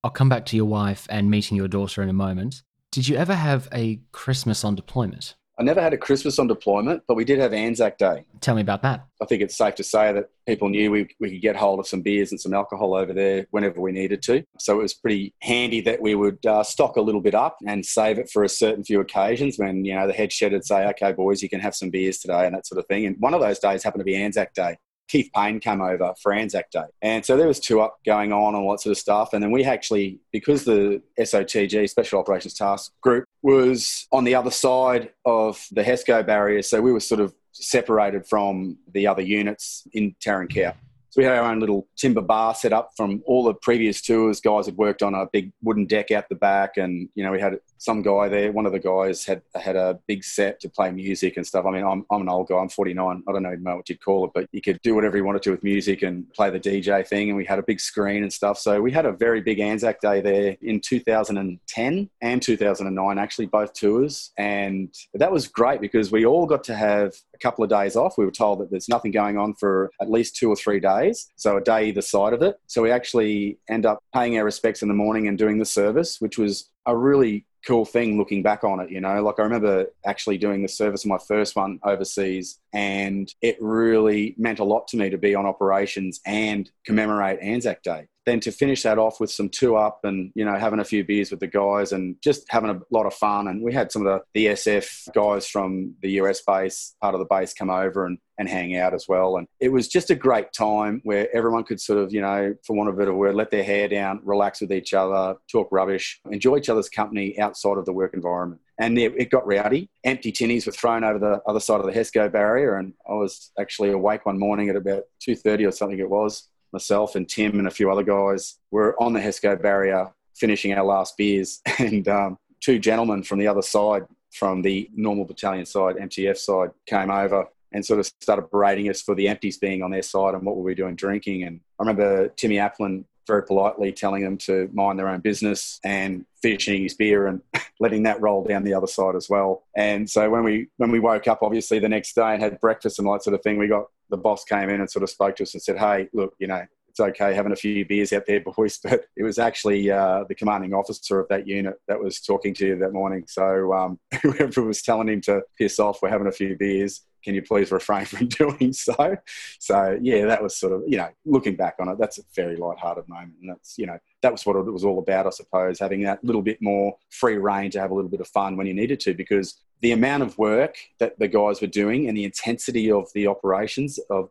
I'll 0.04 0.10
come 0.10 0.28
back 0.28 0.46
to 0.46 0.56
your 0.56 0.66
wife 0.66 1.06
and 1.08 1.30
meeting 1.30 1.56
your 1.56 1.68
daughter 1.68 2.02
in 2.02 2.08
a 2.08 2.12
moment. 2.12 2.62
Did 2.90 3.08
you 3.08 3.16
ever 3.16 3.34
have 3.34 3.68
a 3.72 4.00
Christmas 4.10 4.64
on 4.64 4.74
deployment? 4.74 5.36
I 5.58 5.62
never 5.62 5.82
had 5.82 5.92
a 5.92 5.98
Christmas 5.98 6.38
on 6.38 6.46
deployment, 6.46 7.02
but 7.06 7.14
we 7.14 7.24
did 7.24 7.38
have 7.38 7.52
Anzac 7.52 7.98
Day. 7.98 8.24
Tell 8.40 8.54
me 8.54 8.62
about 8.62 8.82
that. 8.82 9.06
I 9.20 9.26
think 9.26 9.42
it's 9.42 9.56
safe 9.56 9.74
to 9.76 9.84
say 9.84 10.12
that 10.12 10.30
people 10.46 10.70
knew 10.70 10.90
we, 10.90 11.08
we 11.20 11.30
could 11.30 11.42
get 11.42 11.56
hold 11.56 11.78
of 11.78 11.86
some 11.86 12.00
beers 12.00 12.32
and 12.32 12.40
some 12.40 12.54
alcohol 12.54 12.94
over 12.94 13.12
there 13.12 13.46
whenever 13.50 13.80
we 13.80 13.92
needed 13.92 14.22
to. 14.22 14.44
So 14.58 14.78
it 14.78 14.82
was 14.82 14.94
pretty 14.94 15.34
handy 15.42 15.80
that 15.82 16.00
we 16.00 16.14
would 16.14 16.44
uh, 16.46 16.64
stock 16.64 16.96
a 16.96 17.02
little 17.02 17.20
bit 17.20 17.34
up 17.34 17.58
and 17.66 17.84
save 17.84 18.18
it 18.18 18.30
for 18.30 18.44
a 18.44 18.48
certain 18.48 18.82
few 18.82 19.00
occasions 19.00 19.58
when, 19.58 19.84
you 19.84 19.94
know, 19.94 20.06
the 20.06 20.14
head 20.14 20.32
shed 20.32 20.52
would 20.52 20.64
say, 20.64 20.86
okay, 20.88 21.12
boys, 21.12 21.42
you 21.42 21.50
can 21.50 21.60
have 21.60 21.74
some 21.74 21.90
beers 21.90 22.18
today 22.18 22.46
and 22.46 22.54
that 22.54 22.66
sort 22.66 22.78
of 22.78 22.86
thing. 22.86 23.04
And 23.04 23.16
one 23.20 23.34
of 23.34 23.40
those 23.40 23.58
days 23.58 23.82
happened 23.82 24.00
to 24.00 24.04
be 24.04 24.16
Anzac 24.16 24.54
Day. 24.54 24.78
Keith 25.12 25.30
Payne 25.34 25.60
came 25.60 25.82
over 25.82 26.14
for 26.22 26.32
Anzac 26.32 26.70
Day. 26.70 26.86
And 27.02 27.22
so 27.22 27.36
there 27.36 27.46
was 27.46 27.60
two 27.60 27.82
up 27.82 27.98
going 28.06 28.32
on 28.32 28.54
and 28.54 28.64
all 28.64 28.70
that 28.70 28.80
sort 28.80 28.92
of 28.92 28.98
stuff. 28.98 29.34
And 29.34 29.42
then 29.42 29.50
we 29.50 29.62
actually, 29.62 30.20
because 30.32 30.64
the 30.64 31.02
SOTG, 31.20 31.90
Special 31.90 32.18
Operations 32.18 32.54
Task 32.54 32.92
Group, 33.02 33.26
was 33.42 34.08
on 34.10 34.24
the 34.24 34.34
other 34.34 34.50
side 34.50 35.10
of 35.26 35.62
the 35.70 35.82
HESCO 35.82 36.26
barrier, 36.26 36.62
so 36.62 36.80
we 36.80 36.92
were 36.92 37.00
sort 37.00 37.20
of 37.20 37.34
separated 37.52 38.26
from 38.26 38.78
the 38.94 39.06
other 39.06 39.20
units 39.20 39.86
in 39.92 40.16
Care. 40.22 40.74
So 41.10 41.20
we 41.20 41.24
had 41.24 41.36
our 41.36 41.52
own 41.52 41.60
little 41.60 41.86
timber 41.98 42.22
bar 42.22 42.54
set 42.54 42.72
up 42.72 42.92
from 42.96 43.22
all 43.26 43.44
the 43.44 43.52
previous 43.52 44.00
tours. 44.00 44.40
Guys 44.40 44.64
had 44.64 44.78
worked 44.78 45.02
on 45.02 45.14
a 45.14 45.26
big 45.30 45.52
wooden 45.62 45.84
deck 45.84 46.10
out 46.10 46.30
the 46.30 46.36
back, 46.36 46.78
and 46.78 47.10
you 47.14 47.22
know 47.22 47.32
we 47.32 47.38
had 47.38 47.58
some 47.82 48.00
guy 48.00 48.28
there. 48.28 48.52
One 48.52 48.64
of 48.64 48.70
the 48.70 48.78
guys 48.78 49.24
had 49.24 49.42
had 49.56 49.74
a 49.74 49.98
big 50.06 50.22
set 50.22 50.60
to 50.60 50.68
play 50.68 50.92
music 50.92 51.36
and 51.36 51.44
stuff. 51.44 51.66
I 51.66 51.70
mean, 51.72 51.84
I'm, 51.84 52.06
I'm 52.12 52.22
an 52.22 52.28
old 52.28 52.46
guy. 52.46 52.56
I'm 52.56 52.68
49. 52.68 53.24
I 53.26 53.32
don't 53.32 53.44
even 53.44 53.64
know 53.64 53.76
what 53.76 53.88
you'd 53.88 54.00
call 54.00 54.24
it, 54.26 54.30
but 54.32 54.46
you 54.52 54.62
could 54.62 54.80
do 54.82 54.94
whatever 54.94 55.16
you 55.16 55.24
wanted 55.24 55.42
to 55.42 55.50
with 55.50 55.64
music 55.64 56.02
and 56.02 56.32
play 56.32 56.48
the 56.48 56.60
DJ 56.60 57.04
thing. 57.04 57.28
And 57.28 57.36
we 57.36 57.44
had 57.44 57.58
a 57.58 57.62
big 57.62 57.80
screen 57.80 58.22
and 58.22 58.32
stuff. 58.32 58.56
So 58.58 58.80
we 58.80 58.92
had 58.92 59.04
a 59.04 59.10
very 59.10 59.40
big 59.40 59.58
Anzac 59.58 60.00
Day 60.00 60.20
there 60.20 60.56
in 60.62 60.78
2010 60.78 62.10
and 62.20 62.42
2009, 62.42 63.18
actually 63.18 63.46
both 63.46 63.72
tours, 63.72 64.30
and 64.38 64.94
that 65.14 65.32
was 65.32 65.48
great 65.48 65.80
because 65.80 66.12
we 66.12 66.24
all 66.24 66.46
got 66.46 66.62
to 66.64 66.76
have 66.76 67.16
a 67.34 67.38
couple 67.38 67.64
of 67.64 67.70
days 67.70 67.96
off. 67.96 68.16
We 68.16 68.24
were 68.24 68.30
told 68.30 68.60
that 68.60 68.70
there's 68.70 68.88
nothing 68.88 69.10
going 69.10 69.38
on 69.38 69.54
for 69.54 69.90
at 70.00 70.08
least 70.08 70.36
two 70.36 70.48
or 70.48 70.56
three 70.56 70.78
days, 70.78 71.28
so 71.34 71.56
a 71.56 71.60
day 71.60 71.88
either 71.88 72.02
side 72.02 72.32
of 72.32 72.42
it. 72.42 72.60
So 72.68 72.82
we 72.82 72.92
actually 72.92 73.58
end 73.68 73.86
up 73.86 73.98
paying 74.14 74.38
our 74.38 74.44
respects 74.44 74.82
in 74.82 74.88
the 74.88 74.94
morning 74.94 75.26
and 75.26 75.36
doing 75.36 75.58
the 75.58 75.64
service, 75.64 76.20
which 76.20 76.38
was 76.38 76.68
a 76.86 76.96
really 76.96 77.44
cool 77.66 77.84
thing 77.84 78.18
looking 78.18 78.42
back 78.42 78.64
on 78.64 78.80
it, 78.80 78.90
you 78.90 79.00
know. 79.00 79.22
Like 79.22 79.38
I 79.38 79.42
remember 79.42 79.86
actually 80.04 80.38
doing 80.38 80.62
the 80.62 80.68
service 80.68 81.04
my 81.04 81.18
first 81.18 81.56
one 81.56 81.78
overseas, 81.84 82.58
and 82.72 83.32
it 83.40 83.56
really 83.60 84.34
meant 84.38 84.58
a 84.58 84.64
lot 84.64 84.88
to 84.88 84.96
me 84.96 85.10
to 85.10 85.18
be 85.18 85.34
on 85.34 85.46
operations 85.46 86.20
and 86.26 86.70
commemorate 86.84 87.40
Anzac 87.40 87.82
Day 87.82 88.08
then 88.24 88.40
to 88.40 88.52
finish 88.52 88.82
that 88.82 88.98
off 88.98 89.20
with 89.20 89.30
some 89.30 89.48
two 89.48 89.76
up 89.76 90.00
and 90.04 90.30
you 90.34 90.44
know 90.44 90.56
having 90.56 90.78
a 90.78 90.84
few 90.84 91.04
beers 91.04 91.30
with 91.30 91.40
the 91.40 91.46
guys 91.46 91.92
and 91.92 92.16
just 92.22 92.44
having 92.48 92.70
a 92.70 92.80
lot 92.90 93.06
of 93.06 93.14
fun 93.14 93.48
and 93.48 93.62
we 93.62 93.72
had 93.72 93.90
some 93.90 94.06
of 94.06 94.12
the, 94.12 94.40
the 94.40 94.46
SF 94.52 95.12
guys 95.12 95.46
from 95.46 95.94
the 96.02 96.12
US 96.12 96.40
base 96.42 96.94
part 97.00 97.14
of 97.14 97.18
the 97.18 97.26
base 97.26 97.54
come 97.54 97.70
over 97.70 98.06
and 98.06 98.18
and 98.38 98.48
hang 98.48 98.76
out 98.76 98.94
as 98.94 99.06
well 99.06 99.36
and 99.36 99.46
it 99.60 99.70
was 99.70 99.88
just 99.88 100.10
a 100.10 100.14
great 100.14 100.52
time 100.52 101.00
where 101.04 101.28
everyone 101.36 101.64
could 101.64 101.80
sort 101.80 101.98
of 101.98 102.12
you 102.12 102.20
know 102.20 102.54
for 102.64 102.74
want 102.74 102.88
of 102.88 102.94
a 102.94 102.98
better 102.98 103.14
word 103.14 103.34
let 103.34 103.50
their 103.50 103.62
hair 103.62 103.88
down 103.88 104.20
relax 104.24 104.60
with 104.60 104.72
each 104.72 104.94
other 104.94 105.36
talk 105.50 105.68
rubbish 105.70 106.20
enjoy 106.30 106.56
each 106.56 106.68
other's 106.68 106.88
company 106.88 107.38
outside 107.38 107.76
of 107.76 107.84
the 107.84 107.92
work 107.92 108.14
environment 108.14 108.60
and 108.78 108.98
it, 108.98 109.12
it, 109.16 109.30
got 109.30 109.46
rowdy. 109.46 109.90
Empty 110.02 110.32
tinnies 110.32 110.66
were 110.66 110.72
thrown 110.72 111.04
over 111.04 111.18
the 111.18 111.40
other 111.46 111.60
side 111.60 111.80
of 111.80 111.86
the 111.86 111.92
HESCO 111.92 112.32
barrier, 112.32 112.76
and 112.76 112.94
I 113.08 113.12
was 113.12 113.52
actually 113.58 113.90
awake 113.90 114.26
one 114.26 114.38
morning 114.38 114.70
at 114.70 114.76
about 114.76 115.04
two 115.20 115.36
thirty 115.36 115.64
or 115.64 115.70
something. 115.70 115.98
It 115.98 116.10
was, 116.10 116.48
myself 116.72 117.14
and 117.14 117.28
Tim 117.28 117.58
and 117.58 117.68
a 117.68 117.70
few 117.70 117.90
other 117.90 118.02
guys 118.02 118.58
were 118.70 119.00
on 119.02 119.12
the 119.12 119.20
HESCO 119.20 119.60
barrier 119.60 120.12
finishing 120.34 120.72
our 120.72 120.84
last 120.84 121.16
beers, 121.16 121.60
and 121.78 122.08
um, 122.08 122.38
two 122.60 122.78
gentlemen 122.78 123.22
from 123.22 123.38
the 123.38 123.46
other 123.46 123.62
side, 123.62 124.02
from 124.32 124.62
the 124.62 124.88
normal 124.94 125.24
battalion 125.24 125.66
side, 125.66 125.96
MTF 125.96 126.38
side, 126.38 126.70
came 126.86 127.10
over 127.10 127.46
and 127.72 127.84
sort 127.84 128.00
of 128.00 128.06
started 128.20 128.50
berating 128.50 128.88
us 128.88 129.00
for 129.00 129.14
the 129.14 129.28
empties 129.28 129.58
being 129.58 129.82
on 129.82 129.90
their 129.90 130.02
side 130.02 130.34
and 130.34 130.44
what 130.44 130.56
were 130.56 130.62
we 130.62 130.74
doing 130.74 130.94
drinking. 130.94 131.44
And 131.44 131.60
I 131.78 131.82
remember 131.82 132.28
Timmy 132.28 132.56
Aplin 132.56 133.04
very 133.26 133.44
politely 133.44 133.92
telling 133.92 134.22
them 134.22 134.36
to 134.36 134.68
mind 134.72 134.98
their 134.98 135.08
own 135.08 135.20
business 135.20 135.78
and 135.84 136.26
finishing 136.42 136.82
his 136.82 136.94
beer 136.94 137.26
and 137.26 137.40
letting 137.80 138.02
that 138.02 138.20
roll 138.20 138.44
down 138.44 138.64
the 138.64 138.74
other 138.74 138.86
side 138.86 139.14
as 139.14 139.28
well. 139.28 139.64
And 139.76 140.08
so 140.08 140.28
when 140.28 140.44
we 140.44 140.68
when 140.76 140.90
we 140.90 141.00
woke 141.00 141.28
up, 141.28 141.38
obviously 141.42 141.78
the 141.78 141.88
next 141.88 142.14
day 142.14 142.32
and 142.34 142.42
had 142.42 142.60
breakfast 142.60 142.98
and 142.98 143.08
that 143.08 143.22
sort 143.22 143.34
of 143.34 143.42
thing, 143.42 143.58
we 143.58 143.68
got 143.68 143.86
the 144.12 144.18
boss 144.18 144.44
came 144.44 144.68
in 144.68 144.80
and 144.80 144.88
sort 144.88 145.02
of 145.02 145.10
spoke 145.10 145.34
to 145.36 145.42
us 145.42 145.54
and 145.54 145.62
said, 145.62 145.78
"Hey, 145.78 146.08
look, 146.12 146.34
you 146.38 146.46
know, 146.46 146.64
it's 146.88 147.00
okay 147.00 147.34
having 147.34 147.50
a 147.50 147.56
few 147.56 147.84
beers 147.84 148.12
out 148.12 148.26
there, 148.26 148.40
boys." 148.56 148.78
But 148.78 149.06
it 149.16 149.24
was 149.24 149.40
actually 149.40 149.90
uh, 149.90 150.24
the 150.28 150.36
commanding 150.36 150.74
officer 150.74 151.18
of 151.18 151.28
that 151.28 151.48
unit 151.48 151.74
that 151.88 152.00
was 152.00 152.20
talking 152.20 152.54
to 152.54 152.66
you 152.68 152.78
that 152.78 152.92
morning. 152.92 153.24
So 153.26 153.72
um, 153.72 153.98
whoever 154.22 154.62
was 154.62 154.82
telling 154.82 155.08
him 155.08 155.22
to 155.22 155.42
piss 155.58 155.80
off, 155.80 156.02
we're 156.02 156.10
having 156.10 156.28
a 156.28 156.32
few 156.32 156.56
beers. 156.56 157.00
Can 157.22 157.34
you 157.34 157.42
please 157.42 157.70
refrain 157.70 158.04
from 158.06 158.28
doing 158.28 158.72
so? 158.72 159.16
So 159.58 159.98
yeah, 160.00 160.26
that 160.26 160.42
was 160.42 160.56
sort 160.56 160.72
of 160.72 160.82
you 160.86 160.96
know 160.96 161.08
looking 161.24 161.56
back 161.56 161.76
on 161.80 161.88
it, 161.88 161.98
that's 161.98 162.18
a 162.18 162.22
very 162.34 162.56
light-hearted 162.56 163.08
moment, 163.08 163.34
and 163.40 163.50
that's 163.50 163.78
you 163.78 163.86
know 163.86 163.98
that 164.22 164.32
was 164.32 164.46
what 164.46 164.56
it 164.56 164.70
was 164.70 164.84
all 164.84 164.98
about, 164.98 165.26
I 165.26 165.30
suppose, 165.30 165.78
having 165.78 166.02
that 166.02 166.24
little 166.24 166.42
bit 166.42 166.58
more 166.60 166.96
free 167.10 167.36
reign 167.36 167.70
to 167.72 167.80
have 167.80 167.90
a 167.90 167.94
little 167.94 168.10
bit 168.10 168.20
of 168.20 168.28
fun 168.28 168.56
when 168.56 168.66
you 168.66 168.74
needed 168.74 169.00
to, 169.00 169.14
because 169.14 169.60
the 169.80 169.92
amount 169.92 170.22
of 170.22 170.38
work 170.38 170.76
that 171.00 171.18
the 171.18 171.26
guys 171.26 171.60
were 171.60 171.66
doing 171.66 172.08
and 172.08 172.16
the 172.16 172.24
intensity 172.24 172.90
of 172.90 173.12
the 173.14 173.26
operations 173.26 173.98
of 174.10 174.30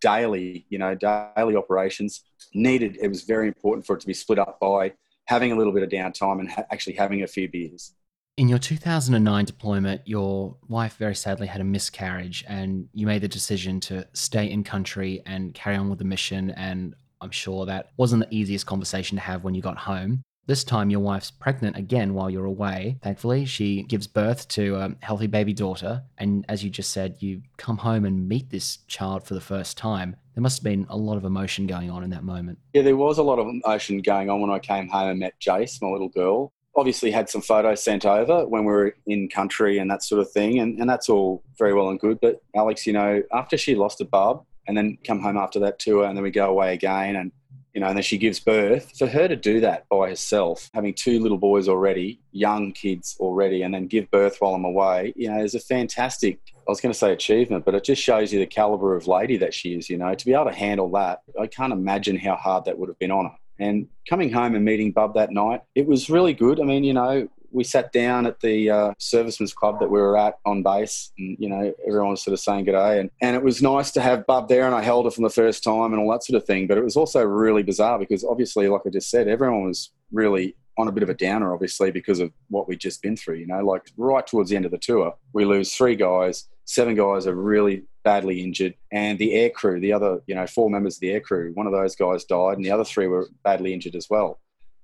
daily, 0.00 0.66
you 0.68 0.78
know, 0.78 0.94
daily 0.94 1.56
operations 1.56 2.22
needed, 2.52 2.98
it 3.00 3.08
was 3.08 3.22
very 3.22 3.48
important 3.48 3.86
for 3.86 3.96
it 3.96 4.00
to 4.00 4.06
be 4.06 4.14
split 4.14 4.38
up 4.38 4.60
by 4.60 4.92
having 5.24 5.52
a 5.52 5.56
little 5.56 5.72
bit 5.72 5.82
of 5.82 5.88
downtime 5.88 6.40
and 6.40 6.50
ha- 6.50 6.64
actually 6.70 6.94
having 6.94 7.22
a 7.22 7.26
few 7.26 7.48
beers. 7.48 7.94
In 8.40 8.48
your 8.48 8.58
2009 8.58 9.44
deployment, 9.44 10.00
your 10.06 10.56
wife 10.66 10.96
very 10.96 11.14
sadly 11.14 11.46
had 11.46 11.60
a 11.60 11.64
miscarriage, 11.64 12.42
and 12.48 12.88
you 12.94 13.06
made 13.06 13.20
the 13.20 13.28
decision 13.28 13.80
to 13.80 14.08
stay 14.14 14.50
in 14.50 14.64
country 14.64 15.22
and 15.26 15.52
carry 15.52 15.76
on 15.76 15.90
with 15.90 15.98
the 15.98 16.06
mission. 16.06 16.50
And 16.52 16.94
I'm 17.20 17.32
sure 17.32 17.66
that 17.66 17.90
wasn't 17.98 18.26
the 18.26 18.34
easiest 18.34 18.64
conversation 18.64 19.16
to 19.18 19.22
have 19.22 19.44
when 19.44 19.54
you 19.54 19.60
got 19.60 19.76
home. 19.76 20.22
This 20.46 20.64
time, 20.64 20.88
your 20.88 21.00
wife's 21.00 21.30
pregnant 21.30 21.76
again 21.76 22.14
while 22.14 22.30
you're 22.30 22.46
away. 22.46 22.96
Thankfully, 23.02 23.44
she 23.44 23.82
gives 23.82 24.06
birth 24.06 24.48
to 24.48 24.74
a 24.76 24.96
healthy 25.02 25.26
baby 25.26 25.52
daughter. 25.52 26.02
And 26.16 26.46
as 26.48 26.64
you 26.64 26.70
just 26.70 26.92
said, 26.92 27.16
you 27.18 27.42
come 27.58 27.76
home 27.76 28.06
and 28.06 28.26
meet 28.26 28.48
this 28.48 28.78
child 28.88 29.22
for 29.22 29.34
the 29.34 29.42
first 29.42 29.76
time. 29.76 30.16
There 30.34 30.42
must 30.42 30.60
have 30.60 30.64
been 30.64 30.86
a 30.88 30.96
lot 30.96 31.18
of 31.18 31.26
emotion 31.26 31.66
going 31.66 31.90
on 31.90 32.02
in 32.02 32.10
that 32.10 32.24
moment. 32.24 32.58
Yeah, 32.72 32.82
there 32.82 32.96
was 32.96 33.18
a 33.18 33.22
lot 33.22 33.38
of 33.38 33.48
emotion 33.48 34.00
going 34.00 34.30
on 34.30 34.40
when 34.40 34.50
I 34.50 34.60
came 34.60 34.88
home 34.88 35.10
and 35.10 35.20
met 35.20 35.34
Jace, 35.40 35.80
my 35.82 35.88
little 35.88 36.08
girl. 36.08 36.54
Obviously, 36.76 37.10
had 37.10 37.28
some 37.28 37.42
photos 37.42 37.82
sent 37.82 38.06
over 38.06 38.46
when 38.46 38.64
we 38.64 38.72
were 38.72 38.94
in 39.06 39.28
country 39.28 39.78
and 39.78 39.90
that 39.90 40.02
sort 40.02 40.20
of 40.20 40.30
thing. 40.30 40.58
And, 40.60 40.78
and 40.78 40.88
that's 40.88 41.08
all 41.08 41.42
very 41.58 41.74
well 41.74 41.88
and 41.88 41.98
good. 41.98 42.18
But 42.20 42.40
Alex, 42.54 42.86
you 42.86 42.92
know, 42.92 43.22
after 43.32 43.56
she 43.56 43.74
lost 43.74 44.00
a 44.00 44.04
bub, 44.04 44.44
and 44.70 44.76
then 44.76 44.96
come 45.04 45.20
home 45.20 45.36
after 45.36 45.58
that 45.58 45.80
tour 45.80 46.04
and 46.04 46.16
then 46.16 46.22
we 46.22 46.30
go 46.30 46.48
away 46.48 46.74
again 46.74 47.16
and 47.16 47.32
you 47.74 47.80
know, 47.80 47.86
and 47.86 47.96
then 47.96 48.02
she 48.02 48.18
gives 48.18 48.40
birth. 48.40 48.96
For 48.98 49.06
her 49.06 49.28
to 49.28 49.36
do 49.36 49.60
that 49.60 49.88
by 49.88 50.08
herself, 50.08 50.68
having 50.74 50.92
two 50.92 51.20
little 51.20 51.38
boys 51.38 51.68
already, 51.68 52.20
young 52.32 52.72
kids 52.72 53.16
already, 53.20 53.62
and 53.62 53.72
then 53.72 53.86
give 53.86 54.10
birth 54.10 54.38
while 54.40 54.54
I'm 54.54 54.64
away, 54.64 55.12
you 55.14 55.28
know, 55.28 55.40
is 55.40 55.54
a 55.54 55.60
fantastic 55.60 56.40
I 56.66 56.70
was 56.70 56.80
going 56.80 56.92
to 56.92 56.98
say 56.98 57.12
achievement, 57.12 57.64
but 57.64 57.74
it 57.74 57.82
just 57.82 58.00
shows 58.00 58.32
you 58.32 58.38
the 58.38 58.46
caliber 58.46 58.94
of 58.94 59.08
lady 59.08 59.36
that 59.38 59.52
she 59.52 59.74
is, 59.74 59.90
you 59.90 59.98
know, 59.98 60.14
to 60.14 60.24
be 60.24 60.34
able 60.34 60.44
to 60.44 60.52
handle 60.52 60.88
that. 60.92 61.20
I 61.40 61.48
can't 61.48 61.72
imagine 61.72 62.16
how 62.16 62.36
hard 62.36 62.64
that 62.66 62.78
would 62.78 62.88
have 62.88 62.98
been 62.98 63.10
on 63.10 63.24
her. 63.24 63.36
And 63.60 63.86
coming 64.08 64.32
home 64.32 64.54
and 64.54 64.64
meeting 64.64 64.90
Bub 64.90 65.14
that 65.14 65.30
night, 65.30 65.60
it 65.74 65.86
was 65.86 66.10
really 66.10 66.32
good. 66.32 66.60
I 66.60 66.64
mean, 66.64 66.82
you 66.82 66.94
know, 66.94 67.28
we 67.52 67.64
sat 67.64 67.92
down 67.92 68.26
at 68.26 68.40
the 68.40 68.70
uh, 68.70 68.92
servicemen's 68.98 69.52
club 69.52 69.80
that 69.80 69.90
we 69.90 70.00
were 70.00 70.16
at 70.16 70.38
on 70.46 70.62
base, 70.62 71.12
and 71.18 71.36
you 71.38 71.48
know 71.48 71.72
everyone 71.86 72.10
was 72.10 72.22
sort 72.22 72.32
of 72.32 72.40
saying 72.40 72.64
good 72.64 72.72
day, 72.72 73.00
and, 73.00 73.10
and 73.20 73.36
it 73.36 73.42
was 73.42 73.60
nice 73.60 73.90
to 73.92 74.00
have 74.00 74.26
Bub 74.26 74.48
there, 74.48 74.66
and 74.66 74.74
I 74.74 74.82
held 74.82 75.04
her 75.04 75.10
from 75.10 75.24
the 75.24 75.30
first 75.30 75.62
time 75.62 75.92
and 75.92 76.00
all 76.00 76.10
that 76.12 76.24
sort 76.24 76.40
of 76.40 76.46
thing. 76.46 76.66
But 76.66 76.78
it 76.78 76.84
was 76.84 76.96
also 76.96 77.22
really 77.22 77.62
bizarre 77.62 77.98
because 77.98 78.24
obviously, 78.24 78.68
like 78.68 78.82
I 78.86 78.90
just 78.90 79.10
said, 79.10 79.28
everyone 79.28 79.64
was 79.64 79.92
really 80.12 80.56
on 80.78 80.88
a 80.88 80.92
bit 80.92 81.02
of 81.02 81.08
a 81.08 81.14
downer, 81.14 81.52
obviously, 81.52 81.90
because 81.90 82.20
of 82.20 82.32
what 82.48 82.68
we'd 82.68 82.80
just 82.80 83.02
been 83.02 83.16
through. 83.16 83.36
You 83.36 83.46
know, 83.46 83.64
like 83.64 83.90
right 83.96 84.26
towards 84.26 84.50
the 84.50 84.56
end 84.56 84.64
of 84.64 84.70
the 84.70 84.78
tour, 84.78 85.14
we 85.32 85.44
lose 85.44 85.74
three 85.74 85.96
guys, 85.96 86.48
seven 86.64 86.94
guys 86.94 87.26
are 87.26 87.34
really 87.34 87.84
badly 88.02 88.42
injured, 88.42 88.74
and 88.90 89.18
the 89.18 89.34
air 89.34 89.50
crew, 89.50 89.80
the 89.80 89.92
other, 89.92 90.22
you 90.26 90.34
know, 90.34 90.46
four 90.46 90.70
members 90.70 90.96
of 90.96 91.00
the 91.00 91.10
air 91.10 91.20
crew, 91.20 91.52
one 91.54 91.66
of 91.66 91.72
those 91.72 91.96
guys 91.96 92.24
died, 92.24 92.56
and 92.56 92.64
the 92.64 92.70
other 92.70 92.84
three 92.84 93.06
were 93.06 93.28
badly 93.44 93.72
injured 93.74 93.94
as 93.94 94.08
well. 94.08 94.40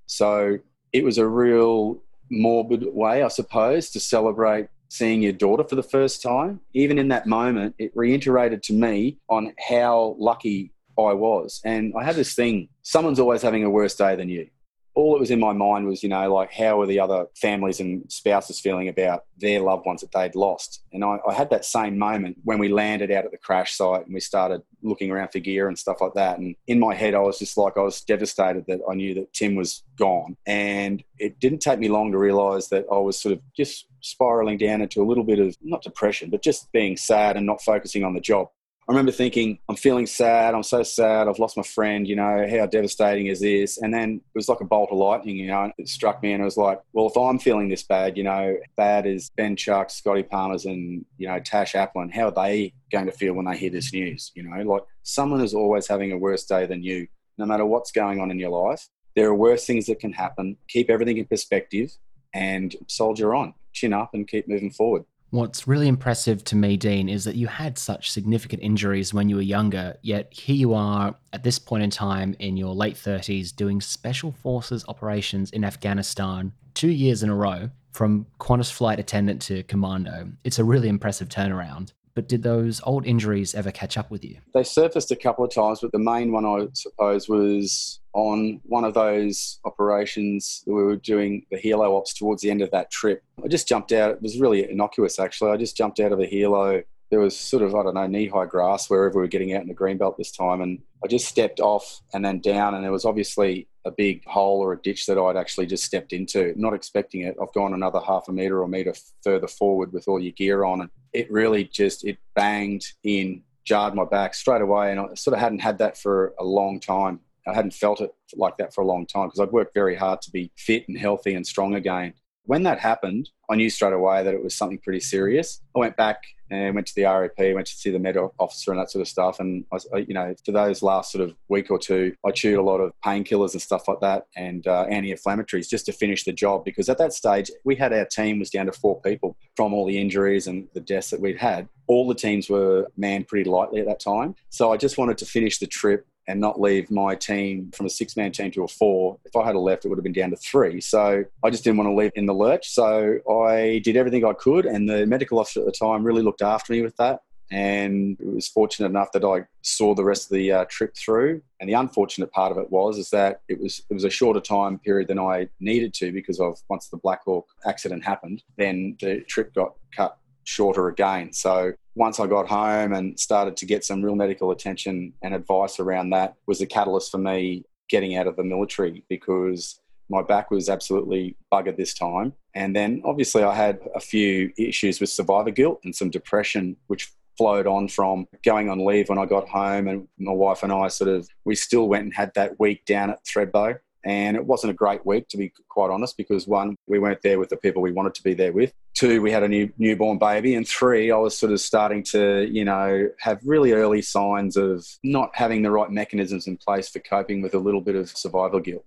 So 0.07 0.59
it 0.93 1.05
was 1.05 1.19
a 1.19 1.27
real 1.27 2.03
morbid 2.31 2.85
way, 2.93 3.23
I 3.23 3.29
suppose, 3.29 3.91
to 3.91 4.01
celebrate 4.01 4.69
seeing 4.89 5.23
your 5.23 5.33
daughter 5.33 5.65
for 5.65 5.75
the 5.75 5.83
first 5.83 6.23
time. 6.23 6.61
Even 6.75 6.99
in 6.99 7.09
that 7.09 7.27
moment, 7.27 7.75
it 7.79 7.93
reiterated 7.95 8.63
to 8.65 8.73
me 8.73 9.19
on 9.29 9.53
how 9.69 10.17
lucky 10.19 10.73
I 10.99 11.13
was. 11.13 11.61
And 11.65 11.93
I 11.99 12.05
had 12.05 12.17
this 12.17 12.35
thing 12.35 12.69
someone's 12.83 13.19
always 13.19 13.43
having 13.43 13.65
a 13.65 13.71
worse 13.71 13.95
day 13.95 14.17
than 14.17 14.29
you 14.29 14.49
all 14.97 15.13
that 15.13 15.21
was 15.21 15.31
in 15.31 15.39
my 15.39 15.53
mind 15.53 15.87
was, 15.87 16.03
you 16.03 16.09
know, 16.09 16.33
like 16.33 16.51
how 16.51 16.79
were 16.79 16.87
the 16.87 16.99
other 16.99 17.27
families 17.37 17.81
and 17.81 18.11
spouses 18.11 18.59
feeling 18.59 18.89
about 18.89 19.25
their 19.37 19.61
loved 19.61 19.85
ones 19.85 20.01
that 20.01 20.11
they'd 20.11 20.35
lost? 20.35 20.83
And 20.91 21.05
I, 21.05 21.19
I, 21.29 21.35
had 21.35 21.51
that 21.51 21.67
same 21.67 21.99
moment 21.99 22.39
when 22.45 22.59
we 22.59 22.71
landed 22.71 23.11
out 23.11 23.27
at 23.27 23.31
the 23.31 23.37
crash 23.37 23.75
site 23.75 24.07
and 24.07 24.15
we 24.15 24.21
started 24.21 24.63
looking 24.83 25.11
around 25.11 25.33
for 25.33 25.39
gear 25.39 25.69
and 25.69 25.79
stuff 25.79 26.01
like 26.01 26.15
that. 26.15 26.39
And 26.39 26.57
in 26.67 26.81
my 26.81 26.95
head, 26.95 27.15
I 27.15 27.19
was 27.19 27.39
just 27.39 27.59
like, 27.59 27.77
I 27.77 27.83
was 27.83 28.01
devastated 28.01 28.65
that 28.69 28.81
I 28.91 28.95
knew 28.95 29.13
that 29.17 29.35
Tim 29.35 29.55
was 29.55 29.85
gone. 29.99 30.39
And 30.47 31.05
it 31.19 31.41
didn't 31.41 31.61
take 31.61 31.79
me 31.79 31.89
long 31.89 32.11
to 32.13 32.19
realize 32.19 32.71
that 32.71 32.87
I 32.91 32.97
was 32.97 33.21
sort 33.21 33.35
of 33.35 33.41
just 33.55 33.87
spiraling 34.01 34.57
down 34.57 34.81
into 34.81 35.03
a 35.03 35.05
little 35.05 35.25
bit 35.25 35.41
of 35.41 35.59
not 35.61 35.83
depression, 35.83 36.31
but 36.31 36.43
just 36.43 36.73
being 36.73 36.97
sad 36.97 37.37
and 37.37 37.45
not 37.45 37.61
focusing 37.61 38.03
on 38.03 38.15
the 38.15 38.21
job. 38.21 38.49
I 38.89 38.93
remember 38.93 39.11
thinking, 39.11 39.59
I'm 39.69 39.75
feeling 39.75 40.07
sad. 40.07 40.55
I'm 40.55 40.63
so 40.63 40.85
sad. 40.85 41.27
I've 41.27 41.41
lost 41.41 41.57
my 41.57 41.65
friend. 41.65 42.07
You 42.07 42.15
know, 42.15 42.47
how 42.49 42.67
devastating 42.67 43.27
is 43.27 43.41
this? 43.41 43.79
And 43.79 43.93
then 43.93 44.21
it 44.25 44.39
was 44.39 44.49
like 44.49 44.61
a 44.61 44.65
bolt 44.65 44.93
of 44.93 44.99
lightning, 44.99 45.37
you 45.37 45.49
know, 45.49 45.73
it 45.77 45.89
struck 45.89 46.23
me 46.23 46.33
and 46.33 46.41
it 46.41 46.45
was 46.45 46.57
like, 46.57 46.81
well, 46.93 47.09
if 47.09 47.17
I'm 47.17 47.41
feeling 47.41 47.69
this 47.69 47.83
bad, 47.83 48.17
you 48.17 48.23
know, 48.23 48.57
bad 48.77 49.07
as 49.07 49.31
Ben 49.31 49.57
Chuck, 49.57 49.91
Scotty 49.91 50.23
Palmers, 50.23 50.67
and, 50.67 51.05
you 51.19 51.27
know, 51.27 51.41
Tash 51.41 51.73
Aplin, 51.73 52.15
how 52.15 52.29
are 52.29 52.31
they 52.31 52.75
going 52.93 53.07
to 53.07 53.13
feel 53.13 53.35
when 53.35 53.47
they 53.47 53.57
hear 53.57 53.71
this 53.71 53.93
news? 53.93 54.31
You 54.37 54.45
know, 54.45 54.63
like 54.63 54.83
someone 55.03 55.41
is 55.41 55.53
always 55.53 55.89
having 55.89 56.13
a 56.13 56.19
worse 56.19 56.45
day 56.45 56.67
than 56.67 56.85
you, 56.85 57.09
no 57.39 57.47
matter 57.47 57.67
what's 57.67 57.91
going 57.91 58.21
on 58.21 58.31
in 58.31 58.39
your 58.39 58.51
life. 58.51 58.87
There 59.17 59.29
are 59.29 59.35
worse 59.35 59.67
things 59.67 59.87
that 59.87 59.99
can 59.99 60.13
happen. 60.13 60.59
Keep 60.69 60.91
everything 60.91 61.17
in 61.17 61.25
perspective 61.25 61.91
and 62.33 62.77
soldier 62.87 63.35
on, 63.35 63.55
chin 63.73 63.93
up, 63.93 64.11
and 64.15 64.29
keep 64.29 64.47
moving 64.47 64.71
forward. 64.71 65.05
What's 65.37 65.69
really 65.69 65.87
impressive 65.87 66.43
to 66.45 66.57
me, 66.57 66.79
Dean, 66.79 67.11
is 67.11 67.25
that 67.25 67.37
you 67.37 67.47
had 67.47 67.77
such 67.77 68.11
significant 68.11 68.63
injuries 68.63 69.13
when 69.13 69.29
you 69.29 69.37
were 69.37 69.43
younger, 69.43 69.95
yet 70.01 70.33
here 70.33 70.57
you 70.57 70.73
are 70.73 71.15
at 71.35 71.43
this 71.43 71.59
point 71.59 71.83
in 71.83 71.91
time 71.91 72.35
in 72.39 72.57
your 72.57 72.75
late 72.75 72.95
30s 72.95 73.55
doing 73.55 73.83
special 73.83 74.33
forces 74.33 74.83
operations 74.89 75.51
in 75.51 75.63
Afghanistan 75.63 76.55
two 76.73 76.89
years 76.89 77.23
in 77.23 77.29
a 77.29 77.35
row 77.35 77.69
from 77.93 78.25
Qantas 78.41 78.73
flight 78.73 78.99
attendant 78.99 79.43
to 79.43 79.63
commando. 79.65 80.33
It's 80.43 80.59
a 80.59 80.65
really 80.65 80.89
impressive 80.89 81.29
turnaround. 81.29 81.93
But 82.15 82.29
did 82.29 82.43
those 82.43 82.81
old 82.85 83.05
injuries 83.05 83.55
ever 83.55 83.71
catch 83.71 83.99
up 83.99 84.11
with 84.11 84.25
you? 84.25 84.39
They 84.55 84.65
surfaced 84.65 85.11
a 85.11 85.17
couple 85.17 85.45
of 85.45 85.55
times, 85.55 85.81
but 85.83 85.93
the 85.93 85.99
main 85.99 86.33
one, 86.33 86.47
I 86.47 86.69
suppose, 86.73 87.29
was 87.29 88.01
on 88.17 88.61
one 88.65 88.85
of 88.85 88.95
those 88.95 89.61
operations 89.65 90.65
we 90.67 90.73
were 90.73 90.97
doing 90.97 91.45
the 91.51 91.59
helo 91.59 91.97
ops 91.97 92.15
towards 92.15 92.43
the 92.43 92.51
end 92.51 92.63
of 92.63 92.71
that 92.71 92.91
trip. 92.91 93.23
I 93.45 93.49
just 93.49 93.69
jumped 93.69 93.93
out. 93.93 94.13
It 94.13 94.23
was 94.23 94.41
really 94.41 94.69
innocuous, 94.69 95.19
actually. 95.19 95.53
I 95.53 95.57
just 95.57 95.77
jumped 95.77 96.01
out 96.01 96.13
of 96.13 96.21
a 96.21 96.27
helo 96.27 96.83
there 97.11 97.21
was 97.21 97.39
sort 97.39 97.63
of, 97.63 97.75
I 97.75 97.83
don't 97.83 97.95
know, 97.95 98.07
knee 98.07 98.27
high 98.27 98.47
grass 98.47 98.91
wherever 98.91 99.19
we 99.19 99.23
were 99.23 99.29
getting 99.29 99.55
out 99.55 99.63
in 99.63 99.69
the 99.69 99.75
greenbelt 99.75 100.17
this 100.17 100.33
time. 100.33 100.61
And 100.61 100.81
I 101.05 101.07
just 101.07 101.29
stepped 101.29 101.61
off 101.61 102.01
and 102.13 102.25
then 102.25 102.41
down, 102.41 102.75
and 102.75 102.83
there 102.83 102.93
was 102.93 103.05
obviously 103.05 103.69
a 103.85 103.91
big 103.93 104.27
hole 104.27 104.61
or 104.61 104.73
a 104.73 104.83
ditch 104.83 105.07
that 105.07 105.19
I'd 105.19 105.37
actually 105.37 105.67
just 105.67 105.85
stepped 105.85 106.13
into, 106.13 106.53
not 106.57 106.75
expecting 106.75 107.21
it. 107.21 107.37
I've 107.41 107.53
gone 107.53 107.75
another 107.75 108.01
half 108.01 108.29
a 108.29 108.33
metre 108.33 108.61
or 108.61 108.67
metre 108.67 108.95
further 109.23 109.47
forward 109.47 109.93
with 109.93 110.09
all 110.09 110.19
your 110.19 110.33
gear 110.33 110.65
on, 110.65 110.81
and 110.81 110.91
it 111.13 111.31
really 111.31 111.65
just, 111.65 112.05
it 112.05 112.19
banged 112.35 112.85
in, 113.05 113.43
jarred 113.65 113.95
my 113.95 114.05
back 114.05 114.35
straight 114.35 114.63
away. 114.63 114.91
And 114.91 115.01
I 115.01 115.15
sort 115.15 115.35
of 115.35 115.41
hadn't 115.41 115.61
had 115.61 115.79
that 115.79 115.97
for 115.97 116.35
a 116.41 116.45
long 116.45 116.81
time. 116.81 117.21
I 117.47 117.55
hadn't 117.55 117.75
felt 117.75 118.01
it 118.01 118.13
like 118.35 118.57
that 118.59 118.75
for 118.75 118.83
a 118.83 118.87
long 118.87 119.07
time 119.07 119.29
because 119.29 119.41
I'd 119.41 119.53
worked 119.53 119.75
very 119.75 119.95
hard 119.95 120.23
to 120.23 120.31
be 120.31 120.51
fit 120.57 120.89
and 120.89 120.99
healthy 120.99 121.35
and 121.35 121.47
strong 121.47 121.75
again. 121.75 122.15
When 122.45 122.63
that 122.63 122.79
happened, 122.79 123.31
I 123.51 123.57
knew 123.57 123.71
straight 123.71 123.93
away 123.93 124.23
that 124.23 124.35
it 124.35 124.43
was 124.43 124.55
something 124.55 124.79
pretty 124.79 125.01
serious. 125.01 125.61
I 125.75 125.81
went 125.81 125.97
back 125.97 126.23
and 126.49 126.77
went 126.77 126.87
to 126.87 126.95
the 126.95 127.03
RAP, 127.03 127.55
went 127.55 127.67
to 127.67 127.75
see 127.75 127.91
the 127.91 127.99
med 127.99 128.17
officer 128.39 128.71
and 128.71 128.81
that 128.81 128.91
sort 128.91 129.03
of 129.03 129.09
stuff. 129.09 129.41
And 129.41 129.65
I, 129.73 129.99
you 129.99 130.15
know, 130.15 130.33
for 130.45 130.53
those 130.53 130.81
last 130.83 131.11
sort 131.11 131.29
of 131.29 131.35
week 131.49 131.73
or 131.73 131.79
two, 131.79 132.15
I 132.25 132.31
chewed 132.31 132.59
a 132.59 132.63
lot 132.63 132.79
of 132.79 132.93
painkillers 133.05 133.53
and 133.53 133.63
stuff 133.63 133.89
like 133.89 134.01
that, 134.01 134.27
and 134.37 134.67
uh, 134.67 134.83
anti-inflammatories 134.85 135.69
just 135.69 135.87
to 135.87 135.93
finish 135.93 136.25
the 136.25 136.33
job. 136.33 136.65
Because 136.65 136.89
at 136.89 136.99
that 136.99 137.13
stage, 137.13 137.51
we 137.65 137.75
had 137.75 137.93
our 137.93 138.05
team 138.05 138.39
was 138.39 138.51
down 138.51 138.67
to 138.67 138.73
four 138.73 139.01
people 139.01 139.37
from 139.57 139.75
all 139.75 139.87
the 139.87 140.01
injuries 140.01 140.47
and 140.47 140.69
the 140.73 140.81
deaths 140.81 141.11
that 141.11 141.21
we'd 141.21 141.39
had. 141.39 141.69
All 141.89 142.07
the 142.07 142.15
teams 142.15 142.49
were 142.49 142.87
manned 142.97 143.27
pretty 143.27 143.49
lightly 143.49 143.81
at 143.81 143.87
that 143.87 144.01
time, 144.01 144.37
so 144.51 144.73
I 144.73 144.77
just 144.77 144.99
wanted 144.99 145.19
to 145.19 145.27
finish 145.27 145.59
the 145.59 145.67
trip 145.67 146.07
and 146.29 146.41
not 146.41 146.61
leave 146.61 146.91
my 146.91 147.15
team 147.15 147.71
from 147.73 147.87
a 147.87 147.91
six 147.91 148.17
man 148.17 148.33
team 148.33 148.51
to 148.53 148.65
a 148.65 148.69
four. 148.69 149.19
If 149.25 149.37
I 149.37 149.45
had 149.45 149.55
a 149.55 149.61
left, 149.61 149.85
it 149.85 149.89
would 149.89 149.99
have 149.99 150.05
been 150.05 150.13
down 150.13 150.31
to 150.31 150.37
three. 150.37 150.81
So 150.81 151.25
I 151.45 151.51
just 151.51 151.65
didn't 151.65 151.79
want 151.79 151.89
to 151.89 151.95
leave 151.95 152.13
in 152.15 152.27
the 152.27 152.35
lurch. 152.35 152.69
So 152.69 153.19
I 153.31 153.81
did 153.85 153.97
everything 153.97 154.25
I 154.25 154.33
could, 154.33 154.67
and 154.67 154.89
the 154.89 155.07
medical 155.07 155.39
officer 155.39 155.61
at 155.61 155.67
the 155.67 155.73
time 155.73 156.05
really 156.05 156.23
looked 156.23 156.43
after 156.43 156.73
me 156.73 156.83
with 156.83 156.97
that. 156.97 157.21
And 157.53 158.19
it 158.21 158.27
was 158.27 158.49
fortunate 158.49 158.89
enough 158.89 159.13
that 159.13 159.25
I 159.25 159.45
saw 159.63 159.95
the 159.95 160.03
rest 160.03 160.33
of 160.33 160.37
the 160.37 160.51
uh, 160.51 160.65
trip 160.69 160.97
through. 160.97 161.43
And 161.61 161.69
the 161.69 161.75
unfortunate 161.75 162.33
part 162.33 162.51
of 162.51 162.59
it 162.59 162.73
was 162.73 162.99
is 162.99 163.11
that 163.11 163.43
it 163.49 163.61
was 163.61 163.83
it 163.89 163.95
was 163.95 164.03
a 164.03 164.11
shorter 164.11 164.41
time 164.41 164.81
period 164.81 165.07
than 165.07 165.21
I 165.21 165.49
needed 165.61 165.95
to 165.95 166.11
because 166.11 166.41
of 166.41 166.59
once 166.69 166.89
the 166.89 166.97
Black 166.97 167.23
Hawk 167.25 167.47
accident 167.65 168.05
happened, 168.05 168.43
then 168.57 168.97
the 169.01 169.21
trip 169.21 169.55
got 169.55 169.75
cut 169.95 170.19
shorter 170.47 170.89
again. 170.89 171.33
So 171.33 171.73
once 171.95 172.21
I 172.21 172.27
got 172.27 172.49
home 172.49 172.93
and 172.93 173.19
started 173.19 173.57
to 173.59 173.67
get 173.67 173.85
some 173.85 174.03
real 174.03 174.15
medical 174.15 174.51
attention 174.53 175.13
and 175.23 175.35
advice 175.35 175.81
around 175.81 176.11
that 176.11 176.35
was 176.47 176.61
the 176.61 176.67
catalyst 176.67 177.11
for 177.11 177.19
me 177.19 177.65
getting 177.89 178.17
out 178.17 178.27
of 178.27 178.37
the 178.37 178.45
military 178.45 179.05
because 179.09 179.81
my 180.09 180.23
back 180.23 180.51
was 180.51 180.69
absolutely 180.69 181.37
buggered 181.53 181.77
this 181.77 181.95
time. 181.95 182.33
And 182.55 182.75
then 182.77 183.03
obviously 183.05 183.43
I 183.43 183.55
had 183.55 183.81
a 183.95 184.01
few 184.01 184.53
issues 184.57 185.01
with 185.01 185.11
survivor 185.11 185.51
guilt 185.51 185.81
and 185.85 185.95
some 185.95 186.11
depression, 186.11 186.77
which 186.87 187.13
flowed 187.37 187.67
on 187.67 187.89
from 187.89 188.27
going 188.45 188.71
on 188.71 188.85
leave 188.85 189.09
when 189.09 189.19
I 189.19 189.27
got 189.27 189.49
home 189.49 189.89
and 189.89 190.09
my 190.19 190.33
wife 190.33 190.63
and 190.63 190.73
I 190.73 190.89
sort 190.89 191.11
of 191.11 191.29
we 191.45 191.55
still 191.55 191.89
went 191.89 192.05
and 192.05 192.15
had 192.15 192.33
that 192.35 192.59
week 192.59 192.85
down 192.87 193.11
at 193.11 193.25
Thredbo 193.25 193.79
and 194.07 194.37
it 194.37 194.47
wasn't 194.47 194.71
a 194.71 194.75
great 194.75 195.05
week, 195.05 195.27
to 195.29 195.37
be 195.37 195.53
quite 195.69 195.91
honest, 195.91 196.17
because 196.17 196.47
one, 196.47 196.77
we 196.87 197.01
weren't 197.01 197.23
there 197.23 197.41
with 197.41 197.49
the 197.49 197.57
people 197.57 197.83
we 197.83 197.91
wanted 197.91 198.15
to 198.15 198.23
be 198.23 198.35
there 198.35 198.53
with. 198.53 198.73
Two, 198.95 199.21
we 199.21 199.33
had 199.33 199.43
a 199.43 199.49
new 199.49 199.71
newborn 199.79 200.17
baby. 200.17 200.55
And 200.55 200.67
three, 200.67 201.11
I 201.11 201.17
was 201.17 201.37
sort 201.37 201.53
of 201.53 201.61
starting 201.61 202.05
to, 202.05 202.49
you 202.49 202.65
know, 202.65 203.09
have 203.19 203.41
really 203.45 203.73
early 203.73 204.01
signs 204.01 204.57
of 204.57 204.87
not 205.03 205.31
having 205.35 205.63
the 205.63 205.73
right 205.73 205.91
mechanisms 205.91 206.47
in 206.47 206.57
place 206.57 206.89
for 206.89 207.01
coping 207.01 207.43
with 207.43 207.53
a 207.55 207.59
little 207.59 207.81
bit 207.81 207.97
of 207.97 208.09
survival 208.09 208.61
guilt. 208.61 208.85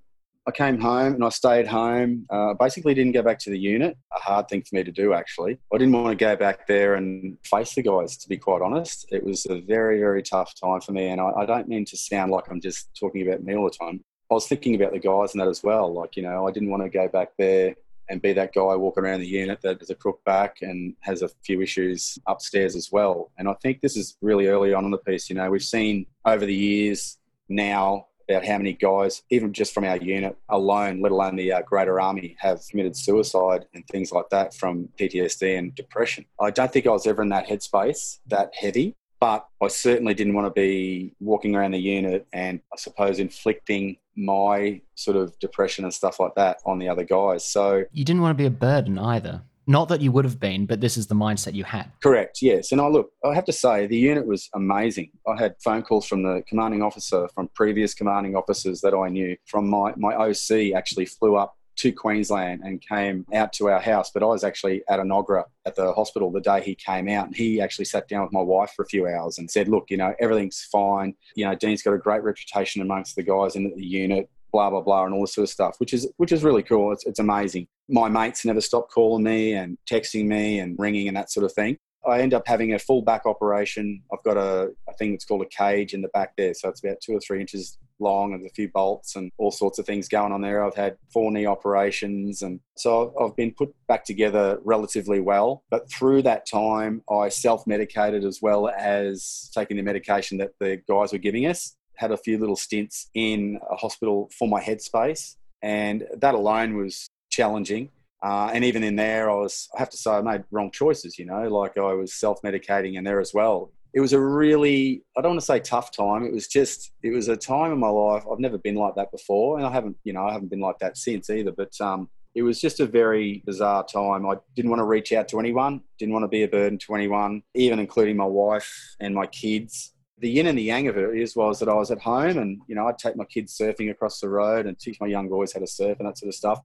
I 0.47 0.51
came 0.51 0.79
home 0.79 1.15
and 1.15 1.23
I 1.23 1.29
stayed 1.29 1.67
home. 1.67 2.25
Uh, 2.29 2.53
basically, 2.53 2.93
didn't 2.93 3.11
go 3.11 3.21
back 3.21 3.39
to 3.39 3.49
the 3.49 3.59
unit. 3.59 3.97
A 4.15 4.19
hard 4.19 4.47
thing 4.47 4.61
for 4.61 4.77
me 4.77 4.85
to 4.85 4.91
do, 4.91 5.13
actually. 5.13 5.59
I 5.73 5.77
didn't 5.77 5.93
want 5.93 6.17
to 6.17 6.25
go 6.25 6.37
back 6.37 6.65
there 6.65 6.95
and 6.95 7.37
face 7.43 7.75
the 7.75 7.83
guys, 7.83 8.17
to 8.17 8.29
be 8.29 8.37
quite 8.37 8.61
honest. 8.61 9.05
It 9.11 9.23
was 9.23 9.45
a 9.49 9.59
very, 9.59 9.99
very 9.99 10.23
tough 10.23 10.53
time 10.59 10.79
for 10.79 10.93
me. 10.93 11.07
And 11.07 11.19
I, 11.19 11.29
I 11.39 11.45
don't 11.45 11.67
mean 11.67 11.83
to 11.85 11.97
sound 11.97 12.31
like 12.31 12.45
I'm 12.49 12.61
just 12.61 12.89
talking 12.97 13.27
about 13.27 13.43
me 13.43 13.55
all 13.55 13.65
the 13.65 13.77
time. 13.85 14.01
I 14.29 14.33
was 14.33 14.47
thinking 14.47 14.75
about 14.75 14.93
the 14.93 14.99
guys 14.99 15.33
and 15.33 15.41
that 15.41 15.47
as 15.47 15.63
well. 15.63 15.91
Like, 15.91 16.15
you 16.15 16.23
know, 16.23 16.47
I 16.47 16.51
didn't 16.51 16.69
want 16.69 16.83
to 16.83 16.89
go 16.89 17.07
back 17.07 17.31
there 17.37 17.75
and 18.09 18.21
be 18.21 18.33
that 18.33 18.53
guy 18.53 18.75
walking 18.75 19.03
around 19.03 19.19
the 19.21 19.27
unit 19.27 19.61
that 19.61 19.79
has 19.79 19.89
a 19.89 19.95
crook 19.95 20.23
back 20.23 20.57
and 20.61 20.95
has 21.01 21.21
a 21.21 21.29
few 21.43 21.61
issues 21.61 22.17
upstairs 22.27 22.75
as 22.75 22.91
well. 22.91 23.31
And 23.37 23.47
I 23.47 23.53
think 23.61 23.81
this 23.81 23.95
is 23.95 24.17
really 24.21 24.47
early 24.47 24.73
on 24.73 24.85
in 24.85 24.91
the 24.91 24.97
piece. 24.97 25.29
You 25.29 25.35
know, 25.35 25.49
we've 25.49 25.63
seen 25.63 26.05
over 26.25 26.45
the 26.45 26.53
years 26.53 27.17
now 27.47 28.07
about 28.27 28.45
how 28.45 28.57
many 28.57 28.73
guys, 28.73 29.23
even 29.29 29.53
just 29.53 29.73
from 29.73 29.83
our 29.83 29.97
unit 29.97 30.37
alone, 30.49 31.01
let 31.01 31.11
alone 31.11 31.35
the 31.35 31.51
uh, 31.51 31.61
Greater 31.63 31.99
Army, 31.99 32.35
have 32.39 32.61
committed 32.69 32.95
suicide 32.95 33.65
and 33.73 33.87
things 33.87 34.11
like 34.11 34.29
that 34.29 34.53
from 34.53 34.89
PTSD 34.99 35.57
and 35.57 35.73
depression. 35.73 36.25
I 36.39 36.51
don't 36.51 36.71
think 36.71 36.85
I 36.85 36.91
was 36.91 37.07
ever 37.07 37.23
in 37.23 37.29
that 37.29 37.47
headspace 37.47 38.19
that 38.27 38.53
heavy. 38.55 38.95
But 39.19 39.47
I 39.61 39.67
certainly 39.67 40.13
didn't 40.13 40.33
want 40.33 40.47
to 40.47 40.51
be 40.51 41.13
walking 41.19 41.53
around 41.53 41.71
the 41.71 41.79
unit 41.79 42.25
and 42.31 42.61
I 42.71 42.77
suppose 42.77 43.19
inflicting 43.19 43.97
my 44.19 44.81
sort 44.95 45.17
of 45.17 45.37
depression 45.39 45.83
and 45.85 45.93
stuff 45.93 46.19
like 46.19 46.35
that 46.35 46.57
on 46.65 46.79
the 46.79 46.89
other 46.89 47.03
guys. 47.03 47.45
So 47.45 47.85
you 47.91 48.03
didn't 48.03 48.21
want 48.21 48.37
to 48.37 48.41
be 48.41 48.45
a 48.45 48.51
burden 48.51 48.99
either. 48.99 49.41
Not 49.65 49.89
that 49.89 50.01
you 50.01 50.11
would 50.11 50.25
have 50.25 50.39
been, 50.39 50.65
but 50.65 50.81
this 50.81 50.97
is 50.97 51.05
the 51.05 51.15
mindset 51.15 51.53
you 51.53 51.63
had. 51.63 51.91
Correct, 52.01 52.39
yes. 52.41 52.71
And 52.71 52.81
I 52.81 52.87
look, 52.87 53.11
I 53.23 53.35
have 53.35 53.45
to 53.45 53.53
say, 53.53 53.85
the 53.85 53.97
unit 53.97 54.25
was 54.25 54.49
amazing. 54.55 55.11
I 55.27 55.39
had 55.39 55.53
phone 55.63 55.83
calls 55.83 56.07
from 56.07 56.23
the 56.23 56.41
commanding 56.49 56.81
officer, 56.81 57.27
from 57.35 57.49
previous 57.53 57.93
commanding 57.93 58.35
officers 58.35 58.81
that 58.81 58.95
I 58.95 59.09
knew. 59.09 59.37
From 59.45 59.69
my, 59.69 59.93
my 59.95 60.15
OC 60.15 60.73
actually 60.75 61.05
flew 61.05 61.35
up 61.35 61.55
to 61.79 61.91
Queensland 61.91 62.61
and 62.63 62.81
came 62.81 63.25
out 63.33 63.53
to 63.53 63.69
our 63.69 63.79
house. 63.79 64.11
But 64.11 64.23
I 64.23 64.27
was 64.27 64.43
actually 64.43 64.83
at 64.89 64.99
Enoggera 64.99 65.45
at 65.65 65.75
the 65.75 65.93
hospital 65.93 66.31
the 66.31 66.41
day 66.41 66.61
he 66.61 66.75
came 66.75 67.07
out. 67.09 67.27
And 67.27 67.35
he 67.35 67.61
actually 67.61 67.85
sat 67.85 68.07
down 68.07 68.23
with 68.23 68.33
my 68.33 68.41
wife 68.41 68.71
for 68.75 68.83
a 68.83 68.87
few 68.87 69.07
hours 69.07 69.37
and 69.37 69.49
said, 69.49 69.67
Look, 69.67 69.89
you 69.89 69.97
know, 69.97 70.13
everything's 70.19 70.67
fine. 70.71 71.15
You 71.35 71.45
know, 71.45 71.55
Dean's 71.55 71.81
got 71.81 71.93
a 71.93 71.97
great 71.97 72.23
reputation 72.23 72.81
amongst 72.81 73.15
the 73.15 73.23
guys 73.23 73.55
in 73.55 73.71
the 73.75 73.85
unit 73.85 74.29
blah 74.51 74.69
blah 74.69 74.81
blah 74.81 75.05
and 75.05 75.13
all 75.13 75.21
this 75.21 75.35
sort 75.35 75.43
of 75.43 75.49
stuff 75.49 75.75
which 75.77 75.93
is 75.93 76.11
which 76.17 76.31
is 76.31 76.43
really 76.43 76.63
cool 76.63 76.91
it's, 76.91 77.05
it's 77.05 77.19
amazing 77.19 77.67
my 77.87 78.09
mates 78.09 78.43
never 78.43 78.61
stop 78.61 78.89
calling 78.89 79.23
me 79.23 79.53
and 79.53 79.77
texting 79.87 80.25
me 80.25 80.59
and 80.59 80.75
ringing 80.79 81.07
and 81.07 81.15
that 81.15 81.31
sort 81.31 81.43
of 81.43 81.53
thing 81.53 81.77
I 82.09 82.21
end 82.21 82.33
up 82.33 82.47
having 82.47 82.73
a 82.73 82.79
full 82.79 83.01
back 83.01 83.25
operation. 83.25 84.01
I've 84.11 84.23
got 84.23 84.37
a, 84.37 84.71
a 84.87 84.93
thing 84.93 85.11
that's 85.11 85.25
called 85.25 85.41
a 85.41 85.45
cage 85.45 85.93
in 85.93 86.01
the 86.01 86.07
back 86.09 86.33
there. 86.37 86.53
So 86.53 86.69
it's 86.69 86.83
about 86.83 86.97
two 87.01 87.13
or 87.13 87.19
three 87.19 87.41
inches 87.41 87.77
long 87.99 88.33
and 88.33 88.45
a 88.45 88.49
few 88.49 88.69
bolts 88.69 89.15
and 89.15 89.31
all 89.37 89.51
sorts 89.51 89.79
of 89.79 89.85
things 89.85 90.07
going 90.07 90.31
on 90.31 90.41
there. 90.41 90.63
I've 90.63 90.75
had 90.75 90.97
four 91.13 91.31
knee 91.31 91.45
operations. 91.45 92.41
And 92.41 92.59
so 92.77 93.13
I've 93.19 93.35
been 93.35 93.53
put 93.53 93.73
back 93.87 94.05
together 94.05 94.59
relatively 94.63 95.19
well. 95.19 95.63
But 95.69 95.89
through 95.91 96.23
that 96.23 96.47
time, 96.49 97.01
I 97.09 97.29
self 97.29 97.67
medicated 97.67 98.23
as 98.23 98.39
well 98.41 98.69
as 98.69 99.51
taking 99.53 99.77
the 99.77 99.83
medication 99.83 100.37
that 100.39 100.51
the 100.59 100.81
guys 100.87 101.11
were 101.11 101.19
giving 101.19 101.45
us. 101.45 101.75
Had 101.95 102.11
a 102.11 102.17
few 102.17 102.37
little 102.37 102.55
stints 102.55 103.09
in 103.13 103.59
a 103.69 103.75
hospital 103.75 104.29
for 104.37 104.47
my 104.47 104.61
headspace. 104.61 105.35
And 105.61 106.05
that 106.17 106.35
alone 106.35 106.77
was 106.77 107.09
challenging 107.29 107.89
uh, 108.21 108.51
and 108.53 108.65
even 108.65 108.83
in 108.83 108.95
there, 108.95 109.29
I 109.29 109.35
was, 109.35 109.69
I 109.75 109.79
have 109.79 109.89
to 109.91 109.97
say, 109.97 110.11
I 110.11 110.21
made 110.21 110.43
wrong 110.51 110.71
choices, 110.71 111.17
you 111.17 111.25
know, 111.25 111.47
like 111.47 111.77
I 111.77 111.93
was 111.93 112.13
self 112.13 112.41
medicating 112.41 112.95
in 112.95 113.03
there 113.03 113.19
as 113.19 113.33
well. 113.33 113.71
It 113.93 114.01
was 114.01 114.13
a 114.13 114.19
really, 114.19 115.03
I 115.17 115.21
don't 115.21 115.31
want 115.31 115.41
to 115.41 115.45
say 115.45 115.59
tough 115.59 115.91
time. 115.95 116.23
It 116.23 116.33
was 116.33 116.47
just, 116.47 116.91
it 117.01 117.11
was 117.11 117.27
a 117.27 117.37
time 117.37 117.71
in 117.71 117.79
my 117.79 117.89
life. 117.89 118.23
I've 118.31 118.39
never 118.39 118.57
been 118.57 118.75
like 118.75 118.95
that 118.95 119.11
before. 119.11 119.57
And 119.57 119.65
I 119.65 119.71
haven't, 119.71 119.97
you 120.03 120.13
know, 120.13 120.25
I 120.25 120.33
haven't 120.33 120.49
been 120.49 120.59
like 120.59 120.77
that 120.79 120.97
since 120.97 121.29
either. 121.29 121.51
But 121.51 121.79
um, 121.81 122.07
it 122.35 122.43
was 122.43 122.61
just 122.61 122.79
a 122.81 122.85
very 122.85 123.41
bizarre 123.47 123.83
time. 123.85 124.27
I 124.27 124.35
didn't 124.55 124.69
want 124.69 124.81
to 124.81 124.85
reach 124.85 125.11
out 125.11 125.27
to 125.29 125.39
anyone, 125.39 125.81
didn't 125.97 126.13
want 126.13 126.23
to 126.23 126.27
be 126.27 126.43
a 126.43 126.47
burden 126.47 126.77
to 126.79 126.93
anyone, 126.93 127.41
even 127.55 127.79
including 127.79 128.17
my 128.17 128.25
wife 128.25 128.95
and 128.99 129.15
my 129.15 129.25
kids 129.25 129.93
the 130.21 130.29
yin 130.29 130.47
and 130.47 130.57
the 130.57 130.63
yang 130.63 130.87
of 130.87 130.97
it 130.97 131.17
is 131.17 131.35
was 131.35 131.59
that 131.59 131.69
I 131.69 131.73
was 131.73 131.91
at 131.91 132.01
home 132.01 132.37
and 132.37 132.59
you 132.67 132.75
know 132.75 132.87
I'd 132.87 132.97
take 132.97 133.15
my 133.15 133.25
kids 133.25 133.57
surfing 133.57 133.89
across 133.89 134.19
the 134.19 134.29
road 134.29 134.65
and 134.65 134.77
teach 134.77 134.99
my 134.99 135.07
young 135.07 135.29
boys 135.29 135.53
how 135.53 135.59
to 135.59 135.67
surf 135.67 135.97
and 135.99 136.07
that 136.07 136.17
sort 136.17 136.27
of 136.27 136.35
stuff. 136.35 136.59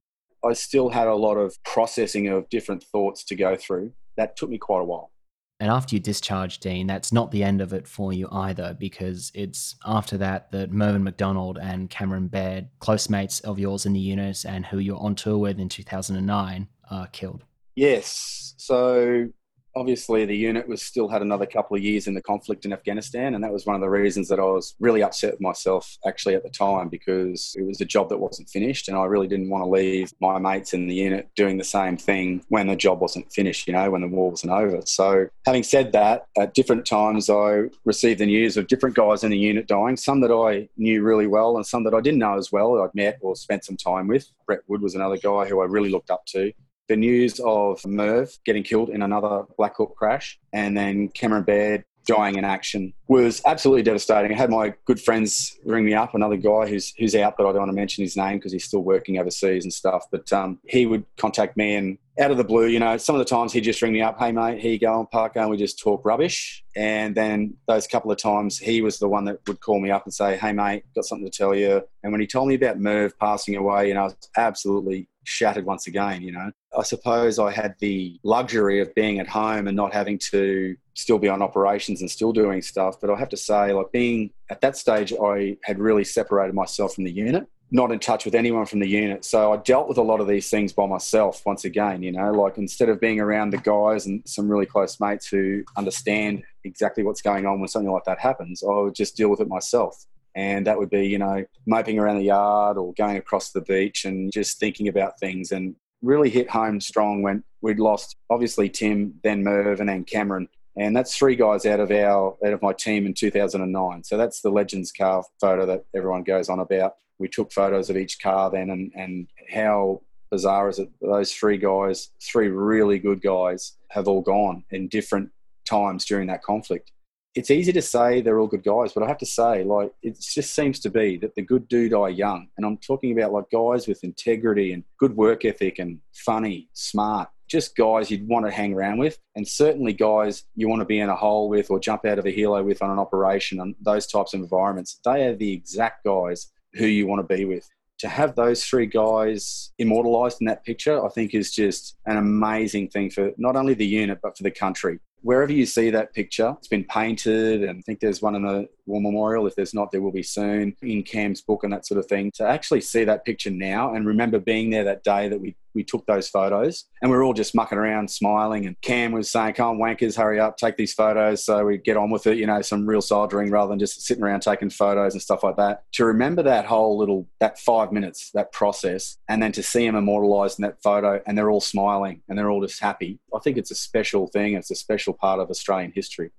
I 0.45 0.53
still 0.53 0.89
had 0.89 1.07
a 1.07 1.15
lot 1.15 1.35
of 1.35 1.55
processing 1.63 2.27
of 2.27 2.49
different 2.49 2.83
thoughts 2.83 3.23
to 3.25 3.35
go 3.35 3.55
through. 3.55 3.93
That 4.17 4.37
took 4.37 4.49
me 4.49 4.57
quite 4.57 4.81
a 4.81 4.85
while. 4.85 5.11
And 5.59 5.71
after 5.71 5.95
you 5.95 6.01
discharge 6.01 6.59
Dean, 6.59 6.85
that's 6.85 7.13
not 7.13 7.31
the 7.31 7.43
end 7.43 7.61
of 7.61 7.71
it 7.71 7.87
for 7.87 8.11
you 8.11 8.27
either, 8.29 8.75
because 8.77 9.31
it's 9.33 9.75
after 9.85 10.17
that 10.17 10.51
that 10.51 10.71
Mervyn 10.71 11.03
McDonald 11.03 11.57
and 11.57 11.89
Cameron 11.89 12.27
Baird, 12.27 12.67
close 12.79 13.09
mates 13.09 13.39
of 13.39 13.57
yours 13.57 13.85
in 13.85 13.93
the 13.93 13.99
unit 13.99 14.43
and 14.45 14.65
who 14.65 14.79
you're 14.79 14.99
on 14.99 15.15
tour 15.15 15.37
with 15.37 15.59
in 15.59 15.69
2009, 15.69 16.67
are 16.91 17.07
killed. 17.07 17.45
Yes. 17.75 18.53
So 18.57 19.29
obviously 19.75 20.25
the 20.25 20.35
unit 20.35 20.67
was 20.67 20.81
still 20.81 21.07
had 21.07 21.21
another 21.21 21.45
couple 21.45 21.75
of 21.75 21.83
years 21.83 22.07
in 22.07 22.13
the 22.13 22.21
conflict 22.21 22.65
in 22.65 22.73
Afghanistan, 22.73 23.35
and 23.35 23.43
that 23.43 23.51
was 23.51 23.65
one 23.65 23.75
of 23.75 23.81
the 23.81 23.89
reasons 23.89 24.27
that 24.29 24.39
I 24.39 24.43
was 24.43 24.75
really 24.79 25.03
upset 25.03 25.33
with 25.33 25.41
myself 25.41 25.97
actually 26.05 26.35
at 26.35 26.43
the 26.43 26.49
time 26.49 26.89
because 26.89 27.55
it 27.57 27.63
was 27.63 27.81
a 27.81 27.85
job 27.85 28.09
that 28.09 28.17
wasn't 28.17 28.49
finished, 28.49 28.87
and 28.87 28.97
I 28.97 29.05
really 29.05 29.27
didn't 29.27 29.49
want 29.49 29.63
to 29.63 29.69
leave 29.69 30.11
my 30.21 30.39
mates 30.39 30.73
in 30.73 30.87
the 30.87 30.95
unit 30.95 31.29
doing 31.35 31.57
the 31.57 31.63
same 31.63 31.97
thing 31.97 32.43
when 32.49 32.67
the 32.67 32.75
job 32.75 33.01
wasn't 33.01 33.31
finished, 33.31 33.67
you 33.67 33.73
know, 33.73 33.91
when 33.91 34.01
the 34.01 34.07
war 34.07 34.31
wasn't 34.31 34.53
over. 34.53 34.81
So, 34.85 35.27
having 35.45 35.63
said 35.63 35.91
that, 35.91 36.27
at 36.37 36.53
different 36.53 36.85
times 36.85 37.29
I 37.29 37.63
received 37.83 38.19
the 38.19 38.25
news 38.25 38.57
of 38.57 38.67
different 38.67 38.95
guys 38.95 39.23
in 39.23 39.31
the 39.31 39.37
unit 39.37 39.67
dying, 39.67 39.97
some 39.97 40.21
that 40.21 40.31
I 40.31 40.69
knew 40.77 41.03
really 41.03 41.27
well, 41.27 41.57
and 41.57 41.65
some 41.65 41.83
that 41.83 41.93
I 41.93 42.01
didn't 42.01 42.19
know 42.19 42.37
as 42.37 42.51
well. 42.51 42.81
I'd 42.81 42.95
met 42.95 43.17
or 43.21 43.35
spent 43.35 43.65
some 43.65 43.77
time 43.77 44.07
with. 44.07 44.29
Brett 44.45 44.61
Wood 44.67 44.81
was 44.81 44.95
another 44.95 45.17
guy 45.17 45.45
who 45.45 45.61
I 45.61 45.65
really 45.65 45.89
looked 45.89 46.11
up 46.11 46.25
to 46.27 46.51
the 46.87 46.95
news 46.95 47.39
of 47.43 47.85
Merv 47.85 48.29
getting 48.45 48.63
killed 48.63 48.89
in 48.89 49.01
another 49.01 49.43
Black 49.57 49.75
Hawk 49.75 49.95
crash 49.95 50.39
and 50.53 50.77
then 50.77 51.09
Cameron 51.09 51.43
Baird 51.43 51.83
dying 52.05 52.35
in 52.35 52.45
action 52.45 52.93
was 53.07 53.41
absolutely 53.45 53.83
devastating. 53.83 54.31
I 54.31 54.35
had 54.35 54.49
my 54.49 54.73
good 54.85 55.01
friends 55.01 55.57
ring 55.65 55.85
me 55.85 55.93
up, 55.93 56.13
another 56.13 56.37
guy 56.37 56.67
who's 56.67 56.93
who's 56.97 57.15
out, 57.15 57.35
but 57.37 57.45
I 57.45 57.51
don't 57.51 57.59
want 57.59 57.69
to 57.69 57.75
mention 57.75 58.03
his 58.03 58.15
name 58.15 58.37
because 58.37 58.51
he's 58.51 58.65
still 58.65 58.83
working 58.83 59.17
overseas 59.17 59.63
and 59.63 59.73
stuff. 59.73 60.05
But 60.11 60.31
um, 60.31 60.59
he 60.67 60.85
would 60.85 61.05
contact 61.17 61.57
me 61.57 61.75
and 61.75 61.97
out 62.19 62.31
of 62.31 62.37
the 62.37 62.43
blue, 62.43 62.67
you 62.67 62.79
know, 62.79 62.95
some 62.95 63.15
of 63.15 63.19
the 63.19 63.25
times 63.25 63.51
he'd 63.51 63.61
just 63.61 63.81
ring 63.81 63.91
me 63.91 64.01
up, 64.01 64.17
hey 64.17 64.31
mate, 64.31 64.61
here 64.61 64.71
you 64.71 64.79
go 64.79 64.93
on 64.93 65.07
Parker, 65.07 65.39
and 65.39 65.49
we 65.49 65.57
just 65.57 65.79
talk 65.79 66.05
rubbish. 66.05 66.63
And 66.75 67.13
then 67.15 67.55
those 67.67 67.87
couple 67.87 68.11
of 68.11 68.17
times 68.17 68.57
he 68.57 68.81
was 68.81 68.99
the 68.99 69.09
one 69.09 69.25
that 69.25 69.39
would 69.47 69.59
call 69.59 69.79
me 69.81 69.91
up 69.91 70.05
and 70.05 70.13
say, 70.13 70.37
Hey 70.37 70.53
mate, 70.53 70.83
got 70.95 71.05
something 71.05 71.29
to 71.29 71.37
tell 71.37 71.53
you. 71.53 71.81
And 72.03 72.11
when 72.11 72.21
he 72.21 72.27
told 72.27 72.47
me 72.47 72.55
about 72.55 72.79
Merv 72.79 73.17
passing 73.19 73.55
away, 73.55 73.89
you 73.89 73.95
know, 73.95 74.01
I 74.01 74.03
was 74.05 74.15
absolutely 74.37 75.09
shattered 75.25 75.65
once 75.65 75.87
again, 75.87 76.21
you 76.21 76.31
know. 76.31 76.51
I 76.77 76.83
suppose 76.83 77.39
I 77.39 77.51
had 77.51 77.75
the 77.79 78.19
luxury 78.23 78.81
of 78.81 78.93
being 78.95 79.19
at 79.19 79.27
home 79.27 79.67
and 79.67 79.75
not 79.75 79.93
having 79.93 80.19
to 80.31 80.75
still 80.93 81.19
be 81.19 81.29
on 81.29 81.41
operations 81.41 82.01
and 82.01 82.09
still 82.09 82.31
doing 82.31 82.61
stuff. 82.61 82.99
But 82.99 83.09
I 83.09 83.17
have 83.17 83.29
to 83.29 83.37
say, 83.37 83.73
like 83.73 83.91
being 83.91 84.31
at 84.49 84.61
that 84.61 84.77
stage, 84.77 85.13
I 85.13 85.57
had 85.63 85.79
really 85.79 86.03
separated 86.03 86.53
myself 86.53 86.95
from 86.95 87.03
the 87.03 87.11
unit, 87.11 87.47
not 87.71 87.91
in 87.91 87.99
touch 87.99 88.25
with 88.25 88.35
anyone 88.35 88.65
from 88.65 88.79
the 88.79 88.87
unit. 88.87 89.25
So 89.25 89.53
I 89.53 89.57
dealt 89.57 89.87
with 89.87 89.97
a 89.97 90.03
lot 90.03 90.21
of 90.21 90.27
these 90.27 90.49
things 90.49 90.73
by 90.73 90.85
myself 90.87 91.41
once 91.45 91.65
again, 91.65 92.03
you 92.03 92.11
know, 92.11 92.31
like 92.31 92.57
instead 92.57 92.89
of 92.89 92.99
being 92.99 93.19
around 93.19 93.51
the 93.51 93.57
guys 93.57 94.05
and 94.05 94.21
some 94.25 94.49
really 94.49 94.65
close 94.65 94.99
mates 94.99 95.27
who 95.27 95.63
understand 95.77 96.43
exactly 96.63 97.03
what's 97.03 97.21
going 97.21 97.45
on 97.45 97.59
when 97.59 97.67
something 97.67 97.91
like 97.91 98.05
that 98.05 98.19
happens, 98.19 98.63
I 98.63 98.73
would 98.73 98.95
just 98.95 99.17
deal 99.17 99.29
with 99.29 99.41
it 99.41 99.47
myself 99.47 100.05
and 100.37 100.67
that 100.67 100.77
would 100.77 100.89
be 100.89 101.07
you 101.07 101.17
know 101.17 101.45
moping 101.65 101.97
around 101.97 102.17
the 102.17 102.25
yard 102.25 102.77
or 102.77 102.93
going 102.95 103.15
across 103.15 103.51
the 103.51 103.61
beach 103.61 104.03
and 104.03 104.33
just 104.33 104.59
thinking 104.59 104.89
about 104.89 105.17
things 105.17 105.53
and 105.53 105.75
really 106.05 106.29
hit 106.29 106.49
home 106.49 106.79
strong 106.79 107.21
when 107.21 107.43
we'd 107.61 107.79
lost 107.79 108.15
obviously 108.29 108.69
Tim, 108.69 109.15
then 109.23 109.43
Merv, 109.43 109.79
and 109.79 109.89
then 109.89 110.03
Cameron. 110.03 110.47
And 110.77 110.95
that's 110.95 111.15
three 111.15 111.35
guys 111.35 111.65
out 111.65 111.79
of 111.79 111.89
our 111.91 112.37
out 112.45 112.53
of 112.53 112.61
my 112.61 112.73
team 112.73 113.05
in 113.05 113.13
2009. 113.13 114.03
So 114.03 114.17
that's 114.17 114.41
the 114.41 114.49
Legends 114.49 114.91
car 114.91 115.23
photo 115.39 115.65
that 115.65 115.85
everyone 115.95 116.23
goes 116.23 116.49
on 116.49 116.59
about. 116.59 116.95
We 117.17 117.29
took 117.29 117.51
photos 117.51 117.89
of 117.89 117.97
each 117.97 118.21
car 118.21 118.51
then, 118.51 118.69
and 118.69 118.91
and 118.95 119.27
how 119.49 120.01
bizarre 120.31 120.67
is 120.67 120.79
it? 120.79 120.89
Those 121.01 121.31
three 121.31 121.57
guys, 121.57 122.09
three 122.21 122.49
really 122.49 122.99
good 122.99 123.21
guys, 123.21 123.77
have 123.89 124.07
all 124.07 124.21
gone 124.21 124.65
in 124.71 124.89
different 124.89 125.29
times 125.65 126.05
during 126.05 126.27
that 126.27 126.43
conflict 126.43 126.91
it's 127.35 127.51
easy 127.51 127.73
to 127.73 127.81
say 127.81 128.21
they're 128.21 128.39
all 128.39 128.47
good 128.47 128.63
guys, 128.63 128.93
but 128.93 129.03
I 129.03 129.07
have 129.07 129.17
to 129.17 129.25
say, 129.25 129.65
like, 129.65 129.91
it 130.01 130.17
just 130.21 130.55
seems 130.55 130.79
to 130.79 130.89
be 130.89 131.17
that 131.17 131.35
the 131.35 131.41
good 131.41 131.67
do 131.67 131.89
die 131.89 132.07
young. 132.07 132.47
And 132.55 132.65
I'm 132.65 132.77
talking 132.77 133.11
about 133.11 133.33
like 133.33 133.49
guys 133.51 133.87
with 133.87 134.05
integrity 134.05 134.71
and 134.71 134.85
good 134.97 135.17
work 135.17 135.43
ethic 135.43 135.77
and 135.77 135.99
funny, 136.13 136.69
smart, 136.71 137.27
just 137.49 137.75
guys 137.75 138.09
you'd 138.09 138.27
want 138.27 138.45
to 138.45 138.51
hang 138.51 138.73
around 138.73 138.99
with. 138.99 139.19
And 139.35 139.45
certainly 139.45 139.91
guys 139.91 140.45
you 140.55 140.69
want 140.69 140.79
to 140.79 140.85
be 140.85 140.99
in 140.99 141.09
a 141.09 141.15
hole 141.15 141.49
with 141.49 141.69
or 141.69 141.77
jump 141.77 142.05
out 142.05 142.19
of 142.19 142.25
a 142.25 142.31
helo 142.31 142.63
with 142.63 142.81
on 142.81 142.89
an 142.89 142.99
operation 142.99 143.59
and 143.59 143.75
those 143.81 144.07
types 144.07 144.33
of 144.33 144.39
environments. 144.39 145.01
They 145.03 145.27
are 145.27 145.35
the 145.35 145.51
exact 145.51 146.05
guys 146.05 146.47
who 146.75 146.85
you 146.85 147.05
want 147.05 147.27
to 147.27 147.35
be 147.35 147.43
with. 147.43 147.67
To 147.99 148.07
have 148.07 148.35
those 148.35 148.63
three 148.63 148.85
guys 148.85 149.71
immortalized 149.77 150.37
in 150.41 150.47
that 150.47 150.65
picture, 150.65 151.05
I 151.05 151.09
think 151.09 151.33
is 151.33 151.53
just 151.53 151.97
an 152.05 152.17
amazing 152.17 152.89
thing 152.89 153.09
for 153.09 153.31
not 153.37 153.55
only 153.55 153.73
the 153.73 153.85
unit, 153.85 154.19
but 154.21 154.37
for 154.37 154.43
the 154.43 154.51
country 154.51 154.99
wherever 155.25 155.51
you 155.51 155.65
see 155.65 155.89
that 155.89 156.13
picture, 156.13 156.53
it's 156.59 156.67
been 156.67 156.83
painted, 156.83 157.63
and 157.63 157.79
I 157.79 157.81
think 157.81 157.99
there's 157.99 158.21
one 158.21 158.35
in 158.35 158.43
the 158.43 158.69
War 158.85 159.01
Memorial. 159.01 159.47
If 159.47 159.55
there's 159.55 159.73
not, 159.73 159.91
there 159.91 160.01
will 160.01 160.11
be 160.11 160.21
soon 160.21 160.75
in 160.83 161.01
Cam's 161.01 161.41
book 161.41 161.63
and 161.63 161.73
that 161.73 161.87
sort 161.87 161.97
of 161.97 162.05
thing. 162.05 162.31
To 162.35 162.43
actually 162.47 162.81
see 162.81 163.03
that 163.05 163.25
picture 163.25 163.49
now 163.49 163.95
and 163.95 164.05
remember 164.05 164.37
being 164.37 164.69
there 164.69 164.83
that 164.83 165.03
day 165.03 165.27
that 165.27 165.41
we 165.41 165.55
we 165.75 165.83
took 165.83 166.05
those 166.05 166.29
photos 166.29 166.85
and 167.01 167.11
we 167.11 167.17
are 167.17 167.23
all 167.23 167.33
just 167.33 167.55
mucking 167.55 167.77
around 167.77 168.09
smiling 168.09 168.65
and 168.65 168.79
cam 168.81 169.11
was 169.11 169.29
saying 169.29 169.53
come 169.53 169.69
on 169.69 169.77
wankers 169.77 170.15
hurry 170.15 170.39
up 170.39 170.57
take 170.57 170.77
these 170.77 170.93
photos. 170.93 171.43
So 171.45 171.65
we 171.65 171.77
get 171.77 171.97
on 171.97 172.09
with 172.09 172.27
it 172.27 172.37
you 172.37 172.47
know 172.47 172.61
some 172.61 172.85
real 172.85 173.01
soldering 173.01 173.51
rather 173.51 173.69
than 173.69 173.79
just 173.79 174.01
sitting 174.01 174.23
around 174.23 174.41
taking 174.41 174.69
photos 174.69 175.13
and 175.13 175.21
stuff 175.21 175.43
like 175.43 175.57
that. 175.57 175.83
To 175.93 176.05
remember 176.05 176.43
that 176.43 176.65
whole 176.65 176.97
little 176.97 177.27
that 177.39 177.59
five 177.59 177.91
minutes 177.91 178.31
that 178.33 178.51
process 178.51 179.17
and 179.27 179.41
then 179.41 179.51
to 179.51 179.63
see 179.63 179.85
them 179.85 179.95
immortalized 179.95 180.59
in 180.59 180.63
that 180.63 180.81
photo 180.81 181.21
and 181.25 181.37
they're 181.37 181.49
all 181.49 181.61
smiling 181.61 182.21
and 182.27 182.37
they're 182.37 182.49
all 182.49 182.61
just 182.61 182.81
happy 182.81 183.19
i 183.35 183.39
think 183.39 183.57
it's 183.57 183.71
a 183.71 183.75
special 183.75 184.27
thing 184.27 184.53
it's 184.53 184.71
a 184.71 184.75
special 184.75 185.13
part 185.13 185.39
of 185.39 185.49
australian 185.49 185.91
history 185.93 186.31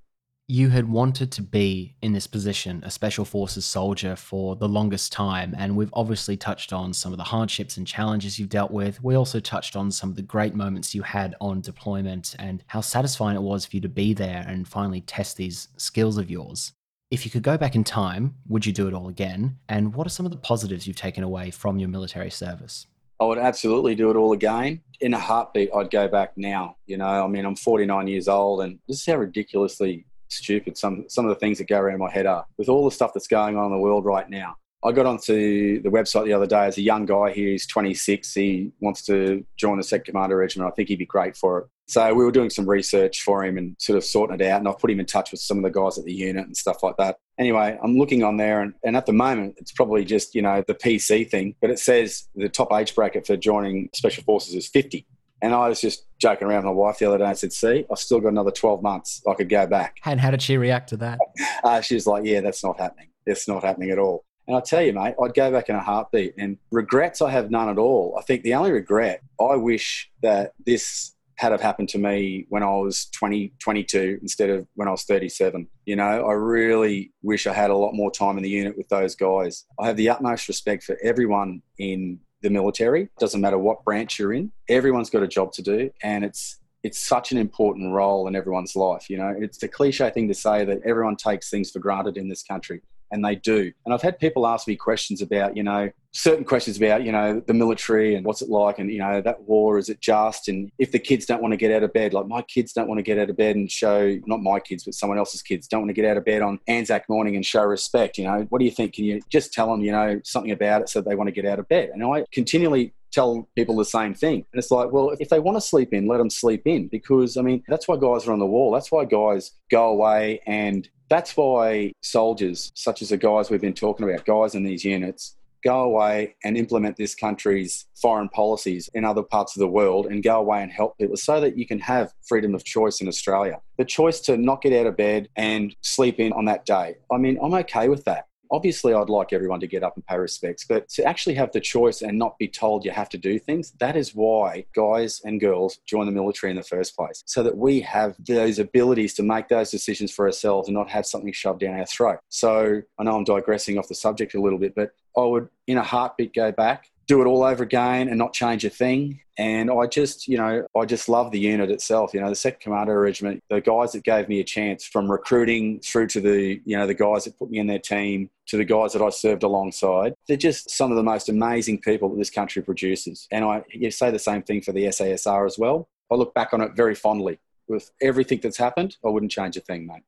you 0.48 0.68
had 0.68 0.88
wanted 0.88 1.32
to 1.32 1.42
be 1.42 1.96
in 2.02 2.12
this 2.12 2.28
position, 2.28 2.80
a 2.84 2.90
special 2.90 3.24
forces 3.24 3.64
soldier, 3.64 4.14
for 4.14 4.54
the 4.54 4.68
longest 4.68 5.10
time. 5.10 5.52
And 5.58 5.76
we've 5.76 5.92
obviously 5.92 6.36
touched 6.36 6.72
on 6.72 6.92
some 6.92 7.12
of 7.12 7.18
the 7.18 7.24
hardships 7.24 7.76
and 7.76 7.86
challenges 7.86 8.38
you've 8.38 8.48
dealt 8.48 8.70
with. 8.70 9.02
We 9.02 9.16
also 9.16 9.40
touched 9.40 9.74
on 9.74 9.90
some 9.90 10.08
of 10.08 10.14
the 10.14 10.22
great 10.22 10.54
moments 10.54 10.94
you 10.94 11.02
had 11.02 11.34
on 11.40 11.62
deployment 11.62 12.36
and 12.38 12.62
how 12.68 12.80
satisfying 12.80 13.36
it 13.36 13.42
was 13.42 13.66
for 13.66 13.74
you 13.74 13.82
to 13.82 13.88
be 13.88 14.14
there 14.14 14.44
and 14.46 14.68
finally 14.68 15.00
test 15.00 15.36
these 15.36 15.66
skills 15.78 16.16
of 16.16 16.30
yours. 16.30 16.72
If 17.10 17.24
you 17.24 17.30
could 17.30 17.42
go 17.42 17.58
back 17.58 17.74
in 17.74 17.82
time, 17.82 18.36
would 18.46 18.66
you 18.66 18.72
do 18.72 18.86
it 18.86 18.94
all 18.94 19.08
again? 19.08 19.58
And 19.68 19.94
what 19.94 20.06
are 20.06 20.10
some 20.10 20.26
of 20.26 20.32
the 20.32 20.38
positives 20.38 20.86
you've 20.86 20.96
taken 20.96 21.24
away 21.24 21.50
from 21.50 21.78
your 21.80 21.88
military 21.88 22.30
service? 22.30 22.86
I 23.18 23.24
would 23.24 23.38
absolutely 23.38 23.96
do 23.96 24.10
it 24.10 24.16
all 24.16 24.32
again. 24.32 24.82
In 25.00 25.14
a 25.14 25.18
heartbeat, 25.18 25.70
I'd 25.74 25.90
go 25.90 26.06
back 26.06 26.34
now. 26.36 26.76
You 26.86 26.98
know, 26.98 27.06
I 27.06 27.26
mean, 27.26 27.44
I'm 27.44 27.56
49 27.56 28.06
years 28.06 28.28
old, 28.28 28.60
and 28.60 28.78
this 28.86 28.98
is 28.98 29.06
how 29.06 29.16
ridiculously 29.16 30.06
stupid 30.36 30.76
some 30.76 31.04
some 31.08 31.24
of 31.24 31.30
the 31.30 31.40
things 31.40 31.58
that 31.58 31.68
go 31.68 31.78
around 31.78 31.98
my 31.98 32.10
head 32.10 32.26
are. 32.26 32.46
With 32.58 32.68
all 32.68 32.84
the 32.84 32.90
stuff 32.90 33.12
that's 33.14 33.28
going 33.28 33.56
on 33.56 33.66
in 33.66 33.72
the 33.72 33.78
world 33.78 34.04
right 34.04 34.28
now, 34.28 34.56
I 34.84 34.92
got 34.92 35.06
onto 35.06 35.82
the 35.82 35.88
website 35.88 36.26
the 36.26 36.32
other 36.32 36.46
day 36.46 36.66
as 36.66 36.78
a 36.78 36.82
young 36.82 37.06
guy 37.06 37.32
here. 37.32 37.50
He's 37.50 37.66
26. 37.66 38.32
He 38.34 38.72
wants 38.80 39.02
to 39.06 39.44
join 39.56 39.78
the 39.78 39.82
Second 39.82 40.12
Commando 40.12 40.36
Regiment. 40.36 40.70
I 40.70 40.74
think 40.74 40.88
he'd 40.88 40.98
be 40.98 41.06
great 41.06 41.36
for 41.36 41.58
it. 41.58 41.66
So 41.88 42.14
we 42.14 42.24
were 42.24 42.32
doing 42.32 42.50
some 42.50 42.68
research 42.68 43.22
for 43.22 43.44
him 43.44 43.58
and 43.58 43.74
sort 43.80 43.96
of 43.96 44.04
sorting 44.04 44.38
it 44.40 44.46
out. 44.46 44.60
And 44.60 44.68
I've 44.68 44.78
put 44.78 44.90
him 44.90 45.00
in 45.00 45.06
touch 45.06 45.30
with 45.30 45.40
some 45.40 45.58
of 45.58 45.64
the 45.64 45.70
guys 45.70 45.98
at 45.98 46.04
the 46.04 46.12
unit 46.12 46.46
and 46.46 46.56
stuff 46.56 46.82
like 46.82 46.96
that. 46.98 47.16
Anyway, 47.38 47.78
I'm 47.82 47.96
looking 47.96 48.22
on 48.22 48.36
there, 48.36 48.60
and, 48.60 48.74
and 48.84 48.96
at 48.96 49.06
the 49.06 49.12
moment, 49.12 49.56
it's 49.58 49.72
probably 49.72 50.04
just, 50.04 50.34
you 50.34 50.42
know, 50.42 50.62
the 50.66 50.74
PC 50.74 51.28
thing, 51.28 51.54
but 51.60 51.70
it 51.70 51.78
says 51.78 52.28
the 52.34 52.48
top 52.48 52.72
age 52.72 52.94
bracket 52.94 53.26
for 53.26 53.36
joining 53.36 53.88
Special 53.94 54.24
Forces 54.24 54.54
is 54.54 54.68
50. 54.68 55.06
And 55.42 55.52
I 55.52 55.68
was 55.68 55.80
just 55.80 56.05
joking 56.18 56.48
around 56.48 56.58
with 56.58 56.66
my 56.66 56.72
wife 56.72 56.98
the 56.98 57.06
other 57.06 57.18
day. 57.18 57.24
I 57.24 57.32
said, 57.34 57.52
"See, 57.52 57.84
I've 57.90 57.98
still 57.98 58.20
got 58.20 58.28
another 58.28 58.50
twelve 58.50 58.82
months. 58.82 59.22
I 59.28 59.34
could 59.34 59.48
go 59.48 59.66
back." 59.66 59.98
And 60.04 60.20
how 60.20 60.30
did 60.30 60.42
she 60.42 60.56
react 60.56 60.88
to 60.90 60.96
that? 60.98 61.18
uh, 61.64 61.80
she 61.80 61.94
was 61.94 62.06
like, 62.06 62.24
"Yeah, 62.24 62.40
that's 62.40 62.64
not 62.64 62.78
happening. 62.78 63.08
It's 63.26 63.48
not 63.48 63.64
happening 63.64 63.90
at 63.90 63.98
all." 63.98 64.24
And 64.46 64.56
I 64.56 64.60
tell 64.60 64.82
you, 64.82 64.92
mate, 64.92 65.14
I'd 65.22 65.34
go 65.34 65.50
back 65.50 65.68
in 65.68 65.74
a 65.74 65.82
heartbeat. 65.82 66.34
And 66.38 66.56
regrets, 66.70 67.20
I 67.20 67.30
have 67.30 67.50
none 67.50 67.68
at 67.68 67.78
all. 67.78 68.16
I 68.18 68.22
think 68.22 68.42
the 68.42 68.54
only 68.54 68.70
regret, 68.70 69.20
I 69.40 69.56
wish 69.56 70.08
that 70.22 70.52
this 70.64 71.16
had 71.36 71.52
have 71.52 71.60
happened 71.60 71.88
to 71.90 71.98
me 71.98 72.46
when 72.48 72.62
I 72.62 72.70
was 72.76 73.06
20, 73.06 73.52
22 73.58 74.18
instead 74.22 74.48
of 74.48 74.66
when 74.74 74.88
I 74.88 74.90
was 74.90 75.02
37. 75.02 75.68
You 75.84 75.96
know, 75.96 76.26
I 76.26 76.32
really 76.32 77.12
wish 77.22 77.46
I 77.46 77.52
had 77.52 77.70
a 77.70 77.76
lot 77.76 77.92
more 77.92 78.10
time 78.10 78.38
in 78.38 78.42
the 78.42 78.48
unit 78.48 78.76
with 78.76 78.88
those 78.88 79.14
guys. 79.14 79.66
I 79.78 79.86
have 79.86 79.96
the 79.96 80.08
utmost 80.08 80.48
respect 80.48 80.84
for 80.84 80.96
everyone 81.02 81.60
in 81.78 82.20
the 82.42 82.50
military. 82.50 83.08
Doesn't 83.18 83.40
matter 83.40 83.58
what 83.58 83.84
branch 83.84 84.18
you're 84.18 84.32
in. 84.32 84.52
Everyone's 84.68 85.10
got 85.10 85.22
a 85.22 85.28
job 85.28 85.52
to 85.52 85.62
do, 85.62 85.90
and 86.02 86.24
it's 86.24 86.58
it's 86.82 86.98
such 86.98 87.32
an 87.32 87.38
important 87.38 87.92
role 87.92 88.28
in 88.28 88.36
everyone's 88.36 88.76
life. 88.76 89.10
You 89.10 89.18
know, 89.18 89.34
it's 89.36 89.62
a 89.62 89.68
cliche 89.68 90.10
thing 90.10 90.28
to 90.28 90.34
say 90.34 90.64
that 90.64 90.78
everyone 90.84 91.16
takes 91.16 91.50
things 91.50 91.70
for 91.70 91.80
granted 91.80 92.16
in 92.16 92.28
this 92.28 92.42
country 92.42 92.80
and 93.10 93.24
they 93.24 93.36
do. 93.36 93.72
And 93.84 93.94
I've 93.94 94.02
had 94.02 94.18
people 94.18 94.46
ask 94.46 94.66
me 94.66 94.76
questions 94.76 95.22
about, 95.22 95.56
you 95.56 95.62
know, 95.62 95.90
certain 96.12 96.44
questions 96.44 96.78
about, 96.78 97.04
you 97.04 97.12
know, 97.12 97.42
the 97.46 97.52
military 97.52 98.14
and 98.14 98.24
what's 98.24 98.40
it 98.40 98.48
like 98.48 98.78
and, 98.78 98.90
you 98.90 98.98
know, 98.98 99.20
that 99.20 99.42
war, 99.42 99.78
is 99.78 99.88
it 99.88 100.00
just? 100.00 100.48
And 100.48 100.70
if 100.78 100.90
the 100.92 100.98
kids 100.98 101.26
don't 101.26 101.42
want 101.42 101.52
to 101.52 101.58
get 101.58 101.70
out 101.70 101.82
of 101.82 101.92
bed, 101.92 102.14
like 102.14 102.26
my 102.26 102.42
kids 102.42 102.72
don't 102.72 102.88
want 102.88 102.98
to 102.98 103.02
get 103.02 103.18
out 103.18 103.28
of 103.28 103.36
bed 103.36 103.56
and 103.56 103.70
show, 103.70 104.18
not 104.26 104.40
my 104.40 104.58
kids, 104.58 104.84
but 104.84 104.94
someone 104.94 105.18
else's 105.18 105.42
kids 105.42 105.68
don't 105.68 105.82
want 105.82 105.90
to 105.90 106.00
get 106.00 106.10
out 106.10 106.16
of 106.16 106.24
bed 106.24 106.42
on 106.42 106.58
Anzac 106.68 107.08
morning 107.08 107.36
and 107.36 107.44
show 107.44 107.62
respect, 107.62 108.16
you 108.16 108.24
know, 108.24 108.46
what 108.48 108.60
do 108.60 108.64
you 108.64 108.70
think? 108.70 108.94
Can 108.94 109.04
you 109.04 109.20
just 109.30 109.52
tell 109.52 109.70
them, 109.70 109.82
you 109.82 109.92
know, 109.92 110.20
something 110.24 110.52
about 110.52 110.82
it 110.82 110.88
so 110.88 111.00
they 111.00 111.14
want 111.14 111.28
to 111.28 111.32
get 111.32 111.44
out 111.44 111.58
of 111.58 111.68
bed? 111.68 111.90
And 111.92 112.02
I 112.02 112.24
continually 112.32 112.94
tell 113.12 113.48
people 113.54 113.76
the 113.76 113.84
same 113.84 114.14
thing. 114.14 114.44
And 114.52 114.58
it's 114.58 114.70
like, 114.70 114.92
well, 114.92 115.16
if 115.20 115.28
they 115.30 115.38
want 115.38 115.56
to 115.56 115.60
sleep 115.60 115.92
in, 115.92 116.06
let 116.06 116.18
them 116.18 116.30
sleep 116.30 116.62
in 116.66 116.88
because, 116.88 117.36
I 117.36 117.42
mean, 117.42 117.62
that's 117.68 117.88
why 117.88 117.96
guys 117.96 118.26
are 118.26 118.32
on 118.32 118.38
the 118.38 118.46
wall. 118.46 118.72
That's 118.72 118.92
why 118.92 119.04
guys 119.04 119.52
go 119.70 119.88
away 119.88 120.40
and 120.46 120.88
that's 121.08 121.36
why 121.36 121.92
soldiers, 122.02 122.72
such 122.74 123.02
as 123.02 123.10
the 123.10 123.16
guys 123.16 123.50
we've 123.50 123.60
been 123.60 123.74
talking 123.74 124.08
about, 124.08 124.24
guys 124.24 124.54
in 124.54 124.64
these 124.64 124.84
units, 124.84 125.36
go 125.64 125.80
away 125.80 126.36
and 126.44 126.56
implement 126.56 126.96
this 126.96 127.14
country's 127.14 127.86
foreign 127.94 128.28
policies 128.28 128.88
in 128.94 129.04
other 129.04 129.22
parts 129.22 129.56
of 129.56 129.60
the 129.60 129.66
world 129.68 130.06
and 130.06 130.22
go 130.22 130.38
away 130.38 130.62
and 130.62 130.70
help 130.70 130.96
people 130.96 131.16
so 131.16 131.40
that 131.40 131.58
you 131.58 131.66
can 131.66 131.78
have 131.78 132.12
freedom 132.28 132.54
of 132.54 132.62
choice 132.64 133.00
in 133.00 133.08
Australia. 133.08 133.60
The 133.78 133.84
choice 133.84 134.20
to 134.22 134.36
not 134.36 134.62
get 134.62 134.72
out 134.72 134.86
of 134.86 134.96
bed 134.96 135.28
and 135.34 135.74
sleep 135.80 136.20
in 136.20 136.32
on 136.32 136.44
that 136.44 136.66
day. 136.66 136.96
I 137.12 137.18
mean, 137.18 137.38
I'm 137.42 137.54
okay 137.54 137.88
with 137.88 138.04
that. 138.04 138.26
Obviously, 138.50 138.94
I'd 138.94 139.08
like 139.08 139.32
everyone 139.32 139.60
to 139.60 139.66
get 139.66 139.82
up 139.82 139.96
and 139.96 140.06
pay 140.06 140.16
respects, 140.18 140.64
but 140.64 140.88
to 140.90 141.04
actually 141.04 141.34
have 141.34 141.52
the 141.52 141.60
choice 141.60 142.02
and 142.02 142.18
not 142.18 142.38
be 142.38 142.48
told 142.48 142.84
you 142.84 142.90
have 142.90 143.08
to 143.10 143.18
do 143.18 143.38
things, 143.38 143.72
that 143.78 143.96
is 143.96 144.14
why 144.14 144.64
guys 144.74 145.20
and 145.24 145.40
girls 145.40 145.78
join 145.86 146.06
the 146.06 146.12
military 146.12 146.50
in 146.50 146.56
the 146.56 146.62
first 146.62 146.96
place, 146.96 147.22
so 147.26 147.42
that 147.42 147.56
we 147.56 147.80
have 147.80 148.14
those 148.26 148.58
abilities 148.58 149.14
to 149.14 149.22
make 149.22 149.48
those 149.48 149.70
decisions 149.70 150.10
for 150.12 150.26
ourselves 150.26 150.68
and 150.68 150.76
not 150.76 150.88
have 150.90 151.06
something 151.06 151.32
shoved 151.32 151.60
down 151.60 151.78
our 151.78 151.86
throat. 151.86 152.18
So 152.28 152.82
I 152.98 153.02
know 153.04 153.16
I'm 153.16 153.24
digressing 153.24 153.78
off 153.78 153.88
the 153.88 153.94
subject 153.94 154.34
a 154.34 154.40
little 154.40 154.58
bit, 154.58 154.74
but 154.74 154.92
I 155.16 155.22
would, 155.22 155.48
in 155.66 155.78
a 155.78 155.82
heartbeat, 155.82 156.34
go 156.34 156.52
back 156.52 156.90
do 157.06 157.22
it 157.22 157.26
all 157.26 157.44
over 157.44 157.62
again 157.62 158.08
and 158.08 158.18
not 158.18 158.32
change 158.32 158.64
a 158.64 158.70
thing. 158.70 159.20
And 159.38 159.70
I 159.70 159.86
just, 159.86 160.26
you 160.26 160.38
know, 160.38 160.66
I 160.76 160.84
just 160.86 161.08
love 161.08 161.30
the 161.30 161.38
unit 161.38 161.70
itself. 161.70 162.14
You 162.14 162.20
know, 162.20 162.30
the 162.30 162.34
Second 162.34 162.60
Commando 162.60 162.94
Regiment, 162.94 163.42
the 163.50 163.60
guys 163.60 163.92
that 163.92 164.02
gave 164.02 164.28
me 164.28 164.40
a 164.40 164.44
chance 164.44 164.84
from 164.84 165.10
recruiting 165.10 165.80
through 165.80 166.08
to 166.08 166.20
the, 166.20 166.60
you 166.64 166.76
know, 166.76 166.86
the 166.86 166.94
guys 166.94 167.24
that 167.24 167.38
put 167.38 167.50
me 167.50 167.58
in 167.58 167.66
their 167.66 167.78
team 167.78 168.30
to 168.46 168.56
the 168.56 168.64
guys 168.64 168.92
that 168.92 169.02
I 169.02 169.10
served 169.10 169.42
alongside. 169.42 170.14
They're 170.26 170.36
just 170.36 170.70
some 170.70 170.90
of 170.90 170.96
the 170.96 171.02
most 171.02 171.28
amazing 171.28 171.80
people 171.80 172.08
that 172.08 172.16
this 172.16 172.30
country 172.30 172.62
produces. 172.62 173.28
And 173.30 173.44
I 173.44 173.62
you 173.70 173.90
say 173.90 174.10
the 174.10 174.18
same 174.18 174.42
thing 174.42 174.62
for 174.62 174.72
the 174.72 174.84
SASR 174.84 175.46
as 175.46 175.58
well. 175.58 175.88
I 176.10 176.14
look 176.14 176.34
back 176.34 176.54
on 176.54 176.60
it 176.60 176.72
very 176.74 176.94
fondly. 176.94 177.38
With 177.68 177.90
everything 178.00 178.38
that's 178.40 178.58
happened, 178.58 178.96
I 179.04 179.08
wouldn't 179.08 179.32
change 179.32 179.56
a 179.56 179.60
thing, 179.60 179.86
mate. 179.86 180.04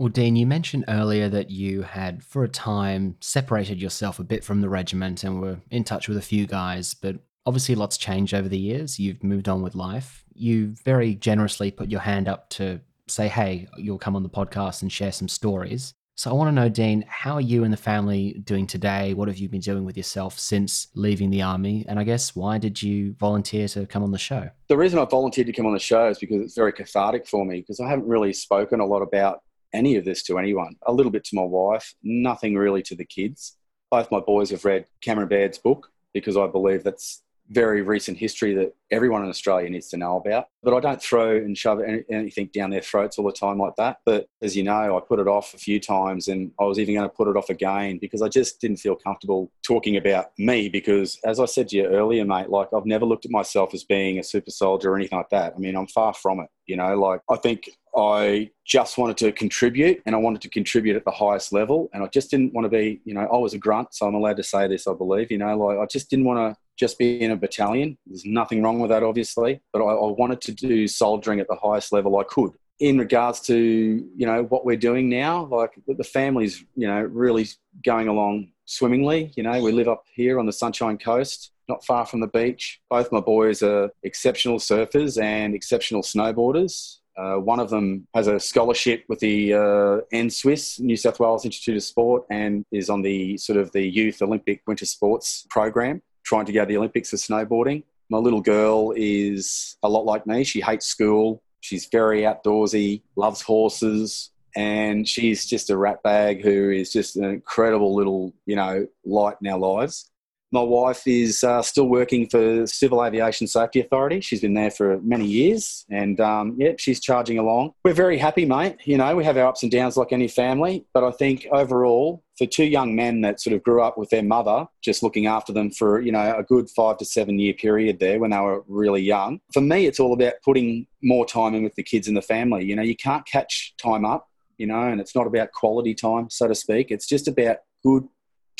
Well, 0.00 0.08
Dean, 0.08 0.34
you 0.34 0.46
mentioned 0.46 0.86
earlier 0.88 1.28
that 1.28 1.50
you 1.50 1.82
had, 1.82 2.24
for 2.24 2.42
a 2.42 2.48
time, 2.48 3.16
separated 3.20 3.82
yourself 3.82 4.18
a 4.18 4.24
bit 4.24 4.42
from 4.42 4.62
the 4.62 4.68
regiment 4.70 5.24
and 5.24 5.42
were 5.42 5.58
in 5.70 5.84
touch 5.84 6.08
with 6.08 6.16
a 6.16 6.22
few 6.22 6.46
guys, 6.46 6.94
but 6.94 7.16
obviously 7.44 7.74
lots 7.74 7.98
changed 7.98 8.32
over 8.32 8.48
the 8.48 8.56
years. 8.56 8.98
You've 8.98 9.22
moved 9.22 9.46
on 9.46 9.60
with 9.60 9.74
life. 9.74 10.24
You 10.32 10.68
very 10.86 11.16
generously 11.16 11.70
put 11.70 11.90
your 11.90 12.00
hand 12.00 12.28
up 12.28 12.48
to 12.50 12.80
say, 13.08 13.28
hey, 13.28 13.68
you'll 13.76 13.98
come 13.98 14.16
on 14.16 14.22
the 14.22 14.30
podcast 14.30 14.80
and 14.80 14.90
share 14.90 15.12
some 15.12 15.28
stories. 15.28 15.92
So 16.14 16.30
I 16.30 16.32
want 16.32 16.48
to 16.48 16.52
know, 16.52 16.70
Dean, 16.70 17.04
how 17.06 17.34
are 17.34 17.40
you 17.42 17.64
and 17.64 17.72
the 17.72 17.76
family 17.76 18.40
doing 18.44 18.66
today? 18.66 19.12
What 19.12 19.28
have 19.28 19.36
you 19.36 19.50
been 19.50 19.60
doing 19.60 19.84
with 19.84 19.98
yourself 19.98 20.38
since 20.38 20.88
leaving 20.94 21.28
the 21.28 21.42
army? 21.42 21.84
And 21.86 21.98
I 21.98 22.04
guess 22.04 22.34
why 22.34 22.56
did 22.56 22.82
you 22.82 23.16
volunteer 23.20 23.68
to 23.68 23.84
come 23.84 24.02
on 24.02 24.12
the 24.12 24.18
show? 24.18 24.48
The 24.68 24.78
reason 24.78 24.98
I 24.98 25.04
volunteered 25.04 25.48
to 25.48 25.52
come 25.52 25.66
on 25.66 25.74
the 25.74 25.78
show 25.78 26.08
is 26.08 26.18
because 26.18 26.40
it's 26.40 26.54
very 26.54 26.72
cathartic 26.72 27.26
for 27.26 27.44
me 27.44 27.60
because 27.60 27.80
I 27.80 27.88
haven't 27.90 28.08
really 28.08 28.32
spoken 28.32 28.80
a 28.80 28.86
lot 28.86 29.02
about 29.02 29.42
any 29.72 29.96
of 29.96 30.04
this 30.04 30.22
to 30.24 30.38
anyone. 30.38 30.76
A 30.86 30.92
little 30.92 31.12
bit 31.12 31.24
to 31.24 31.36
my 31.36 31.42
wife, 31.42 31.94
nothing 32.02 32.54
really 32.54 32.82
to 32.82 32.96
the 32.96 33.04
kids. 33.04 33.56
Both 33.90 34.10
my 34.10 34.20
boys 34.20 34.50
have 34.50 34.64
read 34.64 34.86
Cameron 35.00 35.28
Baird's 35.28 35.58
book 35.58 35.90
because 36.12 36.36
I 36.36 36.46
believe 36.46 36.84
that's 36.84 37.22
very 37.50 37.82
recent 37.82 38.16
history 38.16 38.54
that 38.54 38.74
everyone 38.90 39.22
in 39.22 39.28
Australia 39.28 39.68
needs 39.68 39.88
to 39.88 39.96
know 39.96 40.16
about. 40.16 40.46
But 40.62 40.74
I 40.74 40.80
don't 40.80 41.02
throw 41.02 41.36
and 41.36 41.56
shove 41.56 41.80
anything 41.80 42.50
down 42.52 42.70
their 42.70 42.80
throats 42.80 43.18
all 43.18 43.26
the 43.26 43.32
time 43.32 43.58
like 43.58 43.74
that. 43.76 43.98
But 44.04 44.26
as 44.42 44.56
you 44.56 44.62
know, 44.62 44.96
I 44.96 45.00
put 45.00 45.18
it 45.18 45.28
off 45.28 45.54
a 45.54 45.58
few 45.58 45.80
times 45.80 46.28
and 46.28 46.52
I 46.60 46.64
was 46.64 46.78
even 46.78 46.94
going 46.94 47.08
to 47.08 47.14
put 47.14 47.28
it 47.28 47.36
off 47.36 47.50
again 47.50 47.98
because 48.00 48.22
I 48.22 48.28
just 48.28 48.60
didn't 48.60 48.78
feel 48.78 48.96
comfortable 48.96 49.50
talking 49.62 49.96
about 49.96 50.30
me. 50.38 50.68
Because 50.68 51.18
as 51.24 51.40
I 51.40 51.46
said 51.46 51.68
to 51.68 51.76
you 51.76 51.86
earlier, 51.86 52.24
mate, 52.24 52.50
like 52.50 52.68
I've 52.74 52.86
never 52.86 53.04
looked 53.04 53.24
at 53.24 53.30
myself 53.30 53.74
as 53.74 53.84
being 53.84 54.18
a 54.18 54.22
super 54.22 54.50
soldier 54.50 54.92
or 54.92 54.96
anything 54.96 55.18
like 55.18 55.30
that. 55.30 55.54
I 55.56 55.58
mean, 55.58 55.76
I'm 55.76 55.88
far 55.88 56.14
from 56.14 56.40
it. 56.40 56.48
You 56.66 56.76
know, 56.76 56.96
like 56.96 57.20
I 57.28 57.36
think 57.36 57.68
I 57.96 58.50
just 58.64 58.96
wanted 58.98 59.16
to 59.18 59.32
contribute 59.32 60.00
and 60.06 60.14
I 60.14 60.18
wanted 60.18 60.42
to 60.42 60.50
contribute 60.50 60.94
at 60.94 61.04
the 61.04 61.10
highest 61.10 61.52
level. 61.52 61.90
And 61.92 62.04
I 62.04 62.06
just 62.06 62.30
didn't 62.30 62.52
want 62.52 62.64
to 62.64 62.68
be, 62.68 63.00
you 63.04 63.14
know, 63.14 63.28
I 63.32 63.36
was 63.36 63.54
a 63.54 63.58
grunt, 63.58 63.92
so 63.92 64.06
I'm 64.06 64.14
allowed 64.14 64.36
to 64.36 64.44
say 64.44 64.68
this, 64.68 64.86
I 64.86 64.94
believe, 64.94 65.32
you 65.32 65.38
know, 65.38 65.56
like 65.56 65.78
I 65.78 65.86
just 65.86 66.10
didn't 66.10 66.26
want 66.26 66.38
to 66.38 66.60
just 66.80 66.98
be 66.98 67.20
in 67.20 67.30
a 67.30 67.36
battalion. 67.36 67.98
There's 68.06 68.24
nothing 68.24 68.62
wrong 68.62 68.80
with 68.80 68.90
that, 68.90 69.02
obviously, 69.02 69.60
but 69.72 69.80
I, 69.82 69.90
I 69.90 70.10
wanted 70.12 70.40
to 70.40 70.52
do 70.52 70.88
soldiering 70.88 71.38
at 71.38 71.46
the 71.46 71.54
highest 71.54 71.92
level 71.92 72.18
I 72.18 72.24
could. 72.24 72.52
In 72.80 72.96
regards 72.96 73.40
to 73.40 73.54
you 73.54 74.26
know 74.26 74.44
what 74.44 74.64
we're 74.64 74.78
doing 74.78 75.10
now, 75.10 75.44
like 75.44 75.72
the 75.86 76.02
family's 76.02 76.64
you 76.74 76.88
know 76.88 77.00
really 77.02 77.46
going 77.84 78.08
along 78.08 78.52
swimmingly. 78.64 79.32
You 79.36 79.42
know, 79.42 79.62
we 79.62 79.70
live 79.70 79.88
up 79.88 80.04
here 80.14 80.40
on 80.40 80.46
the 80.46 80.52
Sunshine 80.52 80.96
Coast, 80.96 81.52
not 81.68 81.84
far 81.84 82.06
from 82.06 82.20
the 82.20 82.28
beach. 82.28 82.80
Both 82.88 83.12
my 83.12 83.20
boys 83.20 83.62
are 83.62 83.90
exceptional 84.02 84.58
surfers 84.58 85.22
and 85.22 85.54
exceptional 85.54 86.00
snowboarders. 86.02 86.96
Uh, 87.18 87.34
one 87.34 87.60
of 87.60 87.68
them 87.68 88.06
has 88.14 88.28
a 88.28 88.40
scholarship 88.40 89.04
with 89.08 89.18
the 89.18 89.52
uh, 89.52 90.00
NSWIS, 90.14 90.80
New 90.80 90.96
South 90.96 91.20
Wales 91.20 91.44
Institute 91.44 91.76
of 91.76 91.82
Sport, 91.82 92.24
and 92.30 92.64
is 92.72 92.88
on 92.88 93.02
the 93.02 93.36
sort 93.36 93.58
of 93.58 93.70
the 93.72 93.82
Youth 93.82 94.22
Olympic 94.22 94.62
Winter 94.66 94.86
Sports 94.86 95.46
program 95.50 96.00
trying 96.30 96.46
to 96.46 96.52
go 96.52 96.60
to 96.60 96.66
the 96.66 96.76
Olympics 96.76 97.10
for 97.10 97.16
snowboarding. 97.16 97.82
My 98.08 98.18
little 98.18 98.40
girl 98.40 98.92
is 98.96 99.76
a 99.82 99.88
lot 99.88 100.04
like 100.04 100.28
me. 100.28 100.44
She 100.44 100.60
hates 100.60 100.86
school. 100.86 101.42
She's 101.60 101.88
very 101.90 102.20
outdoorsy, 102.22 103.02
loves 103.16 103.42
horses, 103.42 104.30
and 104.54 105.08
she's 105.08 105.44
just 105.44 105.70
a 105.70 105.76
rat 105.76 106.04
bag 106.04 106.42
who 106.42 106.70
is 106.70 106.92
just 106.92 107.16
an 107.16 107.24
incredible 107.24 107.96
little, 107.96 108.32
you 108.46 108.54
know, 108.54 108.86
light 109.04 109.38
in 109.42 109.50
our 109.50 109.58
lives. 109.58 110.08
My 110.52 110.62
wife 110.62 111.02
is 111.06 111.42
uh, 111.44 111.62
still 111.62 111.88
working 111.88 112.28
for 112.28 112.66
Civil 112.66 113.04
Aviation 113.04 113.46
Safety 113.48 113.80
Authority. 113.80 114.20
She's 114.20 114.40
been 114.40 114.54
there 114.54 114.70
for 114.70 115.00
many 115.00 115.26
years, 115.26 115.84
and 115.90 116.20
um, 116.20 116.56
yeah, 116.58 116.72
she's 116.78 117.00
charging 117.00 117.38
along. 117.38 117.72
We're 117.84 117.92
very 117.92 118.18
happy, 118.18 118.44
mate. 118.44 118.76
You 118.84 118.98
know, 118.98 119.14
we 119.16 119.24
have 119.24 119.36
our 119.36 119.46
ups 119.48 119.62
and 119.64 119.70
downs 119.70 119.96
like 119.96 120.12
any 120.12 120.28
family, 120.28 120.86
but 120.94 121.04
I 121.04 121.10
think 121.10 121.46
overall, 121.52 122.22
for 122.40 122.46
two 122.46 122.64
young 122.64 122.96
men 122.96 123.20
that 123.20 123.38
sort 123.38 123.54
of 123.54 123.62
grew 123.62 123.82
up 123.82 123.98
with 123.98 124.08
their 124.08 124.22
mother, 124.22 124.66
just 124.80 125.02
looking 125.02 125.26
after 125.26 125.52
them 125.52 125.70
for 125.70 126.00
you 126.00 126.10
know 126.10 126.34
a 126.38 126.42
good 126.42 126.70
five 126.70 126.96
to 126.96 127.04
seven 127.04 127.38
year 127.38 127.52
period 127.52 128.00
there 128.00 128.18
when 128.18 128.30
they 128.30 128.38
were 128.38 128.64
really 128.66 129.02
young. 129.02 129.40
For 129.52 129.60
me, 129.60 129.84
it's 129.84 130.00
all 130.00 130.14
about 130.14 130.34
putting 130.42 130.86
more 131.02 131.26
time 131.26 131.54
in 131.54 131.62
with 131.62 131.74
the 131.74 131.82
kids 131.82 132.08
and 132.08 132.16
the 132.16 132.22
family. 132.22 132.64
You 132.64 132.76
know, 132.76 132.82
you 132.82 132.96
can't 132.96 133.26
catch 133.26 133.74
time 133.76 134.06
up. 134.06 134.26
You 134.56 134.66
know, 134.66 134.88
and 134.88 135.02
it's 135.02 135.14
not 135.14 135.26
about 135.26 135.52
quality 135.52 135.94
time, 135.94 136.30
so 136.30 136.48
to 136.48 136.54
speak. 136.54 136.90
It's 136.90 137.06
just 137.06 137.28
about 137.28 137.58
good 137.82 138.08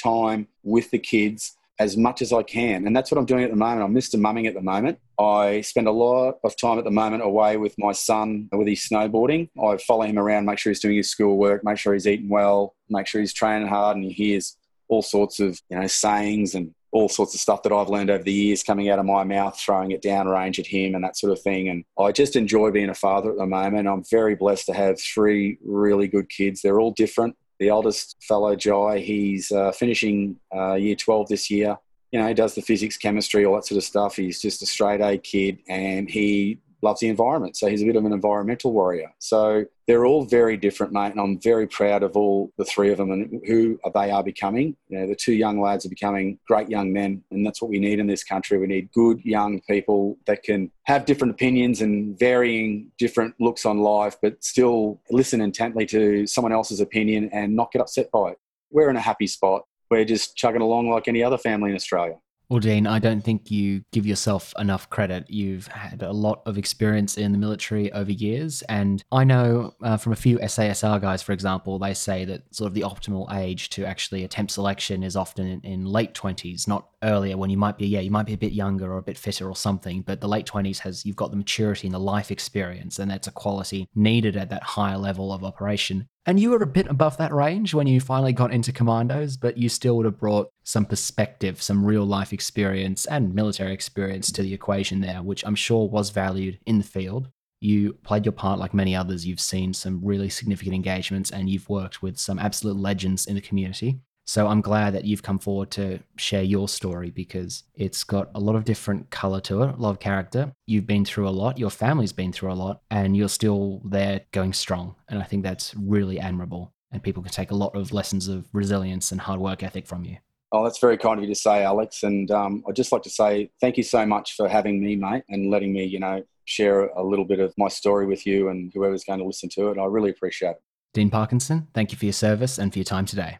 time 0.03 0.49
with 0.63 0.91
the 0.91 0.99
kids 0.99 1.57
as 1.81 1.97
much 1.97 2.21
as 2.21 2.31
I 2.31 2.43
can. 2.43 2.87
And 2.87 2.95
that's 2.95 3.11
what 3.11 3.17
I'm 3.17 3.25
doing 3.25 3.43
at 3.43 3.51
the 3.51 3.57
moment. 3.57 3.83
I'm 3.83 3.95
Mr. 3.95 4.21
Mumming 4.21 4.47
at 4.47 4.53
the 4.53 4.61
moment. 4.61 4.99
I 5.19 5.63
spend 5.63 5.89
a 5.89 5.93
lot 5.93 6.39
of 6.45 6.55
time 6.55 6.79
at 6.79 6.85
the 6.85 6.91
moment 6.91 7.23
away 7.23 7.57
with 7.57 7.75
my 7.79 7.93
son 7.93 8.51
with 8.53 8.69
his 8.69 8.87
snowboarding. 8.87 9.49
I 9.61 9.79
follow 9.79 10.03
him 10.03 10.19
around, 10.19 10.45
make 10.45 10.59
sure 10.59 10.71
he's 10.71 10.81
doing 10.81 10.99
his 10.99 11.11
schoolwork, 11.11 11.65
make 11.65 11.79
sure 11.79 11.95
he's 11.95 12.07
eating 12.07 12.29
well, 12.29 12.75
make 12.91 13.07
sure 13.07 13.23
he's 13.23 13.33
training 13.33 13.67
hard, 13.67 13.97
and 13.97 14.05
he 14.05 14.13
hears 14.13 14.59
all 14.89 15.01
sorts 15.01 15.41
of 15.41 15.59
you 15.71 15.81
know 15.81 15.87
sayings 15.87 16.55
and 16.55 16.75
all 16.93 17.09
sorts 17.09 17.35
of 17.35 17.41
stuff 17.41 17.63
that 17.63 17.73
I've 17.73 17.89
learned 17.89 18.11
over 18.11 18.25
the 18.25 18.33
years 18.33 18.63
coming 18.63 18.91
out 18.91 18.99
of 18.99 19.07
my 19.07 19.25
mouth, 19.25 19.59
throwing 19.59 19.93
it 19.93 20.03
down 20.03 20.29
range 20.29 20.59
at 20.59 20.67
him 20.67 20.95
and 20.95 21.03
that 21.05 21.17
sort 21.17 21.33
of 21.33 21.41
thing. 21.41 21.69
And 21.69 21.85
I 21.99 22.13
just 22.13 22.37
enjoy 22.37 22.73
being 22.73 22.91
a 22.91 22.95
father 22.95 23.31
at 23.31 23.39
the 23.39 23.47
moment. 23.47 23.89
I'm 23.89 24.05
very 24.11 24.35
blessed 24.35 24.67
to 24.67 24.75
have 24.75 25.01
three 25.01 25.57
really 25.65 26.09
good 26.09 26.29
kids. 26.29 26.61
They're 26.61 26.81
all 26.81 26.91
different. 26.91 27.37
The 27.61 27.71
oldest 27.71 28.17
fellow, 28.23 28.57
Jai, 28.57 28.99
he's 28.99 29.53
uh, 29.53 29.71
finishing 29.73 30.37
uh, 30.55 30.75
year 30.75 30.97
12 30.97 31.29
this 31.29 31.51
year. 31.51 31.77
You 32.11 32.19
know, 32.19 32.27
he 32.27 32.35
does 32.35 32.55
the 32.55 32.63
physics, 32.63 32.97
chemistry, 32.97 33.45
all 33.45 33.55
that 33.55 33.67
sort 33.67 33.79
of 33.79 33.85
stuff. 33.85 34.17
He's 34.17 34.41
just 34.41 34.63
a 34.63 34.67
straight 34.67 35.01
A 35.01 35.19
kid 35.19 35.59
and 35.69 36.11
he 36.11 36.59
loves 36.83 37.01
the 37.01 37.09
environment. 37.09 37.57
So 37.57 37.69
he's 37.69 37.83
a 37.83 37.87
bit 37.87 37.97
of 37.97 38.05
an 38.05 38.13
environmental 38.13 38.73
warrior. 38.73 39.13
So 39.19 39.67
they're 39.87 40.07
all 40.07 40.25
very 40.25 40.57
different, 40.57 40.93
mate. 40.93 41.13
And 41.13 41.21
I'm 41.21 41.41
very 41.41 41.67
proud 41.67 42.03
of 42.03 42.17
all 42.17 42.53
the 42.57 42.65
three 42.65 42.91
of 42.91 42.99
them 42.99 43.11
and 43.11 43.41
who 43.47 43.79
they 43.95 44.11
are 44.11 44.23
becoming. 44.23 44.77
You 44.89 44.99
know, 44.99 45.07
the 45.07 45.17
two 45.17 45.33
young 45.33 45.61
lads 45.61 45.85
are 45.85 45.91
becoming 45.91 46.39
great 46.47 46.69
young 46.69 46.93
men. 46.93 47.23
And 47.31 47.45
that's 47.45 47.61
what 47.61 47.71
we 47.71 47.79
need 47.79 47.99
in 47.99 48.07
this 48.07 48.25
country. 48.25 48.59
We 48.59 48.67
need 48.67 48.91
good 48.93 49.25
young 49.25 49.61
people 49.63 50.19
that 50.27 50.43
can 50.43 50.71
have 50.85 51.05
different 51.05 51.33
opinions 51.33 51.81
and 51.81 52.19
varying 52.19 52.91
different 52.99 53.35
looks 53.41 53.67
on 53.67 53.79
life, 53.79 54.17
but 54.23 54.43
still 54.43 55.01
listen 55.11 55.41
intently 55.41 55.87
to 55.87 56.27
someone 56.27 56.53
else's 56.53 56.81
opinion 56.81 57.31
and 57.33 57.55
not 57.57 57.73
get 57.73 57.83
upset 57.83 58.11
by 58.11 58.31
it. 58.31 58.39
We're 58.71 58.91
in 58.91 58.97
a 58.97 59.01
happy 59.01 59.27
spot. 59.27 59.65
We're 59.91 60.05
just 60.05 60.37
chugging 60.37 60.63
along 60.63 60.89
like 60.89 61.09
any 61.09 61.25
other 61.25 61.39
family 61.39 61.71
in 61.71 61.77
Australia. 61.77 62.17
Well, 62.51 62.59
Dean, 62.59 62.89
I 62.89 62.99
don't 62.99 63.21
think 63.21 63.49
you 63.53 63.85
give 63.93 64.05
yourself 64.05 64.53
enough 64.59 64.91
credit. 64.91 65.31
You've 65.31 65.69
had 65.69 66.03
a 66.03 66.11
lot 66.11 66.43
of 66.47 66.59
experience 66.59 67.17
in 67.17 67.31
the 67.31 67.39
military 67.39 67.93
over 67.93 68.11
years. 68.11 68.63
And 68.63 69.05
I 69.13 69.23
know 69.23 69.75
uh, 69.85 69.97
from 69.97 70.13
a 70.13 70.17
few 70.17 70.37
SASR 70.39 71.01
guys, 71.01 71.23
for 71.23 71.31
example, 71.31 71.79
they 71.79 71.95
say 71.95 72.25
that 72.25 72.53
sort 72.53 72.67
of 72.67 72.75
the 72.75 72.81
optimal 72.81 73.33
age 73.33 73.71
to 73.71 73.85
actually 73.85 74.25
attempt 74.25 74.51
selection 74.51 75.05
is 75.05 75.15
often 75.15 75.47
in, 75.47 75.61
in 75.61 75.85
late 75.85 76.13
20s, 76.13 76.67
not 76.67 76.89
earlier 77.05 77.37
when 77.37 77.51
you 77.51 77.57
might 77.57 77.79
be, 77.79 77.87
yeah, 77.87 78.01
you 78.01 78.11
might 78.11 78.27
be 78.27 78.35
a 78.35 78.39
bit 78.39 78.53
younger 78.53 78.93
or 78.93 78.99
a 78.99 79.03
bit 79.03 79.17
fitter 79.17 79.49
or 79.49 79.55
something. 79.55 80.03
But 80.03 80.21
the 80.21 80.27
late 80.27 80.47
20s 80.47 80.81
has, 80.81 81.07
you've 81.07 81.15
got 81.15 81.31
the 81.31 81.37
maturity 81.37 81.87
and 81.87 81.95
the 81.95 82.01
life 82.01 82.33
experience. 82.33 82.99
And 82.99 83.09
that's 83.09 83.29
a 83.29 83.33
quality 83.33 83.89
needed 83.95 84.37
at 84.37 84.51
that 84.51 84.65
higher 84.65 84.99
level 84.99 85.33
of 85.33 85.45
operation. 85.45 86.09
And 86.27 86.39
you 86.39 86.51
were 86.51 86.63
a 86.63 86.67
bit 86.67 86.87
above 86.87 87.17
that 87.17 87.33
range 87.33 87.73
when 87.73 87.87
you 87.87 88.01
finally 88.01 88.33
got 88.33 88.53
into 88.53 88.73
commandos, 88.73 89.37
but 89.39 89.57
you 89.57 89.69
still 89.69 89.97
would 89.97 90.05
have 90.05 90.19
brought 90.19 90.51
some 90.65 90.85
perspective, 90.85 91.63
some 91.63 91.85
real 91.85 92.05
life 92.05 92.33
experience, 92.33 93.07
and 93.07 93.35
military 93.35 93.73
experience 93.73 94.31
to 94.33 94.43
the 94.43 94.53
equation 94.53 95.01
there, 95.01 95.23
which 95.23 95.45
I'm 95.47 95.55
sure 95.55 95.89
was 95.89 96.11
valued 96.11 96.59
in 96.67 96.79
the 96.79 96.85
field. 96.85 97.31
You 97.61 97.95
played 98.05 98.27
your 98.27 98.33
part 98.33 98.59
like 98.59 98.75
many 98.75 98.95
others. 98.95 99.27
You've 99.27 99.41
seen 99.41 99.73
some 99.75 100.01
really 100.03 100.29
significant 100.29 100.75
engagements 100.75 101.31
and 101.31 101.49
you've 101.49 101.69
worked 101.69 102.03
with 102.03 102.19
some 102.19 102.39
absolute 102.39 102.77
legends 102.77 103.27
in 103.27 103.35
the 103.35 103.41
community. 103.41 104.01
So 104.31 104.47
I'm 104.47 104.61
glad 104.61 104.95
that 104.95 105.05
you've 105.05 105.25
come 105.25 105.41
forward 105.41 105.73
to 105.73 105.99
share 106.15 106.45
your 106.45 106.69
story 106.69 107.11
because 107.11 107.65
it's 107.75 108.05
got 108.05 108.31
a 108.37 108.39
lot 108.39 108.55
of 108.55 108.63
different 108.65 109.11
color 109.11 109.41
to 109.41 109.65
it, 109.65 109.71
a 109.71 109.77
lot 109.77 109.91
of 109.91 109.99
character. 109.99 110.53
You've 110.67 110.87
been 110.87 111.05
through 111.05 111.29
a 111.29 111.31
lot, 111.31 111.59
your 111.59 111.69
family's 111.69 112.13
been 112.13 112.33
through 112.33 112.53
a 112.53 112.55
lot, 112.55 112.81
and 112.93 113.17
you're 113.17 113.29
still 113.29 113.83
there 113.85 114.21
going 114.31 114.53
strong. 114.53 114.95
And 115.09 115.21
I 115.21 115.25
think 115.25 115.43
that's 115.43 115.75
really 115.75 116.21
admirable. 116.21 116.73
And 116.93 117.03
people 117.03 117.25
can 117.25 117.33
take 117.33 117.51
a 117.51 117.57
lot 117.57 117.75
of 117.75 117.93
lessons 117.93 118.29
of 118.29 118.47
resilience 118.53 119.11
and 119.11 119.21
hard 119.21 119.41
work 119.41 119.65
ethic 119.65 119.85
from 119.85 120.05
you. 120.05 120.19
Oh, 120.53 120.63
that's 120.63 120.79
very 120.79 120.97
kind 120.97 121.19
of 121.19 121.25
you 121.25 121.35
to 121.35 121.41
say, 121.41 121.65
Alex. 121.65 122.05
And 122.05 122.31
um, 122.31 122.63
I'd 122.69 122.77
just 122.77 122.93
like 122.93 123.03
to 123.03 123.11
say 123.11 123.51
thank 123.61 123.77
you 123.77 123.83
so 123.83 124.07
much 124.07 124.37
for 124.37 124.49
having 124.49 124.81
me, 124.81 124.95
mate, 124.95 125.25
and 125.29 125.51
letting 125.51 125.73
me, 125.73 125.83
you 125.83 125.99
know, 125.99 126.23
share 126.45 126.83
a 126.83 127.03
little 127.03 127.25
bit 127.25 127.41
of 127.41 127.53
my 127.59 127.67
story 127.67 128.07
with 128.07 128.25
you 128.29 128.51
and 128.51 128.71
whoever's 128.73 129.03
going 129.03 129.19
to 129.19 129.25
listen 129.25 129.49
to 129.55 129.71
it. 129.71 129.79
I 129.79 129.87
really 129.87 130.11
appreciate 130.11 130.51
it. 130.51 130.63
Dean 130.95 131.11
Parkinson, 131.11 131.67
thank 131.75 131.91
you 131.91 131.99
for 131.99 132.05
your 132.05 132.13
service 132.13 132.59
and 132.59 132.73
for 132.73 132.79
your 132.79 132.85
time 132.85 133.07
today. 133.07 133.39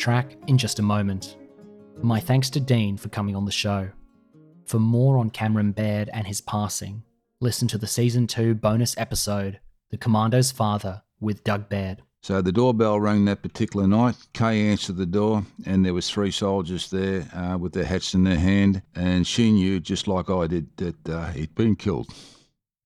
Track 0.00 0.34
in 0.46 0.56
just 0.56 0.78
a 0.78 0.82
moment. 0.82 1.36
My 2.02 2.18
thanks 2.18 2.48
to 2.50 2.60
Dean 2.60 2.96
for 2.96 3.10
coming 3.10 3.36
on 3.36 3.44
the 3.44 3.52
show. 3.52 3.90
For 4.64 4.78
more 4.78 5.18
on 5.18 5.28
Cameron 5.28 5.72
Baird 5.72 6.08
and 6.14 6.26
his 6.26 6.40
passing, 6.40 7.02
listen 7.40 7.68
to 7.68 7.78
the 7.78 7.86
season 7.86 8.26
2 8.26 8.54
bonus 8.54 8.96
episode, 8.96 9.60
The 9.90 9.98
Commando's 9.98 10.50
Father, 10.50 11.02
with 11.20 11.44
Doug 11.44 11.68
Baird. 11.68 12.02
So 12.22 12.40
the 12.40 12.52
doorbell 12.52 12.98
rang 12.98 13.26
that 13.26 13.42
particular 13.42 13.86
night. 13.86 14.16
Kay 14.32 14.68
answered 14.70 14.96
the 14.96 15.06
door, 15.06 15.44
and 15.66 15.84
there 15.84 15.94
was 15.94 16.10
three 16.10 16.30
soldiers 16.30 16.90
there 16.90 17.26
uh, 17.34 17.58
with 17.58 17.72
their 17.72 17.84
hats 17.84 18.14
in 18.14 18.24
their 18.24 18.38
hand, 18.38 18.82
and 18.94 19.26
she 19.26 19.52
knew, 19.52 19.80
just 19.80 20.08
like 20.08 20.30
I 20.30 20.46
did, 20.46 20.76
that 20.78 21.08
uh, 21.08 21.30
he'd 21.32 21.54
been 21.54 21.76
killed. 21.76 22.12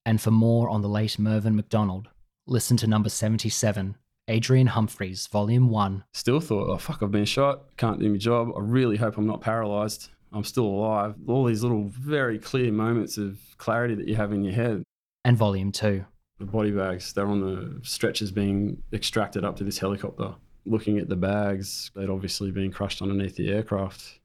And 0.05 0.21
for 0.21 0.31
more 0.33 0.69
on 0.69 0.83
the 0.83 0.89
late 0.89 1.19
Mervyn 1.19 1.57
McDonald, 1.57 2.09
listen 2.47 2.77
to 2.79 2.87
number 2.87 3.09
77, 3.09 3.97
Adrian 4.29 4.69
Humphreys, 4.69 5.27
Volume 5.27 5.69
1. 5.69 6.05
Still 6.13 6.41
thought, 6.41 6.71
oh, 6.71 6.79
fuck, 6.79 7.03
I've 7.03 7.11
been 7.11 7.27
shot. 7.27 7.77
Can't 7.77 8.01
do 8.01 8.09
my 8.09 8.17
job. 8.17 8.49
I 8.57 8.61
really 8.61 8.97
hope 8.97 9.19
I'm 9.19 9.27
not 9.27 9.43
paralysed. 9.43 10.11
I'm 10.33 10.45
still 10.45 10.65
alive. 10.65 11.15
All 11.29 11.45
these 11.45 11.63
little, 11.63 11.85
very 11.89 12.39
clear 12.39 12.73
moments 12.73 13.19
of 13.19 13.39
clarity 13.59 13.95
that 13.95 14.09
you 14.09 14.17
have 14.17 14.33
in 14.33 14.43
your 14.43 14.55
head. 14.55 14.83
And 15.25 15.37
Volume 15.37 15.73
2. 15.73 16.05
The 16.39 16.47
body 16.47 16.71
bags, 16.71 17.13
they're 17.13 17.27
on 17.27 17.41
the 17.41 17.87
stretchers 17.87 18.31
being 18.31 18.83
extracted 18.93 19.45
up 19.45 19.57
to 19.57 19.65
this 19.65 19.79
helicopter. 19.79 20.35
Looking 20.67 20.99
at 20.99 21.09
the 21.09 21.17
bags, 21.17 21.91
they'd 21.95 22.09
obviously 22.09 22.51
been 22.51 22.73
crushed 22.73 23.03
underneath 23.03 23.37
the 23.37 23.53
aircraft. 23.53 24.21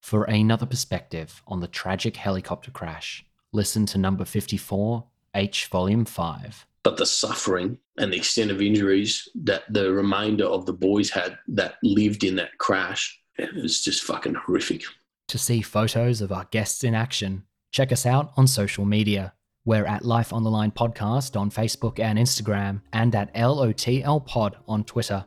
For 0.00 0.24
another 0.24 0.66
perspective 0.66 1.42
on 1.46 1.60
the 1.60 1.68
tragic 1.68 2.16
helicopter 2.16 2.70
crash, 2.70 3.24
listen 3.52 3.86
to 3.86 3.98
number 3.98 4.24
54, 4.24 5.04
H 5.34 5.66
Volume 5.66 6.06
5 6.06 6.66
but 6.82 6.96
the 6.96 7.06
suffering 7.06 7.78
and 7.98 8.12
the 8.12 8.16
extent 8.16 8.50
of 8.50 8.60
injuries 8.62 9.28
that 9.34 9.64
the 9.70 9.92
remainder 9.92 10.44
of 10.44 10.66
the 10.66 10.72
boys 10.72 11.10
had 11.10 11.38
that 11.48 11.74
lived 11.82 12.22
in 12.24 12.36
that 12.36 12.56
crash, 12.58 13.20
it 13.38 13.54
was 13.54 13.82
just 13.82 14.04
fucking 14.04 14.34
horrific. 14.34 14.82
To 15.28 15.38
see 15.38 15.62
photos 15.62 16.20
of 16.20 16.32
our 16.32 16.46
guests 16.50 16.82
in 16.84 16.94
action, 16.94 17.44
check 17.70 17.92
us 17.92 18.04
out 18.06 18.32
on 18.36 18.46
social 18.46 18.84
media. 18.84 19.32
We're 19.64 19.86
at 19.86 20.04
Life 20.04 20.32
on 20.32 20.42
the 20.42 20.50
Line 20.50 20.72
Podcast 20.72 21.38
on 21.38 21.48
Facebook 21.50 22.00
and 22.00 22.18
Instagram, 22.18 22.80
and 22.92 23.14
at 23.14 23.32
LOTL 23.34 24.26
Pod 24.26 24.56
on 24.66 24.82
Twitter. 24.84 25.24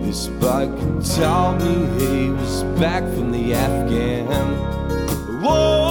This 0.00 0.28
bloke 0.40 0.78
told 1.14 1.60
me 1.60 1.74
he 2.00 2.30
was 2.30 2.62
back 2.80 3.02
from 3.02 3.32
the 3.32 3.52
Afghan 3.52 5.42
war. 5.42 5.87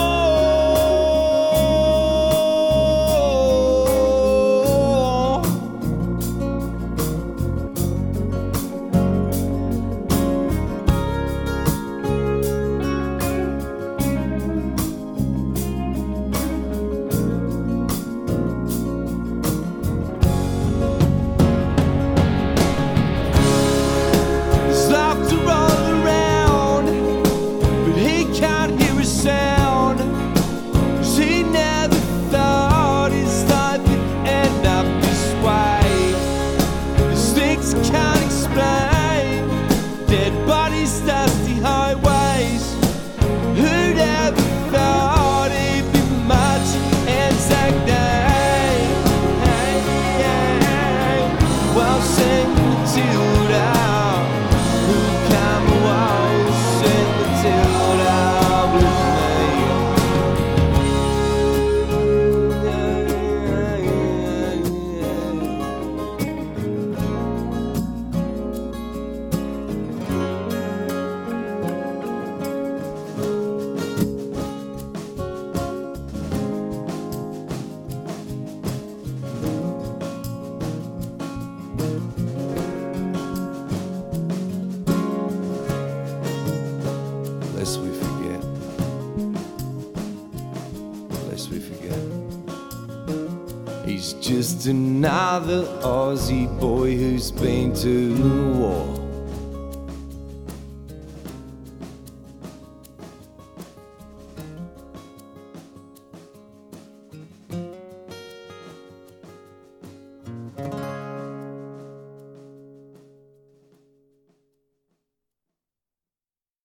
Aussie 96.07 96.47
boy 96.57 96.95
who's 96.95 97.31
been 97.31 97.73
to. 97.73 98.36